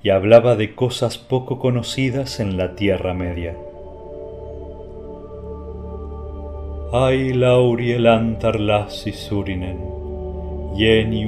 y 0.04 0.10
hablaba 0.10 0.56
de 0.56 0.76
cosas 0.76 1.18
poco 1.18 1.60
conocidas 1.60 2.40
en 2.40 2.58
la 2.58 2.76
Tierra 2.76 3.14
Media. 3.14 3.56
Ay 6.94 7.34
lauriel 7.34 8.08
y 9.06 9.12
surinen, 9.12 9.78
Jeni 10.76 11.26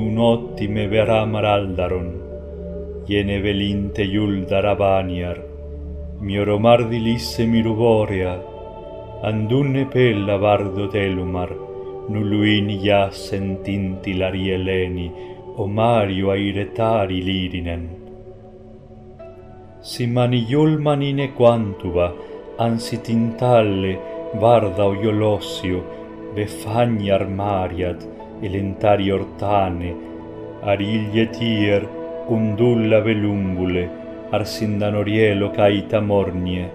me 0.68 0.88
verá 0.88 1.26
tiene 3.10 3.40
velinte 3.42 4.04
Yuldarabaniar, 4.04 5.38
mioromar 6.22 6.88
di 6.88 7.00
lisse 7.02 7.44
miruborea, 7.44 8.36
andunne 9.24 9.86
pella 9.90 10.38
vardo 10.38 10.86
telumar, 10.88 11.50
nulluin 12.08 12.70
jasen 12.70 13.64
tintilari 13.64 14.52
eleni, 14.52 15.10
omario 15.58 16.30
airetari 16.30 17.20
lirinen. 17.24 17.90
Si 19.82 20.06
Simani 20.06 20.46
manine 20.78 21.34
quantuva, 21.34 22.14
ansi 22.60 23.02
tintalle, 23.02 23.98
varda 24.36 24.86
o 24.86 24.94
iolossio, 24.94 25.82
befagni 26.36 27.10
armariat, 27.10 28.06
elentari 28.44 29.10
ortane, 29.10 29.96
ariglie 30.62 31.26
tier, 31.34 31.99
undulla 32.32 33.00
velumbule, 33.02 33.84
arsindanorielo 34.32 35.50
caita 35.56 36.00
mornie, 36.02 36.66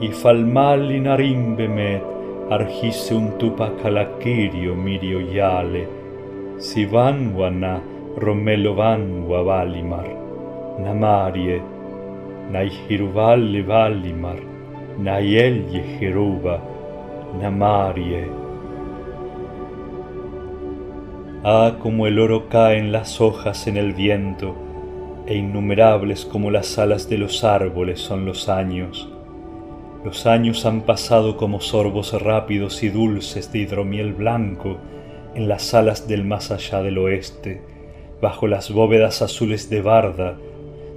i 0.00 0.10
falmalli 0.20 1.00
narimbe 1.00 1.66
met, 1.68 2.02
argisse 2.50 3.14
un 3.14 3.36
tupacalaquirio 3.38 4.74
mirio 4.74 5.20
iale, 5.20 5.84
si 6.58 6.84
vanguana 6.84 7.80
romelo 8.18 8.74
vangua 8.74 9.42
valimar, 9.42 10.08
namarie, 10.84 11.58
nai 12.50 12.68
hiruvalle 12.68 13.62
valimar, 13.62 14.40
nai 14.98 15.36
elge 15.48 15.82
jeruba, 15.98 16.60
namarie, 17.40 18.24
Ah, 21.46 21.74
como 21.78 22.06
el 22.06 22.18
oro 22.18 22.48
cae 22.48 22.78
en 22.78 22.90
las 22.90 23.20
hojas 23.20 23.66
en 23.66 23.76
el 23.76 23.92
viento, 23.92 24.56
e 25.26 25.34
innumerables 25.36 26.24
como 26.24 26.50
las 26.50 26.78
alas 26.78 27.08
de 27.08 27.18
los 27.18 27.44
árboles 27.44 28.00
son 28.00 28.26
los 28.26 28.48
años. 28.48 29.08
Los 30.04 30.26
años 30.26 30.66
han 30.66 30.82
pasado 30.82 31.36
como 31.36 31.60
sorbos 31.60 32.20
rápidos 32.20 32.82
y 32.82 32.90
dulces 32.90 33.52
de 33.52 33.60
hidromiel 33.60 34.12
blanco 34.12 34.78
en 35.34 35.48
las 35.48 35.74
alas 35.74 36.06
del 36.06 36.24
más 36.24 36.50
allá 36.50 36.82
del 36.82 36.98
oeste, 36.98 37.62
bajo 38.20 38.46
las 38.46 38.70
bóvedas 38.70 39.22
azules 39.22 39.70
de 39.70 39.80
Barda, 39.80 40.36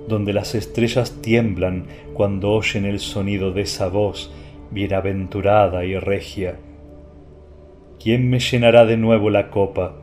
donde 0.07 0.33
las 0.33 0.55
estrellas 0.55 1.21
tiemblan 1.21 1.85
cuando 2.13 2.51
oyen 2.51 2.85
el 2.85 2.99
sonido 2.99 3.51
de 3.51 3.61
esa 3.61 3.87
voz 3.87 4.31
bienaventurada 4.71 5.85
y 5.85 5.97
regia. 5.97 6.57
¿Quién 8.01 8.29
me 8.29 8.39
llenará 8.39 8.85
de 8.85 8.97
nuevo 8.97 9.29
la 9.29 9.49
copa? 9.49 9.95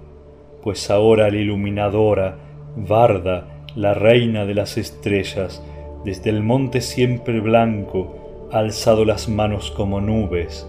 pues 0.64 0.91
ahora 0.91 1.31
la 1.31 1.37
iluminadora, 1.37 2.39
Varda, 2.75 3.53
la 3.77 3.93
reina 3.93 4.47
de 4.47 4.55
las 4.55 4.77
estrellas, 4.77 5.62
desde 6.05 6.31
el 6.31 6.43
monte 6.43 6.81
siempre 6.81 7.41
blanco, 7.41 8.49
ha 8.53 8.59
alzado 8.59 9.05
las 9.05 9.29
manos 9.29 9.70
como 9.70 10.01
nubes, 10.01 10.68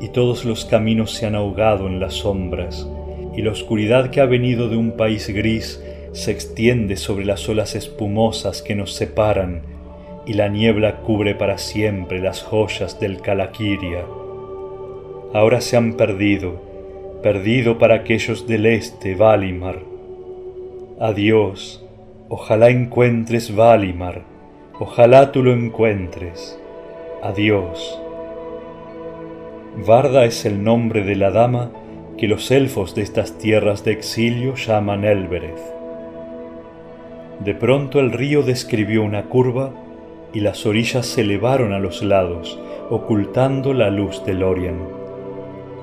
y 0.00 0.08
todos 0.08 0.44
los 0.44 0.64
caminos 0.64 1.12
se 1.12 1.26
han 1.26 1.34
ahogado 1.34 1.86
en 1.86 2.00
las 2.00 2.14
sombras, 2.14 2.88
y 3.36 3.42
la 3.42 3.50
oscuridad 3.50 4.10
que 4.10 4.20
ha 4.20 4.26
venido 4.26 4.68
de 4.68 4.76
un 4.76 4.92
país 4.92 5.28
gris 5.28 5.82
se 6.12 6.30
extiende 6.30 6.96
sobre 6.96 7.26
las 7.26 7.46
olas 7.48 7.74
espumosas 7.74 8.62
que 8.62 8.74
nos 8.74 8.94
separan, 8.94 9.62
y 10.26 10.32
la 10.32 10.48
niebla 10.48 11.02
cubre 11.02 11.34
para 11.34 11.58
siempre 11.58 12.20
las 12.20 12.42
joyas 12.42 12.98
del 12.98 13.20
Calaquiria. 13.20 14.04
Ahora 15.34 15.60
se 15.60 15.76
han 15.76 15.94
perdido, 15.94 16.62
perdido 17.22 17.78
para 17.78 17.96
aquellos 17.96 18.46
del 18.46 18.66
este, 18.66 19.14
Valimar. 19.14 19.80
Adiós, 20.98 21.85
ojalá 22.28 22.70
encuentres 22.70 23.54
Valimar, 23.54 24.22
ojalá 24.78 25.30
tú 25.30 25.42
lo 25.42 25.52
encuentres. 25.52 26.60
Adiós. 27.22 28.00
Varda 29.86 30.24
es 30.24 30.44
el 30.44 30.64
nombre 30.64 31.04
de 31.04 31.16
la 31.16 31.30
dama 31.30 31.70
que 32.18 32.28
los 32.28 32.50
elfos 32.50 32.94
de 32.94 33.02
estas 33.02 33.38
tierras 33.38 33.84
de 33.84 33.92
exilio 33.92 34.54
llaman 34.54 35.04
Elbereth. 35.04 35.60
De 37.40 37.54
pronto 37.54 38.00
el 38.00 38.12
río 38.12 38.42
describió 38.42 39.02
una 39.02 39.24
curva 39.24 39.72
y 40.32 40.40
las 40.40 40.66
orillas 40.66 41.06
se 41.06 41.20
elevaron 41.20 41.72
a 41.72 41.78
los 41.78 42.02
lados, 42.02 42.58
ocultando 42.90 43.72
la 43.72 43.90
luz 43.90 44.24
del 44.24 44.42
Orient. 44.42 44.80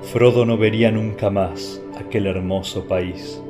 Frodo 0.02 0.44
no 0.44 0.58
vería 0.58 0.90
nunca 0.90 1.30
más 1.30 1.80
aquel 1.98 2.26
hermoso 2.26 2.86
país. 2.86 3.40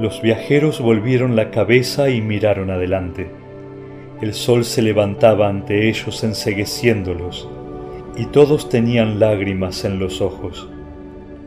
Los 0.00 0.22
viajeros 0.22 0.80
volvieron 0.80 1.36
la 1.36 1.50
cabeza 1.50 2.08
y 2.08 2.22
miraron 2.22 2.70
adelante. 2.70 3.30
El 4.22 4.32
sol 4.32 4.64
se 4.64 4.80
levantaba 4.80 5.46
ante 5.46 5.90
ellos 5.90 6.24
ensegueciéndolos, 6.24 7.46
y 8.16 8.24
todos 8.24 8.70
tenían 8.70 9.20
lágrimas 9.20 9.84
en 9.84 9.98
los 9.98 10.22
ojos. 10.22 10.70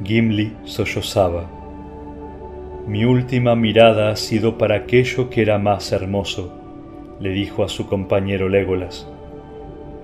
Gimli 0.04 0.54
sollozaba. 0.66 1.50
Mi 2.88 3.06
última 3.06 3.56
mirada 3.56 4.12
ha 4.12 4.16
sido 4.16 4.60
para 4.60 4.76
aquello 4.76 5.32
que 5.32 5.42
era 5.42 5.58
más 5.58 5.92
hermoso, 5.92 6.54
le 7.20 7.32
dijo 7.32 7.64
a 7.64 7.70
su 7.70 7.88
compañero 7.88 8.50
Legolas. 8.50 9.10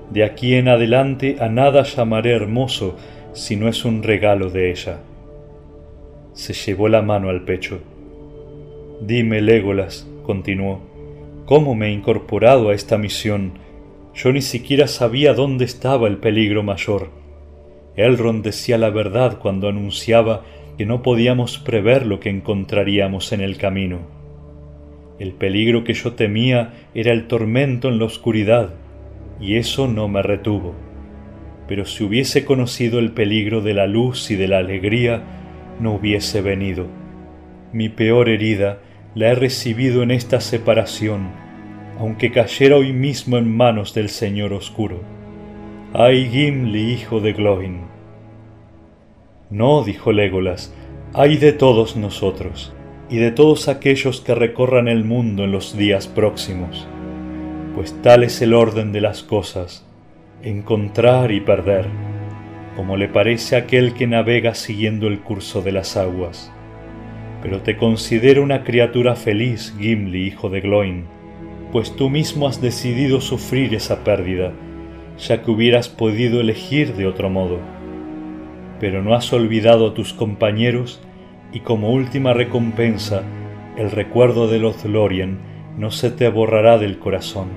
De 0.10 0.24
aquí 0.24 0.56
en 0.56 0.70
adelante 0.70 1.38
a 1.39 1.50
nada 1.50 1.84
llamaré 1.84 2.32
hermoso 2.32 2.95
si 3.32 3.56
no 3.56 3.68
es 3.68 3.86
un 3.86 4.02
regalo 4.02 4.50
de 4.50 4.72
ella. 4.72 5.02
Se 6.34 6.54
llevó 6.54 6.88
la 6.88 7.04
mano 7.04 7.30
al 7.30 7.41
pecho. 7.41 7.80
Dime, 9.02 9.41
Legolas, 9.41 10.06
continuó, 10.24 10.82
¿cómo 11.45 11.74
me 11.74 11.88
he 11.88 11.91
incorporado 11.91 12.70
a 12.70 12.74
esta 12.74 12.97
misión? 12.97 13.54
Yo 14.14 14.34
ni 14.34 14.41
siquiera 14.41 14.88
sabía 14.88 15.34
dónde 15.34 15.64
estaba 15.64 16.10
el 16.10 16.18
peligro 16.18 16.64
mayor. 16.64 17.10
Elrond 17.95 18.43
decía 18.43 18.78
la 18.78 18.89
verdad 18.89 19.39
cuando 19.39 19.70
anunciaba 19.70 20.43
que 20.78 20.86
no 20.86 21.02
podíamos 21.02 21.60
prever 21.60 22.06
lo 22.06 22.20
que 22.20 22.30
encontraríamos 22.30 23.32
en 23.32 23.39
el 23.39 23.58
camino. 23.58 24.00
El 25.18 25.32
peligro 25.32 25.86
que 25.86 25.93
yo 25.93 26.14
temía 26.14 26.74
era 26.93 27.14
el 27.14 27.28
tormento 27.28 27.88
en 27.88 28.00
la 28.00 28.06
oscuridad, 28.06 28.74
y 29.39 29.56
eso 29.56 29.88
no 29.88 30.10
me 30.10 30.22
retuvo. 30.22 30.76
Pero 31.70 31.86
si 31.86 32.04
hubiese 32.04 32.43
conocido 32.43 33.00
el 33.00 33.14
peligro 33.14 33.62
de 33.62 33.74
la 33.74 33.88
luz 33.88 34.30
y 34.30 34.36
de 34.36 34.50
la 34.50 34.58
alegría, 34.58 35.24
no 35.80 35.93
hubiese 35.93 36.41
venido. 36.41 36.88
Mi 37.72 37.88
peor 37.88 38.28
herida 38.28 38.80
la 39.16 39.30
he 39.30 39.36
recibido 39.36 40.03
en 40.03 40.12
esta 40.12 40.39
separación, 40.39 41.30
aunque 41.99 42.32
cayera 42.32 42.76
hoy 42.78 42.93
mismo 42.93 43.38
en 43.38 43.55
manos 43.55 43.93
del 43.93 44.10
Señor 44.10 44.53
Oscuro. 44.53 45.01
¡Ay, 45.93 46.30
Gimli, 46.30 46.93
hijo 46.93 47.20
de 47.20 47.34
Gloin! 47.34 47.82
No, 49.49 49.84
dijo 49.84 50.12
Legolas, 50.12 50.74
hay 51.14 51.38
de 51.38 51.53
todos 51.53 51.97
nosotros, 51.97 52.72
y 53.10 53.18
de 53.18 53.32
todos 53.32 53.68
aquellos 53.68 54.22
que 54.22 54.36
recorran 54.36 54.88
el 54.88 55.03
mundo 55.03 55.43
en 55.43 55.51
los 55.51 55.76
días 55.76 56.07
próximos, 56.07 56.88
pues 57.74 57.99
tal 58.03 58.24
es 58.24 58.41
el 58.41 58.53
orden 58.53 58.91
de 58.91 59.01
las 59.01 59.24
cosas, 59.24 59.86
encontrar 60.43 61.32
y 61.32 61.41
perder, 61.41 61.88
como 62.76 62.95
le 62.95 63.07
parece 63.07 63.55
a 63.55 63.60
aquel 63.60 63.95
que 63.95 64.05
navega 64.05 64.53
siguiendo 64.53 65.07
el 65.07 65.20
curso 65.22 65.64
de 65.64 65.72
las 65.72 65.97
aguas. 65.97 66.53
Pero 67.41 67.61
te 67.61 67.77
considero 67.77 68.43
una 68.43 68.63
criatura 68.63 69.15
feliz, 69.15 69.73
Gimli, 69.79 70.27
hijo 70.27 70.49
de 70.49 70.61
Gloin, 70.61 71.05
pues 71.71 71.95
tú 71.95 72.09
mismo 72.09 72.47
has 72.47 72.61
decidido 72.61 73.21
sufrir 73.21 73.73
esa 73.75 74.03
pérdida, 74.03 74.51
ya 75.17 75.41
que 75.41 75.51
hubieras 75.51 75.87
podido 75.87 76.41
elegir 76.41 76.95
de 76.95 77.05
otro 77.05 77.29
modo. 77.29 77.59
Pero 78.79 79.03
no 79.03 79.13
has 79.13 79.31
olvidado 79.31 79.89
a 79.89 79.93
tus 79.93 80.13
compañeros 80.13 81.01
y 81.51 81.61
como 81.61 81.91
última 81.91 82.33
recompensa, 82.33 83.23
el 83.77 83.91
recuerdo 83.91 84.47
de 84.47 84.59
los 84.59 84.83
Lorien 84.85 85.39
no 85.77 85.91
se 85.91 86.11
te 86.11 86.27
borrará 86.29 86.77
del 86.77 86.99
corazón, 86.99 87.47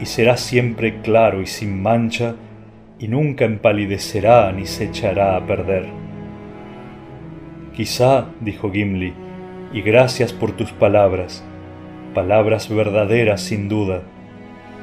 y 0.00 0.06
será 0.06 0.36
siempre 0.36 1.00
claro 1.00 1.42
y 1.42 1.46
sin 1.46 1.82
mancha, 1.82 2.36
y 2.98 3.08
nunca 3.08 3.44
empalidecerá 3.44 4.52
ni 4.52 4.66
se 4.66 4.84
echará 4.84 5.36
a 5.36 5.46
perder. 5.46 6.03
Quizá, 7.76 8.26
dijo 8.40 8.70
Gimli, 8.70 9.12
y 9.72 9.82
gracias 9.82 10.32
por 10.32 10.52
tus 10.52 10.70
palabras, 10.70 11.44
palabras 12.14 12.68
verdaderas 12.68 13.40
sin 13.40 13.68
duda, 13.68 14.02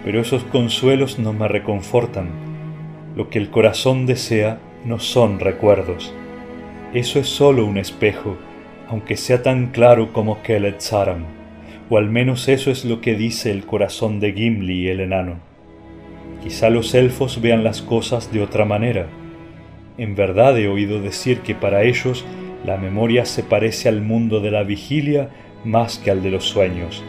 pero 0.03 0.19
esos 0.19 0.43
consuelos 0.43 1.17
no 1.17 1.31
me 1.31 1.47
reconfortan. 1.47 2.29
Lo 3.15 3.29
que 3.29 3.39
el 3.39 3.49
corazón 3.49 4.05
desea 4.05 4.59
no 4.83 4.99
son 4.99 5.39
recuerdos. 5.39 6.13
Eso 6.93 7.19
es 7.19 7.29
solo 7.29 7.65
un 7.65 7.77
espejo, 7.77 8.35
aunque 8.89 9.15
sea 9.15 9.41
tan 9.41 9.67
claro 9.67 10.11
como 10.11 10.41
Kelet 10.41 10.81
Saram, 10.81 11.23
o 11.89 11.97
al 11.97 12.09
menos 12.09 12.49
eso 12.49 12.71
es 12.71 12.83
lo 12.83 12.99
que 12.99 13.15
dice 13.15 13.51
el 13.51 13.65
corazón 13.65 14.19
de 14.19 14.33
Gimli 14.33 14.89
el 14.89 14.99
enano. 14.99 15.39
Quizá 16.43 16.69
los 16.69 16.93
elfos 16.93 17.39
vean 17.39 17.63
las 17.63 17.81
cosas 17.81 18.33
de 18.33 18.41
otra 18.41 18.65
manera. 18.65 19.07
En 19.97 20.15
verdad 20.15 20.57
he 20.57 20.67
oído 20.67 20.99
decir 20.99 21.39
que 21.39 21.55
para 21.55 21.83
ellos 21.83 22.25
la 22.65 22.77
memoria 22.77 23.25
se 23.25 23.43
parece 23.43 23.89
al 23.89 24.01
mundo 24.01 24.39
de 24.39 24.51
la 24.51 24.63
vigilia 24.63 25.29
más 25.63 25.97
que 25.97 26.11
al 26.11 26.21
de 26.21 26.31
los 26.31 26.45
sueños. 26.45 27.03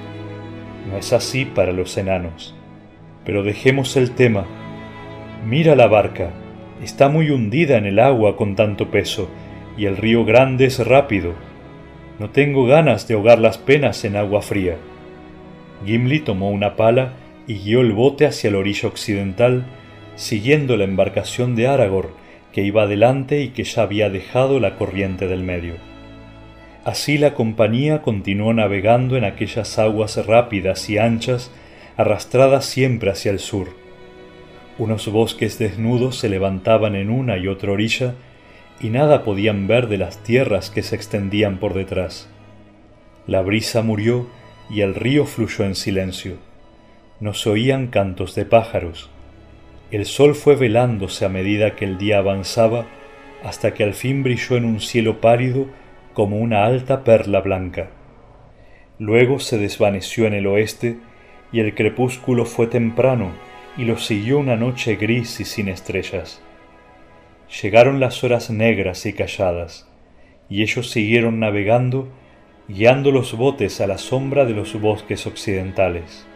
No 0.91 0.97
es 0.97 1.13
así 1.13 1.45
para 1.45 1.73
los 1.73 1.97
enanos. 1.97 2.55
Pero 3.25 3.43
dejemos 3.43 3.97
el 3.97 4.13
tema. 4.13 4.47
Mira 5.47 5.77
la 5.77 5.87
barca. 5.87 6.31
Está 6.83 7.09
muy 7.09 7.31
hundida 7.31 7.77
en 7.77 7.87
el 7.87 7.99
agua 7.99 8.37
con 8.37 8.57
tanto 8.57 8.91
peso, 8.91 9.29
y 9.77 9.87
el 9.87 9.97
río 9.97 10.25
grande 10.25 10.65
es 10.65 10.85
rápido. 10.85 11.35
No 12.19 12.31
tengo 12.31 12.67
ganas 12.67 13.07
de 13.07 13.15
ahogar 13.15 13.39
las 13.39 13.59
penas 13.59 14.05
en 14.05 14.17
agua 14.17 14.43
fría. 14.43 14.77
Gimli 15.85 16.21
tomó 16.21 16.51
una 16.51 16.77
pala 16.77 17.13
y 17.47 17.55
guió 17.55 17.81
el 17.81 17.93
bote 17.93 18.27
hacia 18.27 18.51
la 18.51 18.59
orilla 18.59 18.89
occidental, 18.89 19.65
siguiendo 20.17 20.77
la 20.77 20.85
embarcación 20.85 21.55
de 21.55 21.69
Aragorn, 21.69 22.11
que 22.53 22.63
iba 22.63 22.83
adelante 22.83 23.41
y 23.41 23.49
que 23.49 23.65
ya 23.65 23.83
había 23.83 24.11
dejado 24.11 24.61
la 24.61 24.77
corriente 24.77 25.27
del 25.27 25.43
medio. 25.43 25.75
Así 26.85 27.17
la 27.17 27.35
compañía 27.35 28.03
continuó 28.03 28.53
navegando 28.53 29.17
en 29.17 29.25
aquellas 29.25 29.79
aguas 29.79 30.27
rápidas 30.27 30.91
y 30.91 30.99
anchas, 30.99 31.53
arrastradas 31.97 32.67
siempre 32.67 33.11
hacia 33.11 33.31
el 33.31 33.39
sur. 33.39 33.69
Unos 34.79 35.07
bosques 35.09 35.59
desnudos 35.59 36.17
se 36.17 36.29
levantaban 36.29 36.97
en 36.97 37.11
una 37.11 37.39
y 37.39 37.47
otra 37.47 37.73
orilla, 37.73 38.15
y 38.81 38.89
nada 38.89 39.23
podían 39.23 39.69
ver 39.69 39.87
de 39.87 39.99
las 39.99 40.25
tierras 40.25 40.71
que 40.71 40.83
se 40.83 40.97
extendían 40.97 41.59
por 41.59 41.75
detrás. 41.75 42.29
La 43.29 43.43
brisa 43.43 43.83
murió 43.83 44.27
y 44.69 44.81
el 44.81 44.97
río 44.97 45.25
fluyó 45.25 45.65
en 45.65 45.77
silencio. 45.77 46.39
No 47.21 47.35
se 47.35 47.51
oían 47.51 47.87
cantos 47.87 48.35
de 48.35 48.45
pájaros. 48.45 49.12
El 49.93 50.07
sol 50.07 50.35
fue 50.35 50.57
velándose 50.57 51.27
a 51.27 51.29
medida 51.29 51.77
que 51.77 51.85
el 51.85 51.99
día 51.99 52.17
avanzaba, 52.17 52.87
hasta 53.45 53.75
que 53.75 53.85
al 53.85 53.93
fin 53.93 54.23
brilló 54.23 54.57
en 54.57 54.65
un 54.65 54.81
cielo 54.81 55.21
pálido 55.21 55.67
como 56.15 56.39
una 56.39 56.65
alta 56.65 57.05
perla 57.05 57.43
blanca. 57.43 57.91
Luego 58.99 59.39
se 59.39 59.59
desvaneció 59.59 60.27
en 60.27 60.33
el 60.33 60.47
oeste, 60.47 60.97
y 61.53 61.61
el 61.61 61.75
crepúsculo 61.75 62.47
fue 62.47 62.69
temprano, 62.69 63.33
y 63.77 63.85
lo 63.85 63.99
siguió 63.99 64.39
una 64.39 64.57
noche 64.57 64.97
gris 64.97 65.41
y 65.41 65.45
sin 65.45 65.69
estrellas. 65.69 66.43
Llegaron 67.61 68.01
las 68.01 68.25
horas 68.25 68.49
negras 68.49 69.05
y 69.05 69.13
calladas, 69.13 69.87
y 70.49 70.63
ellos 70.63 70.91
siguieron 70.91 71.39
navegando, 71.39 72.09
guiando 72.67 73.11
los 73.11 73.37
botes 73.37 73.83
a 73.83 73.87
la 73.87 73.99
sombra 73.99 74.47
de 74.47 74.55
los 74.55 74.81
bosques 74.81 75.27
occidentales. 75.27 76.27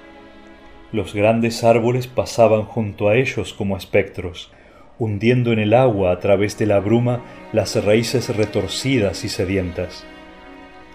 Los 0.93 1.15
grandes 1.15 1.65
árboles 1.65 2.07
pasaban 2.07 2.63
junto 2.63 3.09
a 3.09 3.17
ellos 3.17 3.53
como 3.53 3.77
espectros, 3.77 4.53
hundiendo 4.99 5.53
en 5.53 5.59
el 5.59 5.75
agua 5.75 6.13
a 6.13 6.21
través 6.21 6.57
de 6.59 6.67
la 6.67 6.79
bruma 6.79 7.23
las 7.53 7.83
raíces 7.85 8.35
retorcidas 8.35 9.25
y 9.25 9.29
sedientas. 9.29 10.07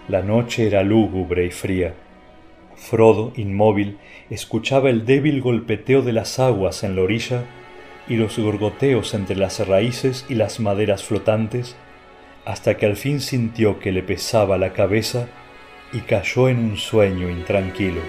La 0.08 0.22
noche 0.22 0.66
era 0.66 0.82
lúgubre 0.82 1.44
y 1.46 1.50
fría. 1.50 1.94
Frodo, 2.74 3.32
inmóvil, 3.36 3.98
escuchaba 4.30 4.90
el 4.90 5.04
débil 5.04 5.42
golpeteo 5.42 6.02
de 6.02 6.12
las 6.12 6.38
aguas 6.38 6.82
en 6.84 6.96
la 6.96 7.02
orilla 7.02 7.44
y 8.08 8.16
los 8.16 8.38
gorgoteos 8.38 9.14
entre 9.14 9.36
las 9.36 9.66
raíces 9.66 10.24
y 10.28 10.34
las 10.34 10.58
maderas 10.58 11.04
flotantes, 11.04 11.76
hasta 12.44 12.76
que 12.76 12.86
al 12.86 12.96
fin 12.96 13.20
sintió 13.20 13.78
que 13.78 13.92
le 13.92 14.02
pesaba 14.02 14.58
la 14.58 14.72
cabeza 14.72 15.28
y 15.92 16.00
cayó 16.00 16.48
en 16.48 16.58
un 16.58 16.76
sueño 16.78 17.28
intranquilo. 17.28 18.00